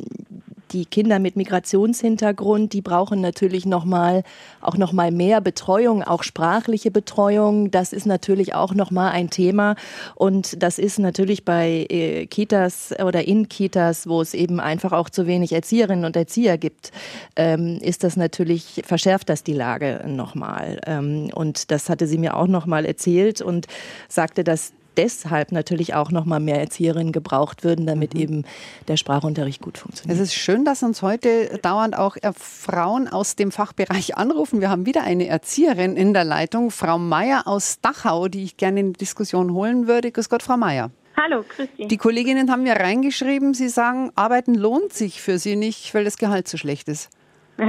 die 0.76 0.86
Kinder 0.86 1.20
mit 1.20 1.38
Migrationshintergrund, 1.38 2.74
die 2.74 2.82
brauchen 2.82 3.22
natürlich 3.22 3.66
noch 3.66 3.86
mal, 3.86 4.24
auch 4.60 4.76
noch 4.76 4.92
mal 4.92 5.10
mehr 5.10 5.40
Betreuung, 5.40 6.04
auch 6.04 6.22
sprachliche 6.22 6.92
Betreuung. 6.92 7.72
Das 7.72 7.94
ist 7.94 8.06
natürlich 8.06 8.54
auch 8.54 8.74
noch 8.74 8.92
mal 8.92 9.10
ein 9.12 9.30
Thema. 9.30 9.76
Und 10.16 10.62
das 10.62 10.78
ist 10.78 11.00
natürlich 11.00 11.46
bei 11.46 11.88
äh, 11.90 12.26
Kitas 12.26 12.94
oder 13.02 13.26
in 13.26 13.48
Kitas, 13.48 14.08
wo 14.08 14.22
es 14.22 14.34
eben 14.34 14.60
einfach 14.60 14.92
auch 14.92 15.10
zu 15.10 15.28
wenig 15.28 15.54
Erzieherinnen 15.54 16.04
und 16.04 16.18
Erzieher 16.18 16.58
gibt, 16.58 16.92
ähm, 17.38 17.80
ist 17.82 18.04
das 18.04 18.18
natürlich, 18.18 18.82
verschärft 18.86 19.30
das 19.30 19.44
die 19.44 19.54
Lage 19.54 20.04
noch 20.06 20.36
mal. 20.36 20.82
Ähm, 20.86 21.30
und 21.34 21.72
das 21.72 21.88
hatte 21.90 22.06
sie 22.06 22.18
mir 22.18 22.36
auch 22.36 22.48
noch 22.48 22.66
mal 22.66 22.86
erzählt 22.86 23.42
und 23.42 23.68
sagte, 24.10 24.44
dass 24.44 24.74
deshalb 24.98 25.52
natürlich 25.52 25.94
auch 25.94 26.12
noch 26.12 26.26
mal 26.26 26.40
mehr 26.40 26.60
Erzieherinnen 26.60 27.12
gebraucht 27.12 27.64
würden, 27.64 27.86
damit 27.86 28.14
mhm. 28.14 28.20
eben 28.20 28.44
der 28.88 28.98
Sprachunterricht 28.98 29.62
gut 29.62 29.78
funktioniert. 29.78 30.16
Es 30.16 30.22
ist 30.22 30.34
schön, 30.34 30.66
dass 30.66 30.84
uns 30.84 31.02
heute 31.02 31.60
dauernd 31.62 31.98
auch 31.98 32.16
äh, 32.18 32.32
Frauen 32.36 33.08
aus 33.08 33.36
dem 33.36 33.52
Fachbereich 33.52 34.18
anrufen. 34.18 34.62
Wir 34.62 34.70
haben 34.70 34.86
wieder 34.86 35.04
eine 35.04 35.28
Erzieherin 35.28 35.96
in 35.96 36.14
der 36.14 36.24
Leitung, 36.24 36.72
Frau 36.72 36.98
Meier 36.98 37.44
aus 37.46 37.80
Dachau, 37.82 38.28
die 38.28 38.44
ich 38.44 38.58
gerne 38.58 38.80
in 38.80 38.94
die 38.94 39.00
Diskussion 39.00 39.54
holen 39.54 39.88
würde. 39.88 40.12
Grüß 40.12 40.30
Gott, 40.30 40.44
Frau 40.44 40.58
Meier. 40.58 40.92
Hallo, 41.18 41.44
grüß 41.48 41.70
Sie. 41.78 41.88
Die 41.88 41.98
Kolleginnen 41.98 42.52
haben 42.52 42.64
mir 42.64 42.76
reingeschrieben, 42.76 43.54
Sie 43.54 43.70
sagen, 43.70 44.12
Arbeiten 44.16 44.54
lohnt 44.54 44.92
sich 44.92 45.22
für 45.22 45.38
Sie 45.38 45.56
nicht, 45.56 45.94
weil 45.94 46.04
das 46.04 46.18
Gehalt 46.18 46.48
zu 46.48 46.58
schlecht 46.58 46.88
ist. 46.88 47.10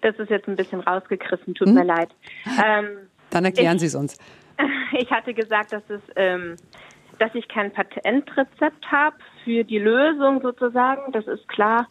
Das 0.00 0.16
ist 0.20 0.30
jetzt 0.30 0.46
ein 0.46 0.54
bisschen 0.54 0.78
rausgegriffen, 0.78 1.56
tut 1.56 1.66
hm? 1.66 1.74
mir 1.74 1.82
leid. 1.82 2.10
Ähm, 2.46 3.08
Dann 3.30 3.44
erklären 3.44 3.80
Sie 3.80 3.86
es 3.86 3.96
uns. 3.96 4.16
Ich 4.92 5.10
hatte 5.10 5.34
gesagt, 5.34 5.72
dass 5.72 5.88
es, 5.88 6.00
ähm, 6.16 6.56
dass 7.18 7.34
ich 7.34 7.48
kein 7.48 7.72
Patentrezept 7.72 8.90
habe 8.90 9.16
für 9.44 9.64
die 9.64 9.78
Lösung 9.78 10.40
sozusagen. 10.40 11.12
Das 11.12 11.26
ist 11.26 11.48
klar. 11.48 11.88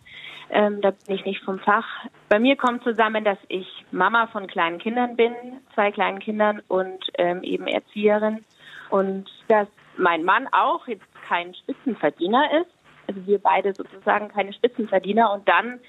Ähm, 0.49 0.79
da 0.81 0.91
bin 0.91 1.15
ich 1.15 1.25
nicht 1.25 1.43
vom 1.43 1.59
Fach. 1.59 1.85
Bei 2.29 2.39
mir 2.39 2.55
kommt 2.55 2.83
zusammen, 2.83 3.23
dass 3.23 3.37
ich 3.49 3.67
Mama 3.91 4.27
von 4.27 4.47
kleinen 4.47 4.79
Kindern 4.79 5.17
bin, 5.17 5.33
zwei 5.73 5.91
kleinen 5.91 6.19
Kindern 6.19 6.61
und 6.67 7.05
ähm, 7.17 7.43
eben 7.43 7.67
Erzieherin. 7.67 8.45
Und 8.89 9.29
dass 9.49 9.67
mein 9.97 10.23
Mann 10.23 10.47
auch 10.51 10.87
jetzt 10.87 11.05
kein 11.27 11.53
Spitzenverdiener 11.53 12.61
ist. 12.61 12.71
Also 13.07 13.25
wir 13.25 13.39
beide 13.39 13.73
sozusagen 13.73 14.29
keine 14.29 14.53
Spitzenverdiener. 14.53 15.33
Und 15.33 15.47
dann 15.49 15.79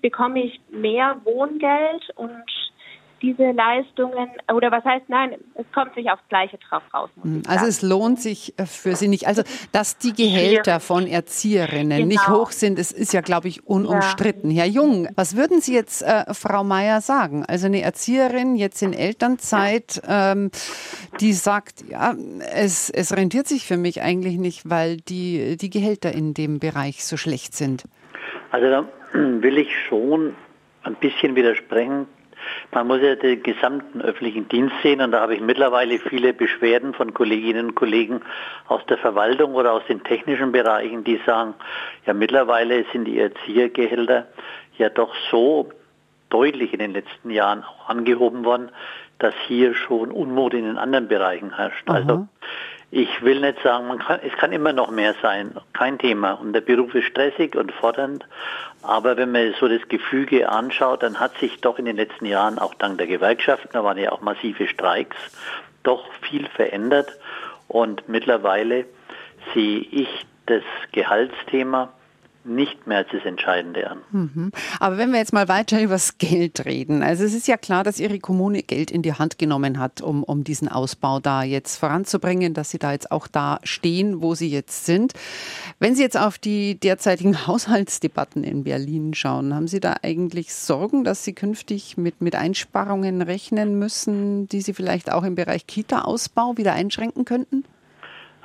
bekomme 0.00 0.42
ich 0.42 0.60
mehr 0.70 1.20
Wohngeld 1.24 2.10
und 2.16 2.44
diese 3.22 3.50
Leistungen, 3.52 4.28
oder 4.52 4.70
was 4.70 4.84
heißt, 4.84 5.08
nein, 5.08 5.36
es 5.54 5.64
kommt 5.72 5.94
sich 5.94 6.10
aufs 6.10 6.22
Gleiche 6.28 6.58
drauf 6.58 6.82
raus. 6.92 7.10
Mhm. 7.22 7.42
also 7.46 7.60
sagen. 7.60 7.68
es 7.68 7.82
lohnt 7.82 8.20
sich 8.20 8.58
äh, 8.58 8.66
für 8.66 8.94
Sie 8.94 9.08
nicht. 9.08 9.26
Also, 9.26 9.42
dass 9.72 9.98
die 9.98 10.12
Gehälter 10.12 10.80
von 10.80 11.06
Erzieherinnen 11.06 11.98
genau. 11.98 12.06
nicht 12.06 12.28
hoch 12.28 12.50
sind, 12.50 12.78
das 12.78 12.92
ist 12.92 13.12
ja, 13.12 13.22
glaube 13.22 13.48
ich, 13.48 13.66
unumstritten. 13.66 14.50
Ja. 14.50 14.62
Herr 14.62 14.70
Jung, 14.70 15.08
was 15.16 15.36
würden 15.36 15.60
Sie 15.60 15.74
jetzt 15.74 16.02
äh, 16.02 16.32
Frau 16.34 16.64
Meier 16.64 17.00
sagen? 17.00 17.44
Also 17.46 17.66
eine 17.66 17.80
Erzieherin 17.80 18.56
jetzt 18.56 18.82
in 18.82 18.92
Elternzeit, 18.92 20.02
ähm, 20.06 20.50
die 21.20 21.32
sagt, 21.32 21.84
ja, 21.88 22.14
es, 22.52 22.90
es 22.90 23.16
rentiert 23.16 23.46
sich 23.46 23.66
für 23.66 23.76
mich 23.76 24.02
eigentlich 24.02 24.36
nicht, 24.36 24.68
weil 24.68 24.98
die, 24.98 25.56
die 25.56 25.70
Gehälter 25.70 26.12
in 26.12 26.34
dem 26.34 26.58
Bereich 26.58 27.04
so 27.04 27.16
schlecht 27.16 27.54
sind. 27.54 27.84
Also 28.50 28.68
da 28.68 28.84
will 29.12 29.58
ich 29.58 29.70
schon 29.88 30.34
ein 30.82 30.94
bisschen 30.96 31.34
widersprechen. 31.34 32.06
Man 32.72 32.86
muss 32.86 33.00
ja 33.00 33.14
den 33.14 33.42
gesamten 33.42 34.00
öffentlichen 34.00 34.48
Dienst 34.48 34.74
sehen 34.82 35.00
und 35.00 35.12
da 35.12 35.20
habe 35.20 35.34
ich 35.34 35.40
mittlerweile 35.40 35.98
viele 35.98 36.32
Beschwerden 36.32 36.94
von 36.94 37.14
Kolleginnen 37.14 37.68
und 37.68 37.74
Kollegen 37.74 38.20
aus 38.66 38.84
der 38.86 38.98
Verwaltung 38.98 39.54
oder 39.54 39.72
aus 39.72 39.82
den 39.88 40.02
technischen 40.04 40.52
Bereichen, 40.52 41.04
die 41.04 41.20
sagen, 41.26 41.54
ja 42.06 42.14
mittlerweile 42.14 42.84
sind 42.92 43.04
die 43.04 43.18
Erziehergehälter 43.18 44.26
ja 44.78 44.88
doch 44.88 45.14
so 45.30 45.70
deutlich 46.28 46.72
in 46.72 46.80
den 46.80 46.92
letzten 46.92 47.30
Jahren 47.30 47.62
auch 47.62 47.88
angehoben 47.88 48.44
worden, 48.44 48.70
dass 49.18 49.34
hier 49.46 49.74
schon 49.74 50.10
Unmut 50.10 50.54
in 50.54 50.64
den 50.64 50.78
anderen 50.78 51.08
Bereichen 51.08 51.56
herrscht. 51.56 51.88
Also. 51.88 52.28
Ich 52.90 53.22
will 53.22 53.40
nicht 53.40 53.60
sagen, 53.62 53.98
kann, 53.98 54.20
es 54.22 54.32
kann 54.34 54.52
immer 54.52 54.72
noch 54.72 54.90
mehr 54.90 55.14
sein, 55.20 55.56
kein 55.72 55.98
Thema. 55.98 56.32
Und 56.32 56.52
der 56.52 56.60
Beruf 56.60 56.94
ist 56.94 57.06
stressig 57.06 57.56
und 57.56 57.72
fordernd. 57.72 58.24
Aber 58.82 59.16
wenn 59.16 59.32
man 59.32 59.54
so 59.58 59.66
das 59.66 59.88
Gefüge 59.88 60.48
anschaut, 60.48 61.02
dann 61.02 61.18
hat 61.18 61.36
sich 61.38 61.60
doch 61.60 61.78
in 61.78 61.84
den 61.84 61.96
letzten 61.96 62.26
Jahren 62.26 62.58
auch 62.58 62.74
dank 62.74 62.98
der 62.98 63.08
Gewerkschaften, 63.08 63.70
da 63.72 63.82
waren 63.82 63.98
ja 63.98 64.12
auch 64.12 64.20
massive 64.20 64.68
Streiks, 64.68 65.16
doch 65.82 66.04
viel 66.22 66.46
verändert. 66.48 67.10
Und 67.66 68.08
mittlerweile 68.08 68.86
sehe 69.52 69.80
ich 69.80 70.08
das 70.46 70.62
Gehaltsthema 70.92 71.92
nicht 72.46 72.86
mehr 72.86 72.98
als 72.98 73.08
das 73.12 73.24
Entscheidende 73.24 73.90
an. 73.90 73.98
Mhm. 74.10 74.52
Aber 74.80 74.98
wenn 74.98 75.10
wir 75.10 75.18
jetzt 75.18 75.32
mal 75.32 75.48
weiter 75.48 75.80
über 75.82 75.94
das 75.94 76.18
Geld 76.18 76.64
reden. 76.64 77.02
Also 77.02 77.24
es 77.24 77.34
ist 77.34 77.48
ja 77.48 77.56
klar, 77.56 77.84
dass 77.84 78.00
Ihre 78.00 78.18
Kommune 78.18 78.62
Geld 78.62 78.90
in 78.90 79.02
die 79.02 79.14
Hand 79.14 79.38
genommen 79.38 79.78
hat, 79.78 80.00
um, 80.00 80.22
um 80.22 80.44
diesen 80.44 80.68
Ausbau 80.68 81.20
da 81.20 81.42
jetzt 81.42 81.76
voranzubringen, 81.78 82.54
dass 82.54 82.70
Sie 82.70 82.78
da 82.78 82.92
jetzt 82.92 83.10
auch 83.10 83.28
da 83.28 83.58
stehen, 83.64 84.22
wo 84.22 84.34
Sie 84.34 84.48
jetzt 84.48 84.86
sind. 84.86 85.12
Wenn 85.78 85.94
Sie 85.94 86.02
jetzt 86.02 86.18
auf 86.18 86.38
die 86.38 86.78
derzeitigen 86.78 87.46
Haushaltsdebatten 87.46 88.44
in 88.44 88.64
Berlin 88.64 89.14
schauen, 89.14 89.54
haben 89.54 89.68
Sie 89.68 89.80
da 89.80 89.96
eigentlich 90.02 90.54
Sorgen, 90.54 91.04
dass 91.04 91.24
Sie 91.24 91.34
künftig 91.34 91.96
mit, 91.96 92.20
mit 92.20 92.34
Einsparungen 92.34 93.22
rechnen 93.22 93.78
müssen, 93.78 94.48
die 94.48 94.60
Sie 94.60 94.74
vielleicht 94.74 95.10
auch 95.10 95.24
im 95.24 95.34
Bereich 95.34 95.66
Kita-Ausbau 95.66 96.56
wieder 96.56 96.72
einschränken 96.72 97.24
könnten? 97.24 97.64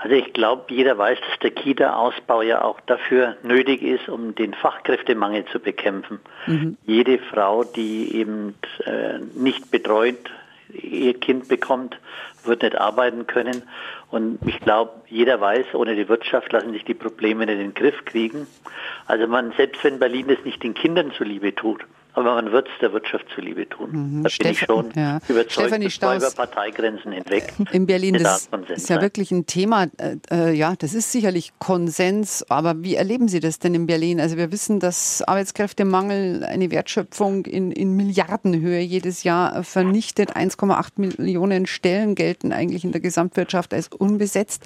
Also 0.04 0.16
ich 0.16 0.34
glaube, 0.34 0.74
jeder 0.74 0.98
weiß, 0.98 1.20
dass 1.30 1.40
der 1.40 1.52
Kita-Ausbau 1.52 2.42
ja 2.42 2.64
auch 2.64 2.80
dafür 2.82 3.38
nötig 3.44 3.84
ist, 3.84 4.10
um 4.10 4.34
den 4.34 4.56
Fachkräftemangel 4.56 5.46
zu 5.46 5.60
bekämpfen. 5.60 6.20
Mhm. 6.48 6.76
Jede 6.88 7.20
Frau, 7.20 7.64
die 7.64 8.16
eben 8.16 8.56
äh, 8.86 9.20
nicht 9.36 9.70
betreut 9.70 10.32
ihr 10.74 11.20
Kind 11.20 11.48
bekommt, 11.48 12.00
wird 12.44 12.64
nicht 12.64 12.76
arbeiten 12.76 13.28
können. 13.28 13.64
Und 14.10 14.40
ich 14.46 14.60
glaube, 14.60 14.92
jeder 15.08 15.40
weiß, 15.40 15.74
ohne 15.74 15.96
die 15.96 16.10
Wirtschaft 16.10 16.52
lassen 16.52 16.74
sich 16.74 16.86
die 16.86 16.94
Probleme 16.94 17.46
nicht 17.46 17.56
in 17.56 17.60
den 17.60 17.74
Griff 17.74 18.06
kriegen. 18.06 18.48
Also 19.06 19.28
man, 19.28 19.52
selbst 19.54 19.84
wenn 19.84 20.00
Berlin 20.00 20.28
das 20.28 20.44
nicht 20.44 20.64
den 20.64 20.74
Kindern 20.74 21.12
zuliebe 21.12 21.54
tut, 21.54 21.86
aber 22.14 22.36
man 22.36 22.52
wird 22.52 22.68
es 22.68 22.74
der 22.82 22.92
Wirtschaft 22.94 23.26
zuliebe 23.34 23.68
tun. 23.70 24.18
Mhm. 24.18 24.24
Da 24.24 24.30
Steff 24.30 24.46
bin 24.46 24.52
ich 24.52 24.60
schon 24.60 24.92
ja. 24.96 25.20
überzeugt, 25.28 25.52
Stefanie 25.52 25.90
Staus, 25.90 26.18
über 26.18 26.32
Parteigrenzen 26.32 27.12
hinweg. 27.12 27.54
In 27.72 27.86
Berlin, 27.86 28.16
das 28.16 28.50
ist 28.70 28.90
ja 28.90 29.02
wirklich 29.02 29.32
ein 29.32 29.46
Thema. 29.46 29.88
Äh, 29.98 30.18
äh, 30.30 30.54
ja, 30.54 30.76
das 30.78 30.94
ist 30.94 31.12
sicherlich 31.12 31.54
Konsens. 31.60 32.46
Aber 32.50 32.84
wie 32.84 32.96
erleben 32.96 33.28
Sie 33.28 33.40
das 33.40 33.60
denn 33.60 33.74
in 33.74 33.88
Berlin? 33.88 34.20
Also 34.20 34.38
wir 34.38 34.52
wissen, 34.52 34.80
dass 34.80 35.22
Arbeitskräftemangel 35.22 36.44
eine 36.44 36.70
Wertschöpfung 36.72 37.46
in, 37.46 37.72
in 37.72 37.96
Milliardenhöhe 37.96 38.82
jedes 38.82 39.24
Jahr 39.24 39.64
vernichtet. 39.64 40.36
1,8 40.36 40.90
Millionen 40.98 41.66
Stellen 41.66 42.16
gelten 42.16 42.52
eigentlich 42.52 42.84
in 42.84 42.92
der 42.92 43.02
Gesamtwirtschaft 43.02 43.74
als 43.74 43.88
unbesetzt. 43.88 44.66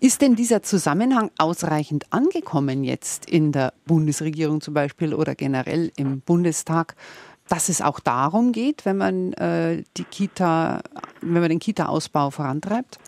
Ist 0.00 0.20
denn 0.20 0.36
dieser 0.36 0.62
Zusammenhang 0.62 1.30
ausreichend 1.38 2.12
angekommen 2.12 2.84
jetzt 2.84 3.28
in 3.28 3.52
der 3.52 3.72
Bundesregierung 3.86 4.60
zum 4.60 4.74
Beispiel 4.74 5.14
oder 5.14 5.34
generell 5.34 5.90
im 5.96 6.20
Bundestag? 6.58 6.94
dass 7.50 7.70
es 7.70 7.80
auch 7.80 7.98
darum 7.98 8.52
geht, 8.52 8.84
wenn 8.84 8.98
man 8.98 9.32
äh, 9.32 9.82
die 9.96 10.04
Kita, 10.04 10.82
wenn 11.22 11.40
man 11.40 11.48
den 11.48 11.60
Kita-Ausbau 11.60 12.28
vorantreibt? 12.28 12.98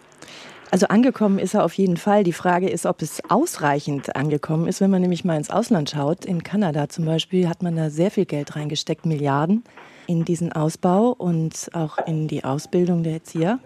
Also 0.70 0.86
angekommen 0.86 1.38
ist 1.38 1.52
er 1.52 1.62
auf 1.62 1.74
jeden 1.74 1.98
Fall. 1.98 2.24
Die 2.24 2.32
Frage 2.32 2.70
ist, 2.70 2.86
ob 2.86 3.02
es 3.02 3.20
ausreichend 3.28 4.16
angekommen 4.16 4.66
ist. 4.66 4.80
Wenn 4.80 4.90
man 4.90 5.02
nämlich 5.02 5.26
mal 5.26 5.36
ins 5.36 5.50
Ausland 5.50 5.90
schaut, 5.90 6.24
in 6.24 6.42
Kanada 6.42 6.88
zum 6.88 7.04
Beispiel, 7.04 7.50
hat 7.50 7.62
man 7.62 7.76
da 7.76 7.90
sehr 7.90 8.10
viel 8.10 8.24
Geld 8.24 8.56
reingesteckt, 8.56 9.04
Milliarden 9.04 9.62
in 10.06 10.24
diesen 10.24 10.52
Ausbau 10.52 11.10
und 11.10 11.68
auch 11.74 11.98
in 12.06 12.26
die 12.26 12.42
Ausbildung 12.42 13.02
der 13.02 13.12
Erzieher 13.12 13.58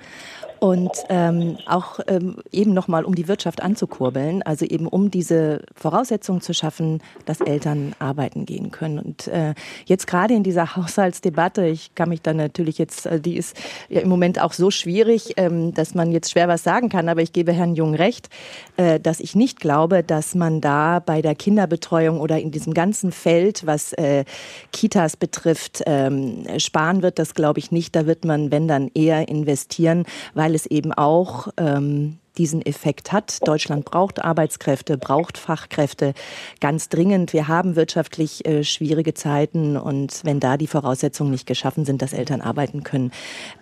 und 0.65 0.93
ähm, 1.11 1.59
auch 1.67 2.01
ähm, 2.07 2.37
eben 2.51 2.73
nochmal, 2.73 3.05
um 3.05 3.15
die 3.15 3.29
Wirtschaft 3.29 3.63
anzukurbeln, 3.63 4.43
also 4.45 4.65
eben 4.65 4.87
um 4.87 5.11
diese 5.11 5.61
Voraussetzungen 5.75 6.41
zu 6.41 6.55
schaffen, 6.55 7.03
dass 7.27 7.43
Eltern 7.43 7.95
arbeiten 7.99 8.47
gehen 8.47 8.71
können. 8.71 8.99
Und 8.99 9.29
äh, 9.29 9.53
jetzt 9.85 10.07
gerade 10.07 10.33
in 10.33 10.43
dieser 10.43 10.75
Haushaltsdebatte, 10.77 11.67
ich 11.67 11.95
kann 11.95 12.09
mich 12.09 12.23
dann 12.23 12.39
natürlich 12.39 12.79
jetzt, 12.79 13.05
äh, 13.05 13.21
die 13.21 13.37
ist 13.37 13.59
ja 13.91 14.01
im 14.01 14.09
Moment 14.09 14.41
auch 14.41 14.55
so 14.55 14.71
schwierig, 14.71 15.35
ähm, 15.37 15.75
dass 15.75 15.95
man 15.95 16.13
jetzt 16.13 16.31
schwer 16.31 16.49
was 16.49 16.63
sagen 16.63 16.89
kann, 16.89 17.11
aber 17.11 17.21
ich 17.21 17.35
gebe 17.35 17.53
Herrn 17.53 17.75
Jung 17.75 17.95
recht, 17.95 18.31
äh, 18.79 18.99
dass 18.99 19.21
ich 19.21 19.35
nicht 19.35 19.61
glaube, 19.61 20.03
dass 20.03 20.35
man 20.35 20.63
da 20.63 20.99
bei 20.99 21.21
der 21.21 21.35
Kinderbetreuung 21.35 22.23
oder 22.23 22.41
in 22.41 22.53
diesem 22.53 22.73
ganzen 22.73 23.13
Feld, 23.13 23.67
was 23.67 23.93
äh, 23.93 24.25
Kitas 24.73 25.19
betrifft, 25.19 25.83
ähm, 25.85 26.47
sparen 26.57 27.03
wird. 27.03 27.19
Das 27.19 27.35
glaube 27.35 27.59
ich 27.59 27.71
nicht. 27.71 27.95
Da 27.95 28.07
wird 28.07 28.25
man, 28.25 28.51
wenn 28.51 28.67
dann, 28.67 28.91
eher 28.95 29.29
investieren, 29.29 30.05
weil 30.33 30.54
weil 30.55 30.57
es 30.57 30.67
eben 30.67 30.93
auch 30.93 31.49
ähm, 31.57 32.19
diesen 32.39 32.65
Effekt 32.65 33.11
hat. 33.11 33.47
Deutschland 33.47 33.85
braucht 33.85 34.25
Arbeitskräfte, 34.25 34.97
braucht 34.97 35.37
Fachkräfte 35.37 36.15
ganz 36.61 36.89
dringend. 36.89 37.33
Wir 37.33 37.49
haben 37.49 37.75
wirtschaftlich 37.75 38.47
äh, 38.47 38.63
schwierige 38.63 39.15
Zeiten 39.15 39.77
und 39.77 40.21
wenn 40.23 40.39
da 40.39 40.57
die 40.57 40.69
Voraussetzungen 40.69 41.33
nicht 41.33 41.47
geschaffen 41.47 41.85
sind, 41.85 42.03
dass 42.03 42.13
Eltern 42.13 42.41
arbeiten 42.41 42.85
können, 42.85 43.11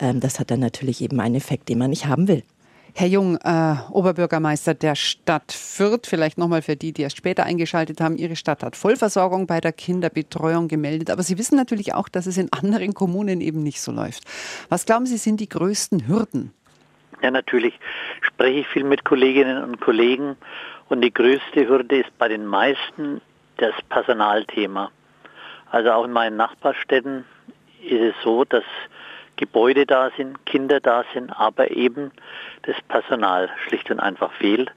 ähm, 0.01 0.21
das 0.21 0.39
hat 0.39 0.51
dann 0.51 0.61
natürlich 0.61 1.01
eben 1.01 1.19
einen 1.19 1.35
Effekt, 1.35 1.71
den 1.71 1.79
man 1.79 1.89
nicht 1.89 2.07
haben 2.07 2.29
will. 2.29 2.43
Herr 2.95 3.09
Jung, 3.09 3.39
äh, 3.39 3.75
Oberbürgermeister 3.91 4.75
der 4.75 4.95
Stadt 4.95 5.51
Fürth, 5.51 6.07
vielleicht 6.07 6.37
nochmal 6.37 6.61
für 6.61 6.77
die, 6.77 6.93
die 6.93 7.01
erst 7.01 7.17
später 7.17 7.45
eingeschaltet 7.45 8.03
haben. 8.03 8.19
Ihre 8.19 8.37
Stadt 8.37 8.63
hat 8.63 8.77
Vollversorgung 8.77 9.47
bei 9.47 9.63
der 9.63 9.73
Kinderbetreuung 9.73 10.69
gemeldet. 10.69 11.09
Aber 11.09 11.23
Sie 11.23 11.39
wissen 11.39 11.57
natürlich 11.57 11.95
auch, 11.95 12.11
dass 12.11 12.27
es 12.27 12.37
in 12.37 12.53
anderen 12.53 12.93
Kommunen 12.93 13.41
eben 13.41 13.63
nicht 13.63 13.81
so 13.81 13.93
läuft. 13.93 14.25
Was 14.69 14.85
glauben 14.85 15.07
Sie, 15.07 15.17
sind 15.17 15.41
die 15.41 15.49
größten 15.49 16.07
Hürden? 16.07 16.53
Ja, 17.23 17.31
natürlich 17.31 17.79
spreche 18.21 18.61
ich 18.61 18.69
viel 18.69 18.85
mit 18.85 19.05
Kolleginnen 19.05 19.63
und 19.63 19.81
Kollegen 19.81 20.37
und 20.89 21.03
die 21.03 21.15
größte 21.15 21.69
Hürde 21.69 21.99
ist 21.99 22.19
bei 22.19 22.27
den 22.27 22.45
meisten 22.45 23.21
das 23.59 23.75
Personalthema. 23.89 24.91
Also 25.71 25.93
auch 25.93 26.05
in 26.05 26.13
meinen 26.13 26.37
Nachbarstädten 26.37 27.25
ist 27.81 28.01
es 28.01 28.15
so, 28.25 28.45
dass 28.45 28.65
Gebäude 29.37 29.87
da 29.87 30.11
sind, 30.17 30.45
Kinder 30.47 30.81
da 30.81 31.05
sind, 31.15 31.31
aber 31.31 31.71
eben 31.71 32.11
das 32.63 32.77
Personal 32.89 33.51
schlicht 33.67 33.91
und 33.91 34.01
einfach 34.01 34.33
fehlt. 34.33 34.73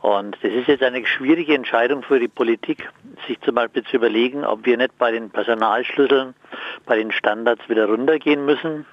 Und 0.00 0.36
das 0.42 0.52
ist 0.52 0.68
jetzt 0.68 0.82
eine 0.82 1.04
schwierige 1.06 1.54
Entscheidung 1.54 2.02
für 2.02 2.20
die 2.20 2.28
Politik, 2.28 2.88
sich 3.26 3.40
zum 3.40 3.54
Beispiel 3.54 3.82
zu 3.84 3.96
überlegen, 3.96 4.44
ob 4.44 4.64
wir 4.64 4.76
nicht 4.76 4.96
bei 4.98 5.10
den 5.10 5.30
Personalschlüsseln, 5.30 6.34
bei 6.86 6.96
den 6.96 7.10
Standards 7.10 7.68
wieder 7.68 7.86
runtergehen 7.86 8.44
müssen. 8.44 8.86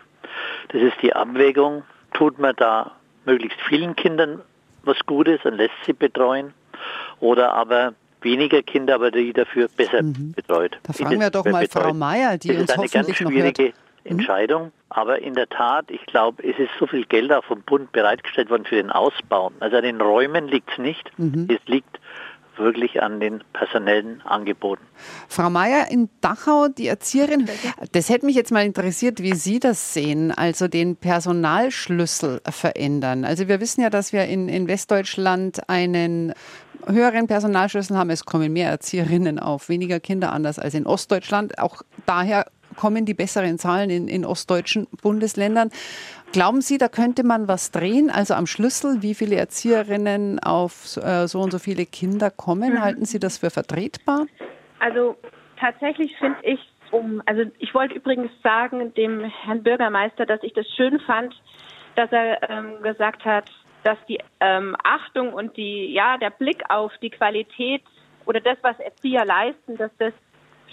Das 0.69 0.81
ist 0.81 1.01
die 1.01 1.13
Abwägung. 1.13 1.83
Tut 2.13 2.39
man 2.39 2.55
da 2.57 2.91
möglichst 3.25 3.59
vielen 3.61 3.95
Kindern 3.95 4.41
was 4.83 4.97
Gutes 5.05 5.43
und 5.45 5.55
lässt 5.55 5.73
sie 5.85 5.93
betreuen? 5.93 6.53
Oder 7.19 7.53
aber 7.53 7.93
weniger 8.21 8.61
Kinder, 8.61 8.95
aber 8.95 9.11
die 9.11 9.33
dafür 9.33 9.67
besser 9.75 10.03
mhm. 10.03 10.33
betreut. 10.33 10.77
Da 10.83 10.93
fragen 10.93 11.19
wir 11.19 11.29
doch 11.29 11.45
mal 11.45 11.61
betreut. 11.61 11.83
Frau 11.83 11.93
Meier, 11.93 12.37
die 12.37 12.49
das 12.49 12.57
uns 12.57 12.63
ist 12.63 12.69
eine 12.71 12.83
hoffentlich 12.83 12.91
ganz 12.91 13.17
schwierige 13.17 13.63
noch 13.63 13.69
hört. 13.69 13.75
Mhm. 14.03 14.11
Entscheidung. 14.11 14.71
Aber 14.89 15.21
in 15.21 15.35
der 15.35 15.47
Tat, 15.47 15.89
ich 15.89 16.05
glaube, 16.05 16.43
es 16.43 16.57
ist 16.59 16.71
so 16.79 16.87
viel 16.87 17.05
Geld 17.05 17.31
auch 17.31 17.45
vom 17.45 17.61
Bund 17.61 17.91
bereitgestellt 17.91 18.49
worden 18.49 18.65
für 18.65 18.75
den 18.75 18.91
Ausbau. 18.91 19.51
Also 19.59 19.77
an 19.77 19.83
den 19.83 20.01
Räumen 20.01 20.47
liegt 20.47 20.69
es 20.71 20.77
nicht. 20.79 21.11
Mhm. 21.17 21.47
Es 21.49 21.65
liegt 21.67 21.99
wirklich 22.61 23.01
an 23.01 23.19
den 23.19 23.43
personellen 23.53 24.21
Angeboten. 24.21 24.83
Frau 25.27 25.49
Mayer 25.49 25.89
in 25.89 26.09
Dachau, 26.21 26.67
die 26.67 26.87
Erzieherin, 26.87 27.47
das 27.91 28.09
hätte 28.09 28.25
mich 28.25 28.35
jetzt 28.35 28.51
mal 28.51 28.65
interessiert, 28.65 29.21
wie 29.21 29.33
Sie 29.33 29.59
das 29.59 29.93
sehen, 29.93 30.31
also 30.31 30.67
den 30.67 30.95
Personalschlüssel 30.95 32.41
verändern. 32.49 33.25
Also 33.25 33.47
wir 33.47 33.59
wissen 33.59 33.81
ja, 33.81 33.89
dass 33.89 34.13
wir 34.13 34.25
in, 34.25 34.49
in 34.49 34.67
Westdeutschland 34.67 35.69
einen 35.69 36.33
höheren 36.87 37.27
Personalschlüssel 37.27 37.97
haben. 37.97 38.09
Es 38.09 38.25
kommen 38.25 38.53
mehr 38.53 38.69
Erzieherinnen 38.69 39.39
auf 39.39 39.69
weniger 39.69 39.99
Kinder 39.99 40.31
anders 40.31 40.59
als 40.59 40.73
in 40.73 40.85
Ostdeutschland. 40.85 41.59
Auch 41.59 41.81
daher 42.05 42.45
kommen 42.75 43.05
die 43.05 43.13
besseren 43.13 43.59
Zahlen 43.59 43.89
in, 43.89 44.07
in 44.07 44.25
ostdeutschen 44.25 44.87
Bundesländern. 45.01 45.69
Glauben 46.33 46.61
Sie, 46.61 46.77
da 46.77 46.87
könnte 46.87 47.25
man 47.25 47.49
was 47.49 47.71
drehen? 47.71 48.09
Also 48.09 48.35
am 48.35 48.47
Schlüssel, 48.47 49.01
wie 49.01 49.15
viele 49.15 49.35
Erzieherinnen 49.35 50.39
auf 50.39 50.95
äh, 50.95 51.27
so 51.27 51.41
und 51.41 51.51
so 51.51 51.59
viele 51.59 51.85
Kinder 51.85 52.31
kommen? 52.31 52.75
Mhm. 52.75 52.81
Halten 52.81 53.05
Sie 53.05 53.19
das 53.19 53.37
für 53.39 53.49
vertretbar? 53.49 54.27
Also 54.79 55.17
tatsächlich 55.59 56.15
finde 56.17 56.37
ich, 56.43 56.59
um, 56.91 57.21
also 57.25 57.43
ich 57.59 57.73
wollte 57.73 57.95
übrigens 57.95 58.31
sagen 58.41 58.93
dem 58.93 59.25
Herrn 59.25 59.61
Bürgermeister, 59.61 60.25
dass 60.25 60.41
ich 60.43 60.53
das 60.53 60.65
schön 60.77 61.01
fand, 61.01 61.35
dass 61.95 62.09
er 62.13 62.49
ähm, 62.49 62.81
gesagt 62.81 63.25
hat, 63.25 63.51
dass 63.83 63.97
die 64.07 64.19
ähm, 64.39 64.77
Achtung 64.83 65.33
und 65.33 65.57
die, 65.57 65.91
ja, 65.91 66.17
der 66.17 66.29
Blick 66.29 66.63
auf 66.69 66.93
die 67.01 67.09
Qualität 67.09 67.83
oder 68.25 68.39
das, 68.39 68.57
was 68.61 68.79
Erzieher 68.79 69.25
leisten, 69.25 69.75
dass 69.77 69.91
das 69.97 70.13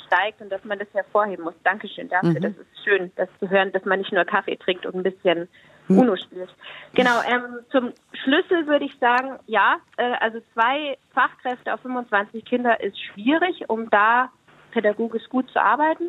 steigt 0.09 0.41
und 0.41 0.51
dass 0.51 0.65
man 0.65 0.79
das 0.79 0.89
hervorheben 0.93 1.45
muss. 1.45 1.55
Dankeschön 1.63 2.09
dafür. 2.09 2.31
Mhm. 2.31 2.41
Das 2.43 2.53
ist 2.53 2.85
schön, 2.85 3.13
das 3.17 3.29
zu 3.39 3.49
hören, 3.49 3.71
dass 3.73 3.85
man 3.85 4.01
nicht 4.01 4.13
nur 4.13 4.25
Kaffee 4.25 4.57
trinkt 4.57 4.85
und 4.87 4.97
ein 4.97 5.03
bisschen 5.05 5.49
Uno 5.89 6.17
spielt. 6.17 6.55
Genau, 6.95 7.23
ähm, 7.27 7.61
zum 7.73 7.93
Schlüssel 8.13 8.67
würde 8.67 8.85
ich 8.85 8.95
sagen, 8.99 9.39
ja, 9.47 9.77
äh, 9.97 10.13
also 10.21 10.39
zwei 10.53 10.99
Fachkräfte 11.15 11.73
auf 11.73 11.81
25 11.81 12.45
Kinder 12.45 12.79
ist 12.83 12.99
schwierig, 13.01 13.65
um 13.69 13.89
da 13.89 14.31
pädagogisch 14.73 15.27
gut 15.31 15.49
zu 15.51 15.59
arbeiten. 15.63 16.05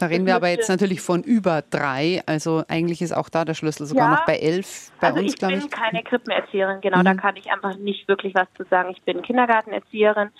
Da 0.00 0.06
reden 0.06 0.26
wir 0.26 0.34
aber 0.34 0.48
jetzt 0.48 0.68
natürlich 0.68 1.00
von 1.02 1.22
über 1.22 1.62
drei. 1.70 2.22
Also 2.26 2.64
eigentlich 2.68 3.02
ist 3.02 3.12
auch 3.12 3.28
da 3.28 3.44
der 3.44 3.54
Schlüssel 3.54 3.86
sogar 3.86 4.06
Ja. 4.08 4.14
noch 4.16 4.24
bei 4.24 4.36
elf 4.38 4.90
bei 5.00 5.08
also 5.08 5.20
uns, 5.20 5.32
ich 5.34 5.38
glaube 5.38 5.54
bin 5.56 5.64
ich. 5.66 5.70
keine 5.70 6.02
Krippenerzieherin, 6.02 6.80
genau, 6.80 7.02
da 7.02 7.12
Mhm. 7.12 7.18
kann 7.18 7.36
ich 7.36 7.52
einfach 7.52 7.76
nicht 7.76 8.08
wirklich 8.08 8.34
was 8.34 8.48
zu 8.56 8.64
sagen. 8.64 8.90
Ich 8.90 9.02
bin 9.02 9.22
Kindergartenerzieherin. 9.22 10.30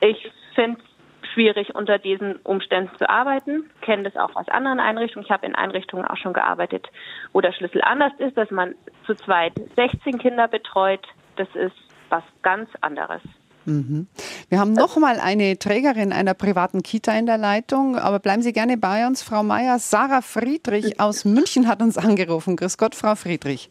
Ich 0.00 0.30
finde 0.54 0.80
es 0.80 0.89
schwierig, 1.32 1.74
unter 1.74 1.98
diesen 1.98 2.36
Umständen 2.44 2.90
zu 2.98 3.08
arbeiten. 3.08 3.70
Kenne 3.80 4.04
das 4.04 4.16
auch 4.16 4.34
aus 4.36 4.48
anderen 4.48 4.80
Einrichtungen. 4.80 5.24
Ich 5.24 5.30
habe 5.30 5.46
in 5.46 5.54
Einrichtungen 5.54 6.04
auch 6.04 6.16
schon 6.16 6.32
gearbeitet, 6.32 6.88
wo 7.32 7.40
der 7.40 7.52
Schlüssel 7.52 7.82
anders 7.82 8.12
ist, 8.18 8.36
dass 8.36 8.50
man 8.50 8.74
zu 9.06 9.14
zweit 9.14 9.52
16 9.76 10.18
Kinder 10.18 10.48
betreut. 10.48 11.06
Das 11.36 11.48
ist 11.54 11.76
was 12.08 12.24
ganz 12.42 12.68
anderes. 12.80 13.22
Mhm. 13.64 14.06
Wir 14.48 14.58
haben 14.58 14.72
noch 14.72 14.96
mal 14.96 15.20
eine 15.20 15.58
Trägerin 15.58 16.12
einer 16.12 16.34
privaten 16.34 16.82
Kita 16.82 17.12
in 17.12 17.26
der 17.26 17.38
Leitung, 17.38 17.96
aber 17.96 18.18
bleiben 18.18 18.42
Sie 18.42 18.52
gerne 18.52 18.76
bei 18.76 19.06
uns, 19.06 19.22
Frau 19.22 19.42
Meier. 19.42 19.78
Sarah 19.78 20.22
Friedrich 20.22 20.98
aus 20.98 21.24
München 21.24 21.68
hat 21.68 21.82
uns 21.82 21.98
angerufen. 21.98 22.56
Grüß 22.56 22.78
Gott, 22.78 22.94
Frau 22.94 23.14
Friedrich. 23.14 23.70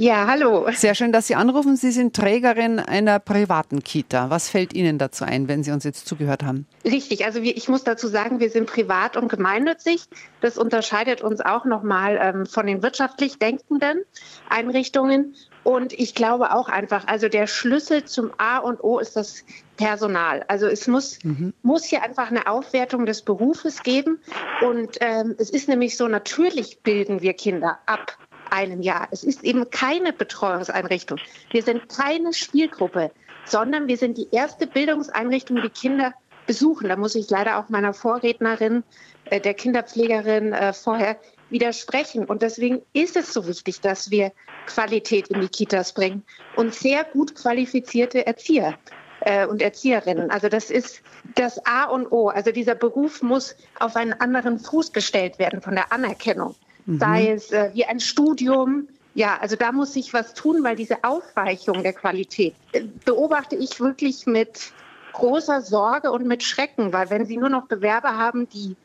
Ja, 0.00 0.26
hallo. 0.26 0.66
Sehr 0.72 0.94
schön, 0.94 1.12
dass 1.12 1.26
Sie 1.26 1.34
anrufen. 1.34 1.76
Sie 1.76 1.90
sind 1.90 2.16
Trägerin 2.16 2.78
einer 2.78 3.18
privaten 3.18 3.84
Kita. 3.84 4.30
Was 4.30 4.48
fällt 4.48 4.72
Ihnen 4.72 4.96
dazu 4.96 5.26
ein, 5.26 5.46
wenn 5.46 5.62
Sie 5.62 5.72
uns 5.72 5.84
jetzt 5.84 6.06
zugehört 6.06 6.42
haben? 6.42 6.66
Richtig, 6.86 7.26
also 7.26 7.42
wir, 7.42 7.54
ich 7.54 7.68
muss 7.68 7.84
dazu 7.84 8.08
sagen, 8.08 8.40
wir 8.40 8.48
sind 8.48 8.66
privat 8.66 9.18
und 9.18 9.28
gemeinnützig. 9.28 10.04
Das 10.40 10.56
unterscheidet 10.56 11.20
uns 11.20 11.42
auch 11.42 11.66
nochmal 11.66 12.18
ähm, 12.18 12.46
von 12.46 12.66
den 12.66 12.82
wirtschaftlich 12.82 13.38
denkenden 13.38 14.02
Einrichtungen. 14.48 15.34
Und 15.64 15.92
ich 15.92 16.14
glaube 16.14 16.54
auch 16.54 16.70
einfach, 16.70 17.06
also 17.06 17.28
der 17.28 17.46
Schlüssel 17.46 18.06
zum 18.06 18.30
A 18.38 18.56
und 18.56 18.82
O 18.82 19.00
ist 19.00 19.16
das 19.16 19.44
Personal. 19.76 20.46
Also 20.48 20.66
es 20.66 20.88
muss, 20.88 21.18
muss 21.62 21.84
hier 21.84 22.02
einfach 22.02 22.30
eine 22.30 22.46
Aufwertung 22.46 23.04
des 23.04 23.20
Berufes 23.20 23.82
geben. 23.82 24.18
Und 24.62 24.96
ähm, 25.02 25.34
es 25.36 25.50
ist 25.50 25.68
nämlich 25.68 25.98
so, 25.98 26.08
natürlich 26.08 26.80
bilden 26.80 27.20
wir 27.20 27.34
Kinder 27.34 27.80
ab 27.84 28.16
einem 28.52 28.82
Jahr. 28.82 29.08
Es 29.10 29.24
ist 29.24 29.44
eben 29.44 29.70
keine 29.70 30.12
Betreuungseinrichtung. 30.12 31.18
Wir 31.50 31.62
sind 31.62 31.88
keine 31.88 32.32
Spielgruppe, 32.32 33.10
sondern 33.44 33.88
wir 33.88 33.96
sind 33.96 34.18
die 34.18 34.28
erste 34.30 34.66
Bildungseinrichtung, 34.66 35.60
die 35.62 35.70
Kinder 35.70 36.14
besuchen. 36.46 36.88
Da 36.88 36.96
muss 36.96 37.14
ich 37.14 37.30
leider 37.30 37.58
auch 37.58 37.68
meiner 37.68 37.94
Vorrednerin, 37.94 38.82
äh, 39.26 39.40
der 39.40 39.54
Kinderpflegerin 39.54 40.52
äh, 40.52 40.72
vorher 40.72 41.16
widersprechen. 41.50 42.24
Und 42.24 42.42
deswegen 42.42 42.82
ist 42.92 43.16
es 43.16 43.32
so 43.32 43.46
wichtig, 43.46 43.80
dass 43.80 44.10
wir 44.10 44.32
Qualität 44.66 45.28
in 45.28 45.40
die 45.40 45.48
Kitas 45.48 45.92
bringen 45.92 46.24
und 46.56 46.74
sehr 46.74 47.04
gut 47.04 47.34
qualifizierte 47.34 48.26
Erzieher 48.26 48.78
äh, 49.20 49.46
und 49.46 49.62
Erzieherinnen. 49.62 50.30
Also 50.30 50.48
das 50.48 50.70
ist 50.70 51.02
das 51.34 51.64
A 51.66 51.84
und 51.84 52.10
O. 52.10 52.28
Also 52.28 52.52
dieser 52.52 52.74
Beruf 52.74 53.22
muss 53.22 53.56
auf 53.78 53.96
einen 53.96 54.12
anderen 54.14 54.58
Fuß 54.58 54.92
gestellt 54.92 55.38
werden 55.38 55.60
von 55.60 55.74
der 55.74 55.92
Anerkennung. 55.92 56.54
Mhm. 56.86 56.98
Sei 56.98 57.30
es 57.32 57.50
äh, 57.50 57.70
wie 57.74 57.84
ein 57.84 58.00
Studium. 58.00 58.88
Ja, 59.14 59.38
also 59.40 59.56
da 59.56 59.72
muss 59.72 59.94
sich 59.94 60.12
was 60.14 60.34
tun, 60.34 60.62
weil 60.62 60.76
diese 60.76 61.02
Aufweichung 61.02 61.82
der 61.82 61.92
Qualität 61.92 62.54
äh, 62.72 62.82
beobachte 63.04 63.56
ich 63.56 63.80
wirklich 63.80 64.26
mit 64.26 64.72
großer 65.12 65.62
Sorge 65.62 66.12
und 66.12 66.26
mit 66.26 66.42
Schrecken, 66.42 66.92
weil 66.92 67.10
wenn 67.10 67.26
Sie 67.26 67.36
nur 67.36 67.48
noch 67.48 67.66
Bewerber 67.66 68.16
haben, 68.16 68.48
die 68.48 68.76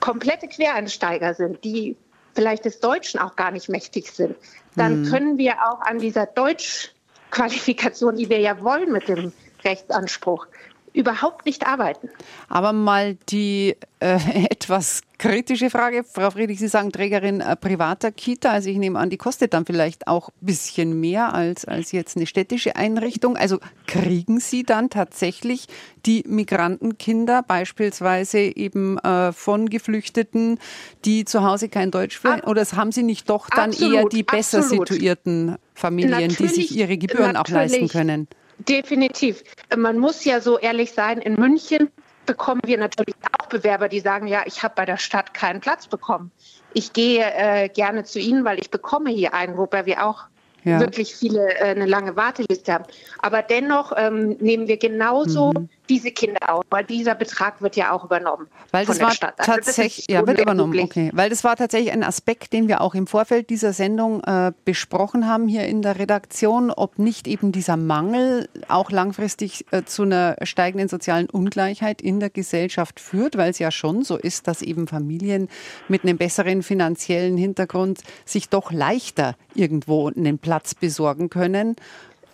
komplette 0.00 0.46
Quereinsteiger 0.48 1.34
sind, 1.34 1.64
die 1.64 1.96
vielleicht 2.34 2.66
des 2.66 2.80
Deutschen 2.80 3.18
auch 3.18 3.34
gar 3.34 3.50
nicht 3.50 3.68
mächtig 3.70 4.12
sind, 4.12 4.36
dann 4.76 5.00
Mhm. 5.00 5.04
können 5.04 5.38
wir 5.38 5.54
auch 5.66 5.80
an 5.80 5.98
dieser 5.98 6.26
Deutschqualifikation, 6.26 8.16
die 8.16 8.28
wir 8.28 8.40
ja 8.40 8.60
wollen 8.62 8.92
mit 8.92 9.08
dem 9.08 9.32
Rechtsanspruch, 9.64 10.46
überhaupt 10.92 11.46
nicht 11.46 11.66
arbeiten. 11.66 12.10
Aber 12.48 12.72
mal 12.72 13.16
die 13.28 13.76
äh, 14.00 14.18
etwas 14.66 15.02
kritische 15.18 15.70
Frage. 15.70 16.02
Frau 16.02 16.28
Friedrich, 16.30 16.58
Sie 16.58 16.66
sagen 16.66 16.90
Trägerin 16.90 17.40
äh, 17.40 17.54
privater 17.54 18.10
Kita. 18.10 18.50
Also 18.50 18.68
ich 18.68 18.78
nehme 18.78 18.98
an, 18.98 19.10
die 19.10 19.16
kostet 19.16 19.54
dann 19.54 19.64
vielleicht 19.64 20.08
auch 20.08 20.30
ein 20.30 20.46
bisschen 20.46 20.98
mehr 20.98 21.34
als, 21.34 21.64
als 21.64 21.92
jetzt 21.92 22.16
eine 22.16 22.26
städtische 22.26 22.74
Einrichtung. 22.74 23.36
Also 23.36 23.60
kriegen 23.86 24.40
Sie 24.40 24.64
dann 24.64 24.90
tatsächlich 24.90 25.68
die 26.04 26.24
Migrantenkinder, 26.26 27.44
beispielsweise 27.44 28.40
eben 28.40 28.98
äh, 28.98 29.32
von 29.32 29.70
Geflüchteten, 29.70 30.58
die 31.04 31.24
zu 31.24 31.44
Hause 31.44 31.68
kein 31.68 31.92
Deutsch 31.92 32.16
sprechen? 32.16 32.40
Oder 32.40 32.64
haben 32.72 32.90
Sie 32.90 33.04
nicht 33.04 33.30
doch 33.30 33.48
dann 33.48 33.70
Absolut, 33.70 33.94
eher 33.94 34.08
die 34.08 34.24
besser 34.24 34.58
absolut. 34.58 34.88
situierten 34.88 35.56
Familien, 35.74 36.28
die 36.30 36.34
sich 36.34 36.40
Natürlich, 36.40 36.76
ihre 36.76 36.98
Gebühren 36.98 37.36
auch 37.36 37.46
leisten 37.46 37.82
natürlich. 37.82 37.92
können? 37.92 38.28
Definitiv. 38.58 39.44
Man 39.76 39.98
muss 39.98 40.24
ja 40.24 40.40
so 40.40 40.58
ehrlich 40.58 40.90
sein, 40.90 41.18
in 41.18 41.34
München 41.34 41.88
bekommen 42.26 42.60
wir 42.64 42.78
natürlich 42.78 43.14
auch 43.40 43.46
Bewerber, 43.46 43.88
die 43.88 44.00
sagen, 44.00 44.26
ja, 44.26 44.42
ich 44.46 44.62
habe 44.62 44.74
bei 44.76 44.84
der 44.84 44.96
Stadt 44.98 45.32
keinen 45.34 45.60
Platz 45.60 45.86
bekommen. 45.86 46.30
Ich 46.74 46.92
gehe 46.92 47.24
äh, 47.24 47.68
gerne 47.68 48.04
zu 48.04 48.18
Ihnen, 48.18 48.44
weil 48.44 48.58
ich 48.58 48.70
bekomme 48.70 49.10
hier 49.10 49.32
einen, 49.34 49.56
wobei 49.56 49.86
wir 49.86 50.04
auch 50.04 50.24
Ja. 50.64 50.80
wirklich 50.80 51.14
viele 51.14 51.54
äh, 51.58 51.70
eine 51.70 51.86
lange 51.86 52.16
Warteliste 52.16 52.72
haben. 52.72 52.84
Aber 53.20 53.42
dennoch 53.42 53.92
ähm, 53.96 54.36
nehmen 54.40 54.66
wir 54.66 54.76
genauso 54.78 55.52
Mhm. 55.52 55.68
Diese 55.88 56.10
Kinder 56.10 56.54
auf, 56.54 56.64
weil 56.70 56.84
dieser 56.84 57.14
Betrag 57.14 57.62
wird 57.62 57.76
ja 57.76 57.92
auch 57.92 58.04
übernommen 58.04 58.48
Weil 58.72 58.86
von 58.86 58.98
das 58.98 59.18
der 59.18 59.28
war. 59.28 59.34
Also 59.36 59.52
das 59.52 59.66
tatsächlich, 59.66 60.06
ja, 60.08 60.26
wird 60.26 60.40
übernommen, 60.40 60.78
okay. 60.80 61.10
Weil 61.12 61.30
das 61.30 61.44
war 61.44 61.56
tatsächlich 61.56 61.92
ein 61.92 62.02
Aspekt, 62.02 62.52
den 62.52 62.68
wir 62.68 62.80
auch 62.80 62.94
im 62.94 63.06
Vorfeld 63.06 63.50
dieser 63.50 63.72
Sendung 63.72 64.22
äh, 64.24 64.52
besprochen 64.64 65.26
haben 65.26 65.48
hier 65.48 65.66
in 65.66 65.82
der 65.82 65.98
Redaktion, 65.98 66.70
ob 66.70 66.98
nicht 66.98 67.26
eben 67.28 67.52
dieser 67.52 67.76
Mangel 67.76 68.48
auch 68.68 68.90
langfristig 68.90 69.66
äh, 69.70 69.84
zu 69.84 70.02
einer 70.02 70.36
steigenden 70.42 70.88
sozialen 70.88 71.28
Ungleichheit 71.30 72.02
in 72.02 72.20
der 72.20 72.30
Gesellschaft 72.30 73.00
führt, 73.00 73.36
weil 73.36 73.50
es 73.50 73.58
ja 73.58 73.70
schon 73.70 74.02
so 74.02 74.16
ist, 74.16 74.48
dass 74.48 74.62
eben 74.62 74.86
Familien 74.86 75.48
mit 75.88 76.02
einem 76.02 76.18
besseren 76.18 76.62
finanziellen 76.62 77.36
Hintergrund 77.36 78.00
sich 78.24 78.48
doch 78.48 78.72
leichter 78.72 79.36
irgendwo 79.54 80.08
einen 80.08 80.38
Platz 80.38 80.74
besorgen 80.74 81.30
können. 81.30 81.76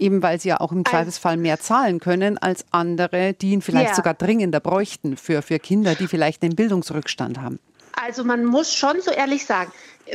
Eben 0.03 0.23
weil 0.23 0.41
sie 0.41 0.49
ja 0.49 0.61
auch 0.61 0.73
im 0.73 0.85
Zweifelsfall 0.85 1.37
mehr 1.37 1.61
zahlen 1.61 2.01
können 2.01 2.37
als 2.37 2.65
andere, 2.73 3.35
die 3.35 3.53
ihn 3.53 3.63
vielleicht 3.63 3.91
Ja. 3.91 3.95
sogar 3.95 4.15
dringender 4.15 4.61
bräuchten 4.61 5.17
für, 5.17 5.43
für 5.43 5.59
Kinder, 5.59 5.95
die 5.95 6.09
vielleicht 6.09 6.43
einen 6.43 6.57
Bildungsrückstand 6.57 7.41
haben. 7.41 7.61
Also 7.93 8.25
man 8.25 8.45
muss 8.45 8.75
schon 8.75 9.01
so 9.01 9.13
ehrlich 9.13 9.47
sagen, 9.47 9.71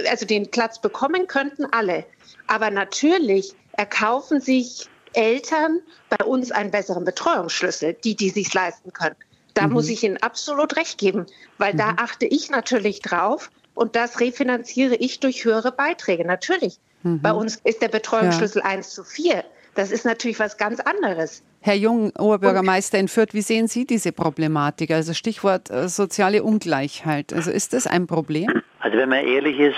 also 0.09 0.25
den 0.25 0.51
Platz 0.51 0.81
bekommen 0.81 1.27
könnten 1.27 1.65
alle. 1.71 2.05
Aber 2.47 2.69
natürlich 2.69 3.53
erkaufen 3.73 4.41
sich 4.41 4.89
Eltern 5.13 5.79
bei 6.09 6.25
uns 6.25 6.51
einen 6.51 6.71
besseren 6.71 7.05
Betreuungsschlüssel, 7.05 7.93
die, 8.03 8.15
die 8.15 8.29
sich 8.29 8.53
leisten 8.53 8.91
können. 8.91 9.15
Da 9.53 9.67
mhm. 9.67 9.73
muss 9.73 9.89
ich 9.89 10.03
Ihnen 10.03 10.17
absolut 10.17 10.75
recht 10.75 10.97
geben, 10.97 11.25
weil 11.57 11.73
mhm. 11.73 11.77
da 11.77 11.93
achte 11.97 12.25
ich 12.25 12.49
natürlich 12.49 13.01
drauf 13.01 13.49
und 13.73 13.95
das 13.95 14.19
refinanziere 14.19 14.95
ich 14.95 15.19
durch 15.19 15.45
höhere 15.45 15.71
Beiträge. 15.71 16.25
Natürlich. 16.25 16.79
Mhm. 17.03 17.21
Bei 17.21 17.31
uns 17.31 17.55
ist 17.63 17.81
der 17.81 17.87
Betreuungsschlüssel 17.87 18.61
ja. 18.63 18.69
1 18.69 18.89
zu 18.89 19.03
4. 19.03 19.43
Das 19.77 19.91
ist 19.91 20.05
natürlich 20.05 20.39
was 20.39 20.57
ganz 20.57 20.79
anderes. 20.79 21.43
Herr 21.61 21.75
Jung, 21.75 22.11
Oberbürgermeister 22.17 22.97
in 22.97 23.07
Fürth, 23.07 23.33
wie 23.33 23.41
sehen 23.41 23.67
Sie 23.67 23.85
diese 23.85 24.11
Problematik? 24.11 24.89
Also 24.89 25.13
Stichwort 25.13 25.69
äh, 25.69 25.87
soziale 25.87 26.41
Ungleichheit. 26.41 27.31
Also 27.31 27.51
ist 27.51 27.73
das 27.73 27.85
ein 27.85 28.07
Problem? 28.07 28.63
Also 28.79 28.97
wenn 28.97 29.09
man 29.09 29.23
ehrlich 29.23 29.59
ist, 29.59 29.75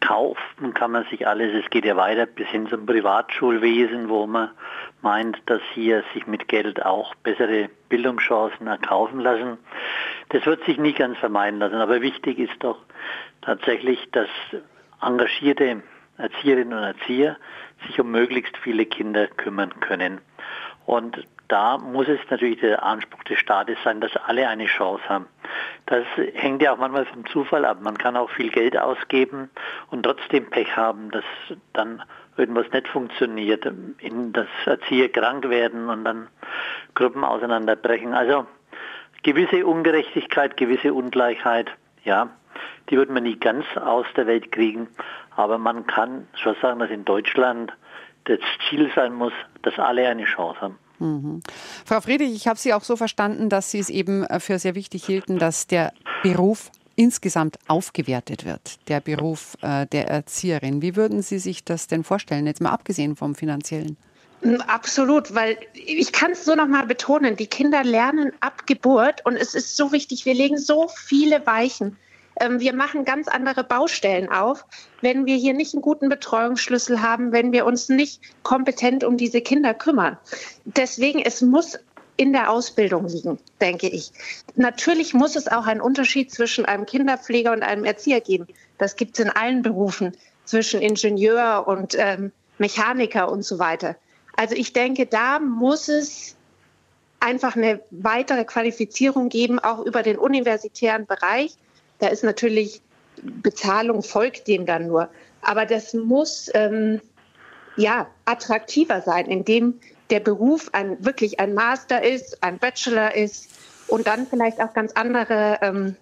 kaufen 0.00 0.74
kann 0.74 0.90
man 0.90 1.06
sich 1.10 1.26
alles. 1.26 1.54
Es 1.54 1.70
geht 1.70 1.86
ja 1.86 1.96
weiter 1.96 2.26
bis 2.26 2.46
hin 2.48 2.68
zum 2.68 2.84
Privatschulwesen, 2.84 4.10
wo 4.10 4.26
man 4.26 4.50
meint, 5.00 5.38
dass 5.46 5.62
hier 5.72 6.04
sich 6.12 6.26
mit 6.26 6.46
Geld 6.48 6.84
auch 6.84 7.14
bessere 7.16 7.70
Bildungschancen 7.88 8.66
erkaufen 8.66 9.20
lassen. 9.20 9.56
Das 10.28 10.44
wird 10.44 10.62
sich 10.66 10.76
nie 10.76 10.92
ganz 10.92 11.16
vermeiden 11.16 11.60
lassen. 11.60 11.76
Aber 11.76 12.02
wichtig 12.02 12.38
ist 12.38 12.56
doch 12.58 12.76
tatsächlich, 13.40 13.98
dass 14.12 14.28
engagierte 15.00 15.82
Erzieherinnen 16.18 16.76
und 16.76 16.84
Erzieher 16.84 17.38
sich 17.86 18.00
um 18.00 18.10
möglichst 18.10 18.56
viele 18.58 18.86
Kinder 18.86 19.26
kümmern 19.26 19.78
können. 19.80 20.20
Und 20.86 21.26
da 21.48 21.78
muss 21.78 22.08
es 22.08 22.20
natürlich 22.30 22.60
der 22.60 22.82
Anspruch 22.82 23.22
des 23.24 23.38
Staates 23.38 23.76
sein, 23.84 24.00
dass 24.00 24.16
alle 24.16 24.48
eine 24.48 24.66
Chance 24.66 25.02
haben. 25.08 25.26
Das 25.86 26.04
hängt 26.34 26.62
ja 26.62 26.72
auch 26.72 26.78
manchmal 26.78 27.04
vom 27.06 27.26
Zufall 27.26 27.64
ab. 27.64 27.78
Man 27.82 27.98
kann 27.98 28.16
auch 28.16 28.30
viel 28.30 28.50
Geld 28.50 28.76
ausgeben 28.76 29.50
und 29.90 30.02
trotzdem 30.02 30.48
Pech 30.50 30.76
haben, 30.76 31.10
dass 31.10 31.24
dann 31.72 32.02
irgendwas 32.36 32.70
nicht 32.72 32.88
funktioniert, 32.88 33.64
dass 33.64 34.46
Erzieher 34.64 35.10
krank 35.10 35.48
werden 35.48 35.88
und 35.88 36.04
dann 36.04 36.28
Gruppen 36.94 37.24
auseinanderbrechen. 37.24 38.14
Also 38.14 38.46
gewisse 39.22 39.66
Ungerechtigkeit, 39.66 40.56
gewisse 40.56 40.94
Ungleichheit, 40.94 41.70
ja, 42.04 42.30
die 42.90 42.96
wird 42.96 43.10
man 43.10 43.22
nie 43.22 43.38
ganz 43.38 43.64
aus 43.76 44.06
der 44.16 44.26
Welt 44.26 44.52
kriegen. 44.52 44.88
Aber 45.36 45.58
man 45.58 45.86
kann 45.86 46.26
schon 46.34 46.56
sagen, 46.60 46.80
dass 46.80 46.90
in 46.90 47.04
Deutschland 47.04 47.72
das 48.24 48.38
Ziel 48.68 48.90
sein 48.94 49.12
muss, 49.14 49.32
dass 49.62 49.78
alle 49.78 50.08
eine 50.08 50.24
Chance 50.24 50.60
haben. 50.60 50.78
Mhm. 50.98 51.40
Frau 51.84 52.00
Friedrich, 52.00 52.34
ich 52.34 52.48
habe 52.48 52.58
Sie 52.58 52.72
auch 52.72 52.84
so 52.84 52.96
verstanden, 52.96 53.48
dass 53.48 53.70
Sie 53.70 53.78
es 53.78 53.90
eben 53.90 54.24
äh, 54.24 54.40
für 54.40 54.58
sehr 54.58 54.74
wichtig 54.74 55.04
hielten, 55.04 55.38
dass 55.38 55.66
der 55.66 55.92
Beruf 56.22 56.70
insgesamt 56.96 57.58
aufgewertet 57.66 58.44
wird, 58.44 58.88
der 58.88 59.00
Beruf 59.00 59.56
äh, 59.62 59.86
der 59.86 60.08
Erzieherin. 60.08 60.82
Wie 60.82 60.96
würden 60.96 61.22
Sie 61.22 61.38
sich 61.38 61.64
das 61.64 61.88
denn 61.88 62.04
vorstellen, 62.04 62.46
jetzt 62.46 62.60
mal 62.60 62.70
abgesehen 62.70 63.16
vom 63.16 63.34
finanziellen? 63.34 63.96
Mm, 64.42 64.60
absolut, 64.66 65.34
weil 65.34 65.58
ich 65.74 66.12
kann 66.12 66.32
es 66.32 66.44
so 66.44 66.54
nochmal 66.54 66.86
betonen, 66.86 67.36
die 67.36 67.48
Kinder 67.48 67.82
lernen 67.82 68.32
ab 68.40 68.66
Geburt 68.66 69.24
und 69.26 69.36
es 69.36 69.54
ist 69.54 69.76
so 69.76 69.90
wichtig, 69.90 70.24
wir 70.24 70.34
legen 70.34 70.58
so 70.58 70.88
viele 70.88 71.44
Weichen 71.46 71.96
wir 72.40 72.74
machen 72.74 73.04
ganz 73.04 73.28
andere 73.28 73.64
Baustellen 73.64 74.28
auf, 74.28 74.64
wenn 75.00 75.26
wir 75.26 75.36
hier 75.36 75.54
nicht 75.54 75.74
einen 75.74 75.82
guten 75.82 76.08
Betreuungsschlüssel 76.08 77.00
haben, 77.00 77.32
wenn 77.32 77.52
wir 77.52 77.64
uns 77.64 77.88
nicht 77.88 78.20
kompetent 78.42 79.04
um 79.04 79.16
diese 79.16 79.40
Kinder 79.40 79.72
kümmern. 79.72 80.18
Deswegen, 80.64 81.20
es 81.20 81.40
muss 81.42 81.78
in 82.16 82.32
der 82.32 82.50
Ausbildung 82.50 83.08
liegen, 83.08 83.38
denke 83.60 83.88
ich. 83.88 84.12
Natürlich 84.56 85.14
muss 85.14 85.36
es 85.36 85.48
auch 85.48 85.66
einen 85.66 85.80
Unterschied 85.80 86.30
zwischen 86.30 86.64
einem 86.64 86.86
Kinderpfleger 86.86 87.52
und 87.52 87.62
einem 87.62 87.84
Erzieher 87.84 88.20
geben. 88.20 88.46
Das 88.78 88.96
gibt 88.96 89.18
es 89.18 89.24
in 89.24 89.30
allen 89.30 89.62
Berufen, 89.62 90.12
zwischen 90.44 90.80
Ingenieur 90.80 91.64
und 91.66 91.96
ähm, 91.98 92.32
Mechaniker 92.58 93.30
und 93.30 93.44
so 93.44 93.58
weiter. 93.58 93.96
Also 94.36 94.54
ich 94.54 94.72
denke, 94.72 95.06
da 95.06 95.38
muss 95.38 95.88
es 95.88 96.36
einfach 97.20 97.56
eine 97.56 97.80
weitere 97.90 98.44
Qualifizierung 98.44 99.28
geben, 99.28 99.58
auch 99.58 99.80
über 99.84 100.02
den 100.02 100.18
universitären 100.18 101.06
Bereich. 101.06 101.56
Da 101.98 102.08
ist 102.08 102.24
natürlich 102.24 102.80
Bezahlung 103.22 104.02
folgt 104.02 104.48
dem 104.48 104.66
dann 104.66 104.88
nur. 104.88 105.08
Aber 105.42 105.66
das 105.66 105.94
muss 105.94 106.50
ähm, 106.54 107.00
ja 107.76 108.06
attraktiver 108.24 109.00
sein, 109.02 109.26
indem 109.26 109.80
der 110.10 110.20
Beruf 110.20 110.68
ein, 110.72 111.02
wirklich 111.04 111.40
ein 111.40 111.54
Master 111.54 112.02
ist, 112.02 112.42
ein 112.42 112.58
Bachelor 112.58 113.14
ist 113.14 113.48
und 113.88 114.06
dann 114.06 114.26
vielleicht 114.26 114.60
auch 114.60 114.72
ganz 114.74 114.92
andere 114.92 115.58
ähm, 115.62 115.96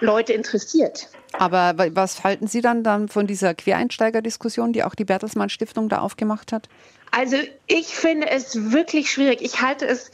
Leute 0.00 0.32
interessiert. 0.32 1.08
Aber 1.32 1.74
was 1.94 2.24
halten 2.24 2.46
Sie 2.46 2.60
dann, 2.60 2.82
dann 2.82 3.08
von 3.08 3.26
dieser 3.26 3.54
Quereinsteigerdiskussion, 3.54 4.72
die 4.72 4.82
auch 4.82 4.94
die 4.94 5.04
Bertelsmann 5.04 5.50
Stiftung 5.50 5.88
da 5.88 6.00
aufgemacht 6.00 6.52
hat? 6.52 6.68
Also 7.10 7.36
ich 7.66 7.88
finde 7.88 8.30
es 8.30 8.72
wirklich 8.72 9.10
schwierig. 9.10 9.40
Ich 9.42 9.60
halte 9.60 9.86
es 9.86 10.10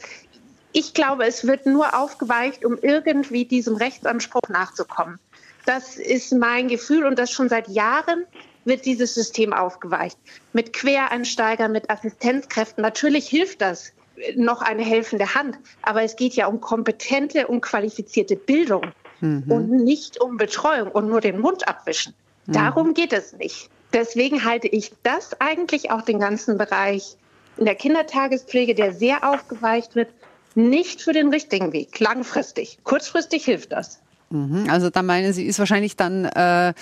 ich 0.75 0.93
glaube, 0.93 1.25
es 1.25 1.47
wird 1.47 1.65
nur 1.65 1.97
aufgeweicht, 1.97 2.65
um 2.65 2.77
irgendwie 2.81 3.45
diesem 3.45 3.77
Rechtsanspruch 3.77 4.49
nachzukommen. 4.49 5.19
Das 5.65 5.95
ist 5.95 6.33
mein 6.33 6.67
Gefühl 6.67 7.05
und 7.05 7.17
das 7.17 7.31
schon 7.31 7.47
seit 7.47 7.69
Jahren 7.69 8.25
wird 8.65 8.85
dieses 8.85 9.15
System 9.15 9.53
aufgeweicht. 9.53 10.17
Mit 10.51 10.73
Quereinsteigern, 10.73 11.71
mit 11.71 11.89
Assistenzkräften. 11.89 12.81
Natürlich 12.81 13.29
hilft 13.29 13.61
das 13.61 13.93
noch 14.35 14.61
eine 14.61 14.83
helfende 14.83 15.33
Hand, 15.33 15.57
aber 15.81 16.03
es 16.03 16.17
geht 16.17 16.33
ja 16.33 16.47
um 16.47 16.59
kompetente 16.59 17.47
und 17.47 17.61
qualifizierte 17.61 18.35
Bildung 18.35 18.91
mhm. 19.21 19.45
und 19.47 19.69
nicht 19.69 20.19
um 20.19 20.35
Betreuung 20.35 20.91
und 20.91 21.07
nur 21.07 21.21
den 21.21 21.39
Mund 21.39 21.69
abwischen. 21.69 22.13
Mhm. 22.47 22.51
Darum 22.51 22.93
geht 22.93 23.13
es 23.13 23.31
nicht. 23.31 23.69
Deswegen 23.93 24.43
halte 24.43 24.67
ich 24.67 24.91
das 25.03 25.39
eigentlich 25.39 25.89
auch 25.89 26.01
den 26.01 26.19
ganzen 26.19 26.57
Bereich 26.57 27.15
in 27.55 27.63
der 27.63 27.75
Kindertagespflege, 27.75 28.75
der 28.75 28.91
sehr 28.91 29.29
aufgeweicht 29.29 29.95
wird, 29.95 30.09
nicht 30.55 31.01
für 31.01 31.13
den 31.13 31.29
richtigen 31.29 31.73
Weg, 31.73 31.99
langfristig. 31.99 32.79
Kurzfristig 32.83 33.45
hilft 33.45 33.71
das. 33.71 33.99
Mhm. 34.29 34.67
Also 34.69 34.89
da 34.89 35.01
meinen 35.01 35.33
Sie, 35.33 35.45
ist 35.45 35.59
wahrscheinlich 35.59 35.95
dann 35.95 36.25
äh, 36.25 36.73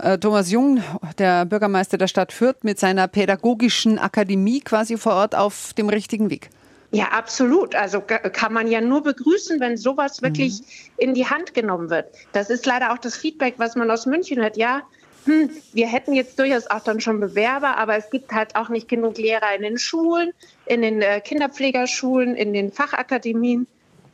äh, 0.00 0.18
Thomas 0.18 0.50
Jung, 0.50 0.82
der 1.18 1.46
Bürgermeister 1.46 1.98
der 1.98 2.08
Stadt 2.08 2.32
Fürth, 2.32 2.62
mit 2.62 2.78
seiner 2.78 3.08
pädagogischen 3.08 3.98
Akademie 3.98 4.60
quasi 4.60 4.96
vor 4.96 5.14
Ort 5.14 5.34
auf 5.34 5.72
dem 5.74 5.88
richtigen 5.88 6.30
Weg. 6.30 6.50
Ja, 6.90 7.06
absolut. 7.06 7.74
Also 7.74 8.02
kann 8.02 8.52
man 8.52 8.68
ja 8.68 8.82
nur 8.82 9.02
begrüßen, 9.02 9.60
wenn 9.60 9.78
sowas 9.78 10.20
wirklich 10.20 10.60
mhm. 10.60 10.64
in 10.98 11.14
die 11.14 11.26
Hand 11.26 11.54
genommen 11.54 11.88
wird. 11.88 12.06
Das 12.32 12.50
ist 12.50 12.66
leider 12.66 12.92
auch 12.92 12.98
das 12.98 13.16
Feedback, 13.16 13.54
was 13.56 13.76
man 13.76 13.90
aus 13.90 14.04
München 14.04 14.42
hört. 14.42 14.58
Ja, 14.58 14.82
hm, 15.24 15.50
wir 15.72 15.86
hätten 15.86 16.12
jetzt 16.14 16.38
durchaus 16.38 16.66
auch 16.66 16.80
dann 16.80 17.00
schon 17.00 17.20
Bewerber, 17.20 17.76
aber 17.76 17.96
es 17.96 18.10
gibt 18.10 18.32
halt 18.32 18.56
auch 18.56 18.68
nicht 18.68 18.88
genug 18.88 19.18
Lehrer 19.18 19.54
in 19.56 19.62
den 19.62 19.78
Schulen, 19.78 20.32
in 20.66 20.82
den 20.82 21.00
äh, 21.02 21.20
Kinderpflegerschulen, 21.20 22.34
in 22.34 22.52
den 22.52 22.72
Fachakademien, 22.72 23.66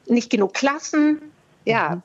nicht 0.07 0.31
genug 0.31 0.55
Klassen. 0.55 1.21
Ja, 1.65 1.97
mhm 1.97 2.03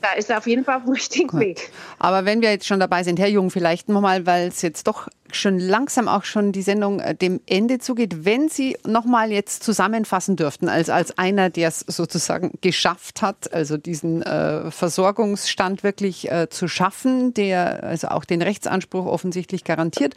da 0.00 0.12
ist 0.12 0.30
er 0.30 0.38
auf 0.38 0.46
jeden 0.46 0.64
Fall 0.64 0.76
auf 0.76 0.84
dem 0.84 0.92
richtigen. 0.92 1.38
Weg. 1.38 1.70
Aber 1.98 2.24
wenn 2.24 2.40
wir 2.40 2.50
jetzt 2.50 2.66
schon 2.66 2.80
dabei 2.80 3.02
sind, 3.02 3.18
Herr 3.18 3.28
Jung, 3.28 3.50
vielleicht 3.50 3.88
nochmal, 3.88 4.26
weil 4.26 4.48
es 4.48 4.62
jetzt 4.62 4.86
doch 4.86 5.08
schon 5.32 5.58
langsam 5.58 6.08
auch 6.08 6.24
schon 6.24 6.52
die 6.52 6.62
Sendung 6.62 7.00
äh, 7.00 7.14
dem 7.14 7.40
Ende 7.46 7.78
zugeht. 7.78 8.24
Wenn 8.24 8.48
Sie 8.48 8.76
nochmal 8.86 9.32
jetzt 9.32 9.62
zusammenfassen 9.62 10.36
dürften, 10.36 10.68
als, 10.68 10.90
als 10.90 11.16
einer, 11.18 11.50
der 11.50 11.68
es 11.68 11.80
sozusagen 11.80 12.52
geschafft 12.60 13.22
hat, 13.22 13.52
also 13.52 13.76
diesen 13.76 14.22
äh, 14.22 14.70
Versorgungsstand 14.70 15.82
wirklich 15.82 16.30
äh, 16.30 16.48
zu 16.50 16.68
schaffen, 16.68 17.34
der 17.34 17.84
also 17.84 18.08
auch 18.08 18.24
den 18.24 18.42
Rechtsanspruch 18.42 19.06
offensichtlich 19.06 19.64
garantiert. 19.64 20.14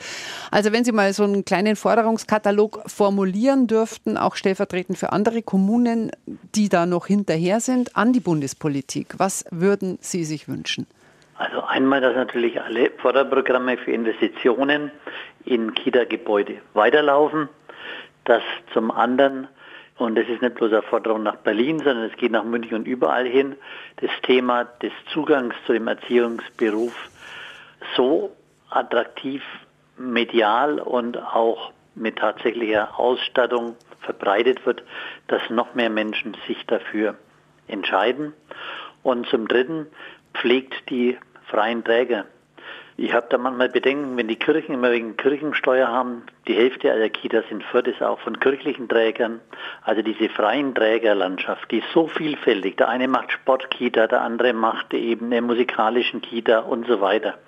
Also 0.51 0.72
wenn 0.72 0.86
Sie 0.86 0.91
mal 0.91 1.14
so 1.14 1.24
einen 1.24 1.45
kleinen 1.45 1.76
Forderungskatalog 1.76 2.84
formulieren 2.88 3.68
dürften, 3.68 4.18
auch 4.18 4.36
stellvertretend 4.36 4.97
für 4.97 5.11
andere 5.11 5.41
Kommunen, 5.41 6.11
die 6.55 6.70
da 6.70 6.86
noch 6.86 7.07
hinterher 7.07 7.59
sind, 7.59 7.95
an 7.95 8.14
die 8.14 8.20
Bundespolitik, 8.20 9.16
was 9.18 9.45
würden 9.51 9.97
Sie 10.01 10.26
sich 10.26 10.47
wünschen? 10.47 10.88
Also 11.38 11.64
einmal, 11.64 12.02
dass 12.02 12.16
natürlich 12.16 12.62
alle 12.62 12.92
Förderprogramme 12.92 13.78
für 13.78 13.92
Investitionen 13.92 14.92
in 15.46 15.74
Kita-Gebäude 15.74 16.62
weiterlaufen. 16.74 17.50
Dass 18.26 18.44
zum 18.74 18.92
anderen, 18.92 19.48
und 19.98 20.16
das 20.16 20.28
ist 20.28 20.42
nicht 20.42 20.56
bloß 20.56 20.72
eine 20.72 20.82
Forderung 20.84 21.24
nach 21.24 21.38
Berlin, 21.38 21.80
sondern 21.80 22.06
es 22.10 22.16
geht 22.16 22.32
nach 22.32 22.44
München 22.44 22.76
und 22.76 22.88
überall 22.88 23.26
hin, 23.26 23.56
das 23.98 24.12
Thema 24.22 24.64
des 24.64 24.94
Zugangs 25.12 25.56
zu 25.66 25.74
dem 25.74 25.88
Erziehungsberuf 25.88 26.94
so 27.96 28.32
attraktiv 28.70 29.44
medial 29.98 30.80
und 30.80 31.18
auch 31.18 31.72
mit 31.96 32.18
tatsächlicher 32.18 32.98
Ausstattung 33.00 33.76
verbreitet 34.02 34.66
wird, 34.66 34.84
dass 35.28 35.42
noch 35.50 35.76
mehr 35.76 35.90
Menschen 35.90 36.36
sich 36.48 36.66
dafür 36.66 37.16
entscheiden. 37.68 38.34
Und 39.04 39.28
zum 39.28 39.48
Dritten 39.48 39.88
pflegt 40.34 40.90
die 40.90 41.18
freien 41.46 41.84
Träger 41.84 42.26
Ich 42.96 43.12
habe 43.12 43.26
da 43.30 43.39
manchmal 43.39 43.70
Bedenken, 43.70 44.18
wenn 44.18 44.28
die 44.28 44.36
Kirchen 44.36 44.76
immer 44.76 44.91
wegen 44.91 45.18
Kirchensteuer 45.18 45.88
haben, 45.88 46.22
die 46.48 46.54
Hälfte 46.54 46.91
aller 46.91 47.10
Kitas 47.10 47.46
in 47.50 47.62
Fürth 47.62 47.88
ist 47.88 48.04
auch 48.04 48.20
von 48.20 48.39
kirchlichen 48.39 48.88
Trägern. 48.88 49.39
Also 49.82 50.04
diese 50.04 50.30
freien 50.30 50.76
Trägerlandschaft, 50.76 51.72
die 51.72 51.80
ist 51.80 51.91
so 51.91 52.08
vielfältig. 52.08 52.78
Der 52.78 52.89
eine 52.89 53.08
macht 53.08 53.32
Sportkita, 53.32 54.06
der 54.06 54.22
andere 54.22 54.54
macht 54.54 54.94
eben 54.94 55.28
eine 55.28 55.41
musikalischen 55.41 56.22
Kita 56.22 56.60
und 56.60 56.86
so 56.86 57.02
weiter. 57.02 57.39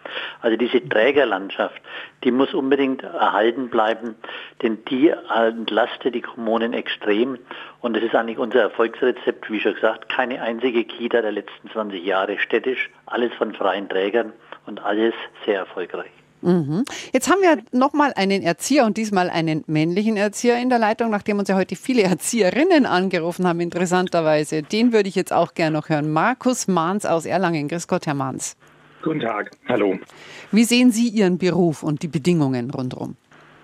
Also 0.42 0.58
diese 0.58 0.88
Trägerlandschaft, 0.88 1.80
die 2.24 2.32
muss 2.32 2.56
unbedingt 2.56 3.04
erhalten 3.04 3.70
bleiben, 3.70 4.16
denn 4.64 4.84
die 4.86 5.10
entlastet 5.10 6.16
die 6.16 6.22
Kommunen 6.22 6.74
extrem. 6.74 7.38
Und 7.82 7.96
das 7.96 8.04
ist 8.04 8.16
eigentlich 8.16 8.40
unser 8.40 8.62
Erfolgsrezept, 8.62 9.52
wie 9.52 9.60
schon 9.60 9.76
gesagt, 9.76 10.10
keine 10.10 10.42
einzige 10.42 10.86
Kita 10.86 11.22
der 11.22 11.34
letzten 11.34 11.70
20 11.70 12.04
Jahre 12.04 12.40
städtisch, 12.40 12.90
alles 13.06 13.32
von 13.36 13.54
freien 13.54 13.88
Trägern 13.88 14.34
und 14.66 14.84
alles 14.84 15.14
sehr 15.46 15.60
erfolgreich. 15.60 16.12
Mhm. 16.42 16.86
Jetzt 17.12 17.30
haben 17.30 17.42
wir 17.42 17.58
nochmal 17.72 18.14
einen 18.16 18.44
Erzieher 18.44 18.86
und 18.86 18.98
diesmal 18.98 19.30
einen 19.30 19.64
männlichen 19.68 20.16
Erzieher 20.16 20.62
in 20.62 20.70
der 20.70 20.78
Leitung, 20.78 21.10
nachdem 21.10 21.40
uns 21.40 21.50
ja 21.50 21.56
heute 21.56 21.76
viele 21.76 22.04
Erzieherinnen 22.04 22.86
angerufen 22.86 23.48
haben, 23.48 23.60
interessanterweise. 23.60 24.62
Den 24.62 24.94
würde 24.94 25.10
ich 25.10 25.16
jetzt 25.16 25.34
auch 25.34 25.54
gerne 25.56 25.78
noch 25.78 25.90
hören. 25.90 26.12
Markus 26.12 26.68
Mahns 26.68 27.06
aus 27.06 27.26
Erlangen. 27.26 27.68
Grüß 27.68 27.88
Gott, 27.88 28.06
Herr 28.06 28.14
Mahns. 28.14 28.56
Guten 29.02 29.20
Tag, 29.20 29.52
hallo. 29.68 30.00
Wie 30.52 30.64
sehen 30.64 30.92
Sie 30.92 31.10
Ihren 31.10 31.38
Beruf 31.38 31.84
und 31.84 32.02
die 32.02 32.08
Bedingungen 32.08 32.72
rundherum? 32.72 33.18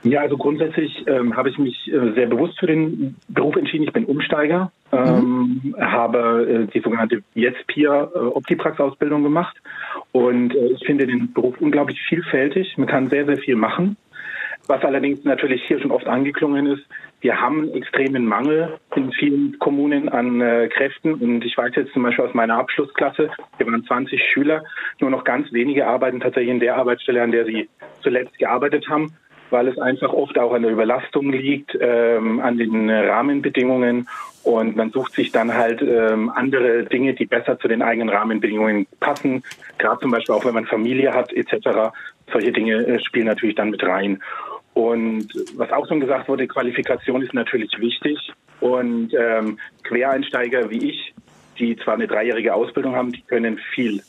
Ja, 0.04 0.22
also 0.22 0.36
grundsätzlich 0.38 1.06
ähm, 1.08 1.36
habe 1.36 1.50
ich 1.50 1.58
mich 1.60 1.88
äh, 1.88 2.14
sehr 2.14 2.26
bewusst 2.26 2.60
für 2.60 2.66
den 2.66 3.16
Beruf 3.28 3.56
entschieden. 3.56 3.84
Ich 3.84 3.94
bin 3.94 4.06
Umsteiger, 4.06 4.72
ähm, 4.92 5.62
mhm. 5.64 5.76
habe 5.80 6.68
äh, 6.68 6.72
die 6.74 6.80
sogenannte 6.80 7.22
Jetzt 7.36 7.68
Peer 7.68 8.12
äh, 8.16 8.18
Optiprax-Ausbildung 8.18 9.22
gemacht 9.22 9.56
und 10.12 10.56
äh, 10.56 10.70
ich 10.70 10.86
finde 10.86 11.06
den 11.06 11.32
Beruf 11.34 11.56
unglaublich 11.60 12.02
vielfältig. 12.10 12.78
Man 12.78 12.88
kann 12.88 13.10
sehr, 13.10 13.26
sehr 13.26 13.38
viel 13.38 13.56
machen. 13.56 13.96
Was 14.68 14.84
allerdings 14.84 15.24
natürlich 15.24 15.64
hier 15.68 15.80
schon 15.80 15.92
oft 15.92 16.08
angeklungen 16.08 16.66
ist, 16.66 16.84
wir 17.20 17.40
haben 17.40 17.62
einen 17.62 17.74
extremen 17.74 18.26
Mangel 18.26 18.80
in 18.96 19.12
vielen 19.12 19.60
Kommunen 19.60 20.10
an 20.10 20.42
äh, 20.42 20.68
Kräften. 20.70 21.14
Und 21.14 21.46
ich 21.46 21.56
weiß 21.56 21.74
jetzt 21.76 21.94
zum 21.94 22.04
Beispiel 22.04 22.26
aus 22.26 22.34
meiner 22.34 22.58
Abschlussklasse, 22.58 23.30
wir 23.58 23.68
waren 23.68 23.84
20 23.84 24.20
Schüler, 24.34 24.64
nur 25.00 25.12
noch 25.12 25.24
ganz 25.24 25.52
wenige 25.54 25.86
arbeiten 25.86 26.20
tatsächlich 26.20 26.52
in 26.52 26.60
der 26.60 26.78
Arbeitsstelle, 26.78 27.22
an 27.22 27.32
der 27.32 27.46
sie 27.46 27.70
zuletzt 28.02 28.38
gearbeitet 28.40 28.90
haben 28.90 29.14
weil 29.52 29.68
es 29.68 29.78
einfach 29.78 30.14
oft 30.14 30.38
auch 30.40 30.54
an 30.54 30.64
der 30.64 30.72
Überlastung 30.72 31.32
liegt, 31.32 31.78
ähm, 31.80 32.40
an 32.40 32.58
den 32.58 32.90
Rahmenbedingungen 32.90 34.08
und 34.44 34.76
man 34.76 34.92
sucht 34.92 35.14
sich 35.14 35.32
dann 35.32 35.54
halt 35.54 35.82
ähm, 35.82 36.32
andere 36.34 36.86
Dinge, 36.86 37.14
die 37.14 37.26
besser 37.26 37.60
zu 37.60 37.68
den 37.68 37.82
eigenen 37.82 38.10
Rahmenbedingungen 38.10 38.88
passen. 39.00 39.44
Gerade 39.78 40.02
zum 40.02 40.12
Beispiel 40.12 40.34
auch, 40.34 40.46
wenn 40.46 40.56
man 40.56 40.66
Familie 40.66 41.14
hat 41.14 41.32
etc. 41.32 41.94
Solche 42.32 42.52
Dinge 42.52 42.76
äh, 42.88 43.00
spielen 43.00 43.28
natürlich 43.28 43.56
dann 43.56 43.70
mit 43.70 43.84
rein. 43.84 44.22
Und 44.74 45.28
was 45.56 45.72
auch 45.72 45.88
schon 45.88 46.00
gesagt 46.00 46.28
wurde, 46.28 46.48
Qualifikation 46.48 47.22
ist 47.22 47.34
natürlich 47.34 47.78
wichtig. 47.80 48.32
Und 48.62 49.14
ähm, 49.14 49.60
Quereinsteiger 49.84 50.70
wie 50.70 50.90
ich, 50.90 51.14
die 51.60 51.76
zwar 51.76 51.96
eine 51.96 52.08
dreijährige 52.08 52.54
Ausbildung 52.54 52.96
haben, 52.96 53.12
die 53.12 53.22
können 53.22 53.60
viel 53.74 54.02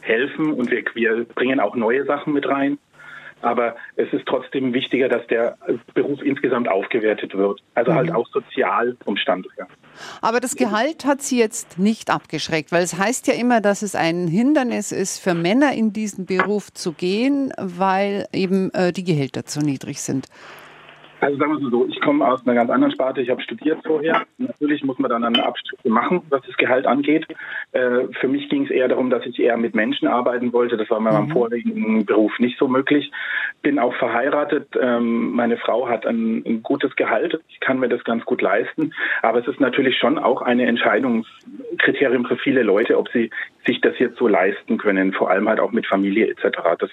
helfen 0.00 0.52
und 0.52 0.70
wir, 0.70 0.82
wir 0.94 1.24
bringen 1.24 1.60
auch 1.60 1.76
neue 1.76 2.04
Sachen 2.04 2.32
mit 2.32 2.48
rein. 2.48 2.78
Aber 3.40 3.76
es 3.96 4.12
ist 4.12 4.26
trotzdem 4.26 4.72
wichtiger, 4.72 5.08
dass 5.08 5.26
der 5.28 5.56
Beruf 5.94 6.20
insgesamt 6.22 6.68
aufgewertet 6.68 7.36
wird. 7.36 7.60
Also 7.74 7.94
halt 7.94 8.08
mhm. 8.08 8.14
halt 8.14 8.26
auch 8.26 8.28
sozial 8.32 8.96
vom 9.04 9.16
Stand 9.16 9.46
her. 9.56 9.66
Aber 10.20 10.40
das 10.40 10.56
Gehalt 10.56 11.04
hat 11.04 11.22
Sie 11.22 11.38
jetzt 11.38 11.78
nicht 11.78 12.10
abgeschreckt, 12.10 12.72
weil 12.72 12.82
es 12.82 12.98
heißt 12.98 13.26
ja 13.26 13.34
immer, 13.34 13.60
dass 13.60 13.82
es 13.82 13.94
ein 13.94 14.28
Hindernis 14.28 14.92
ist 14.92 15.18
für 15.18 15.34
Männer 15.34 15.72
in 15.72 15.92
diesen 15.92 16.26
Beruf 16.26 16.72
zu 16.72 16.92
gehen, 16.92 17.52
weil 17.58 18.26
eben 18.32 18.72
äh, 18.74 18.92
die 18.92 19.04
Gehälter 19.04 19.44
zu 19.44 19.60
niedrig 19.60 20.00
sind. 20.00 20.26
Also 21.20 21.36
sagen 21.36 21.60
wir 21.60 21.70
so, 21.70 21.86
ich 21.86 22.00
komme 22.00 22.26
aus 22.26 22.46
einer 22.46 22.54
ganz 22.54 22.70
anderen 22.70 22.92
Sparte. 22.92 23.20
Ich 23.20 23.30
habe 23.30 23.42
studiert 23.42 23.80
vorher. 23.84 24.24
Natürlich 24.38 24.84
muss 24.84 24.98
man 24.98 25.10
dann 25.10 25.24
eine 25.24 25.44
Abstriche 25.44 25.88
machen, 25.88 26.22
was 26.28 26.42
das 26.42 26.56
Gehalt 26.56 26.86
angeht. 26.86 27.26
Äh, 27.72 28.06
für 28.20 28.28
mich 28.28 28.48
ging 28.48 28.64
es 28.64 28.70
eher 28.70 28.88
darum, 28.88 29.10
dass 29.10 29.26
ich 29.26 29.38
eher 29.38 29.56
mit 29.56 29.74
Menschen 29.74 30.06
arbeiten 30.06 30.52
wollte. 30.52 30.76
Das 30.76 30.88
war 30.90 31.00
meinem 31.00 31.26
mhm. 31.26 31.32
vorigen 31.32 32.06
Beruf 32.06 32.38
nicht 32.38 32.58
so 32.58 32.68
möglich. 32.68 33.10
Bin 33.62 33.78
auch 33.78 33.94
verheiratet. 33.94 34.68
Ähm, 34.80 35.32
meine 35.32 35.56
Frau 35.56 35.88
hat 35.88 36.06
ein, 36.06 36.44
ein, 36.46 36.62
gutes 36.62 36.94
Gehalt. 36.94 37.40
Ich 37.48 37.58
kann 37.60 37.80
mir 37.80 37.88
das 37.88 38.04
ganz 38.04 38.24
gut 38.24 38.40
leisten. 38.40 38.92
Aber 39.22 39.40
es 39.40 39.48
ist 39.48 39.60
natürlich 39.60 39.98
schon 39.98 40.18
auch 40.18 40.42
eine 40.42 40.66
Entscheidungskriterium 40.66 42.26
für 42.26 42.36
viele 42.36 42.62
Leute, 42.62 42.96
ob 42.96 43.08
sie 43.10 43.30
sich 43.68 43.80
das 43.82 43.98
jetzt 43.98 44.16
so 44.16 44.26
leisten 44.26 44.78
können. 44.78 45.12
Vor 45.12 45.30
allem 45.30 45.48
halt 45.48 45.60
auch 45.60 45.72
mit 45.72 45.86
Familie 45.86 46.28
etc. 46.28 46.58
Das 46.78 46.90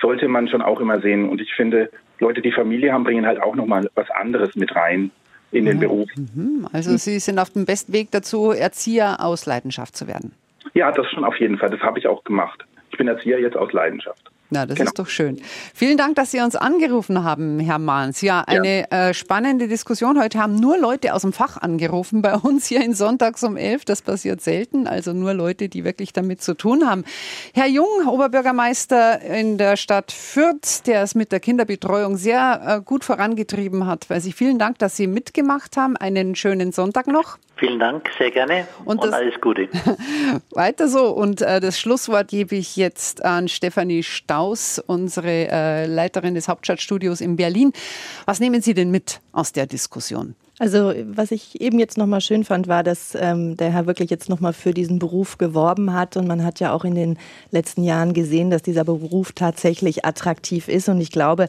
sollte 0.00 0.28
man 0.28 0.48
schon 0.48 0.62
auch 0.62 0.80
immer 0.80 1.00
sehen. 1.00 1.28
Und 1.28 1.40
ich 1.40 1.52
finde, 1.54 1.90
Leute, 2.18 2.42
die 2.42 2.52
Familie 2.52 2.92
haben, 2.92 3.04
bringen 3.04 3.26
halt 3.26 3.40
auch 3.40 3.56
nochmal 3.56 3.90
was 3.94 4.10
anderes 4.10 4.54
mit 4.54 4.76
rein 4.76 5.10
in 5.50 5.64
den 5.64 5.76
mhm. 5.76 5.80
Beruf. 5.80 6.08
Mhm. 6.16 6.68
Also 6.72 6.96
Sie 6.96 7.18
sind 7.18 7.38
auf 7.38 7.50
dem 7.50 7.64
besten 7.64 7.92
Weg 7.92 8.10
dazu, 8.10 8.52
Erzieher 8.52 9.16
aus 9.20 9.46
Leidenschaft 9.46 9.96
zu 9.96 10.06
werden. 10.06 10.32
Ja, 10.74 10.92
das 10.92 11.10
schon 11.10 11.24
auf 11.24 11.36
jeden 11.40 11.58
Fall. 11.58 11.70
Das 11.70 11.80
habe 11.80 11.98
ich 11.98 12.06
auch 12.06 12.22
gemacht. 12.22 12.64
Ich 12.92 12.98
bin 12.98 13.08
Erzieher 13.08 13.40
jetzt 13.40 13.56
aus 13.56 13.72
Leidenschaft. 13.72 14.30
Na, 14.50 14.66
das 14.66 14.76
genau. 14.76 14.88
ist 14.88 14.98
doch 14.98 15.06
schön. 15.06 15.40
Vielen 15.74 15.96
Dank, 15.96 16.16
dass 16.16 16.32
Sie 16.32 16.40
uns 16.40 16.56
angerufen 16.56 17.22
haben, 17.22 17.60
Herr 17.60 17.78
Mahns. 17.78 18.20
Ja, 18.20 18.42
eine 18.42 18.80
ja. 18.80 19.08
Äh, 19.08 19.14
spannende 19.14 19.68
Diskussion. 19.68 20.20
Heute 20.20 20.40
haben 20.40 20.56
nur 20.56 20.76
Leute 20.76 21.14
aus 21.14 21.22
dem 21.22 21.32
Fach 21.32 21.56
angerufen 21.56 22.20
bei 22.20 22.34
uns 22.42 22.66
hier 22.66 22.84
in 22.84 22.94
Sonntags 22.94 23.44
um 23.44 23.56
11. 23.56 23.84
Das 23.84 24.02
passiert 24.02 24.40
selten. 24.40 24.88
Also 24.88 25.12
nur 25.12 25.34
Leute, 25.34 25.68
die 25.68 25.84
wirklich 25.84 26.12
damit 26.12 26.42
zu 26.42 26.54
tun 26.54 26.88
haben. 26.88 27.04
Herr 27.54 27.68
Jung, 27.68 28.08
Oberbürgermeister 28.08 29.20
in 29.20 29.56
der 29.56 29.76
Stadt 29.76 30.10
Fürth, 30.10 30.82
der 30.86 31.02
es 31.02 31.14
mit 31.14 31.30
der 31.30 31.38
Kinderbetreuung 31.38 32.16
sehr 32.16 32.60
äh, 32.66 32.84
gut 32.84 33.04
vorangetrieben 33.04 33.86
hat. 33.86 34.10
Weiß 34.10 34.26
ich. 34.26 34.34
Vielen 34.34 34.58
Dank, 34.58 34.78
dass 34.78 34.96
Sie 34.96 35.06
mitgemacht 35.06 35.76
haben. 35.76 35.96
Einen 35.96 36.34
schönen 36.34 36.72
Sonntag 36.72 37.06
noch. 37.06 37.38
Vielen 37.60 37.78
Dank, 37.78 38.08
sehr 38.16 38.30
gerne 38.30 38.66
und, 38.86 39.04
und 39.04 39.12
alles 39.12 39.38
Gute. 39.38 39.68
Weiter 40.52 40.88
so. 40.88 41.10
Und 41.10 41.42
äh, 41.42 41.60
das 41.60 41.78
Schlusswort 41.78 42.28
gebe 42.28 42.56
ich 42.56 42.74
jetzt 42.76 43.22
an 43.22 43.48
Stefanie 43.48 44.02
Staus, 44.40 44.78
unsere 44.86 45.50
äh, 45.50 45.84
Leiterin 45.84 46.34
des 46.34 46.48
Hauptstadtstudios 46.48 47.20
in 47.20 47.36
Berlin. 47.36 47.72
Was 48.24 48.40
nehmen 48.40 48.62
Sie 48.62 48.72
denn 48.72 48.90
mit 48.90 49.20
aus 49.32 49.52
der 49.52 49.66
Diskussion? 49.66 50.34
Also 50.58 50.94
was 51.04 51.30
ich 51.30 51.60
eben 51.60 51.78
jetzt 51.78 51.98
nochmal 51.98 52.22
schön 52.22 52.44
fand, 52.44 52.66
war, 52.66 52.82
dass 52.82 53.14
ähm, 53.20 53.58
der 53.58 53.70
Herr 53.70 53.86
wirklich 53.86 54.08
jetzt 54.08 54.30
nochmal 54.30 54.54
für 54.54 54.72
diesen 54.72 54.98
Beruf 54.98 55.36
geworben 55.36 55.92
hat. 55.92 56.16
Und 56.16 56.26
man 56.26 56.42
hat 56.42 56.58
ja 56.58 56.72
auch 56.72 56.86
in 56.86 56.94
den 56.94 57.18
letzten 57.50 57.84
Jahren 57.84 58.14
gesehen, 58.14 58.48
dass 58.48 58.62
dieser 58.62 58.84
Beruf 58.84 59.32
tatsächlich 59.32 60.06
attraktiv 60.06 60.68
ist. 60.68 60.88
Und 60.88 61.02
ich 61.02 61.10
glaube, 61.10 61.46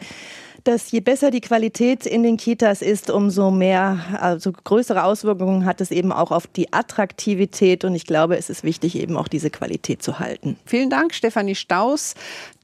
dass 0.64 0.92
je 0.92 1.00
besser 1.00 1.32
die 1.32 1.42
Qualität 1.42 2.06
in 2.06 2.24
den 2.24 2.38
Kitas 2.38 2.82
ist, 2.82 3.10
umso 3.10 3.52
mehr, 3.52 4.00
also 4.20 4.52
größere 4.52 5.04
Auswirkungen 5.04 5.66
hat 5.66 5.82
es 5.82 5.92
eben 5.92 6.12
auch 6.12 6.32
auf 6.32 6.48
die 6.48 6.72
Attraktivität. 6.72 7.84
Und 7.84 7.96
ich 7.96 8.06
glaube, 8.06 8.38
es 8.38 8.50
ist 8.50 8.64
wichtig, 8.64 8.96
eben 8.96 9.18
auch 9.18 9.28
diese 9.28 9.50
Qualität 9.50 10.04
zu 10.04 10.20
halten. 10.20 10.58
Vielen 10.66 10.90
Dank, 10.90 11.14
Stefanie 11.14 11.56
Staus, 11.56 12.16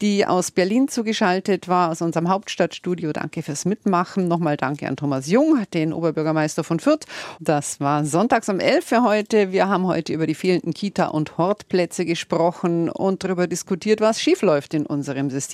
die 0.02 0.26
aus 0.26 0.52
Berlin 0.52 0.88
zugeschaltet 0.88 1.68
war, 1.68 1.90
aus 1.92 2.02
unserem 2.02 2.30
Hauptstadtstudio. 2.30 3.14
Danke 3.14 3.42
fürs 3.42 3.66
Mitmachen. 3.66 4.28
Nochmal 4.28 4.58
danke 4.58 4.88
an 4.88 4.96
Thomas 4.96 5.28
Jung, 5.28 5.64
den 5.74 5.94
Oberbürgermeister 5.94 6.64
von 6.64 6.80
Fürth. 6.80 7.06
Das 7.40 7.80
war 7.80 8.06
sonntags 8.06 8.50
um 8.50 8.60
11 8.60 8.86
für 8.86 9.04
heute. 9.04 9.52
Wir 9.52 9.68
haben 9.68 9.88
heute 9.88 10.14
über 10.14 10.28
die 10.28 10.36
fehlenden 10.36 10.74
Kita- 10.74 11.08
und 11.08 11.38
Hortplätze 11.38 12.06
gesprochen 12.06 12.90
und 12.90 13.24
darüber 13.24 13.48
diskutiert, 13.48 14.02
was 14.02 14.22
schiefläuft 14.22 14.74
in 14.74 14.86
unserem 14.86 15.30
System. 15.30 15.48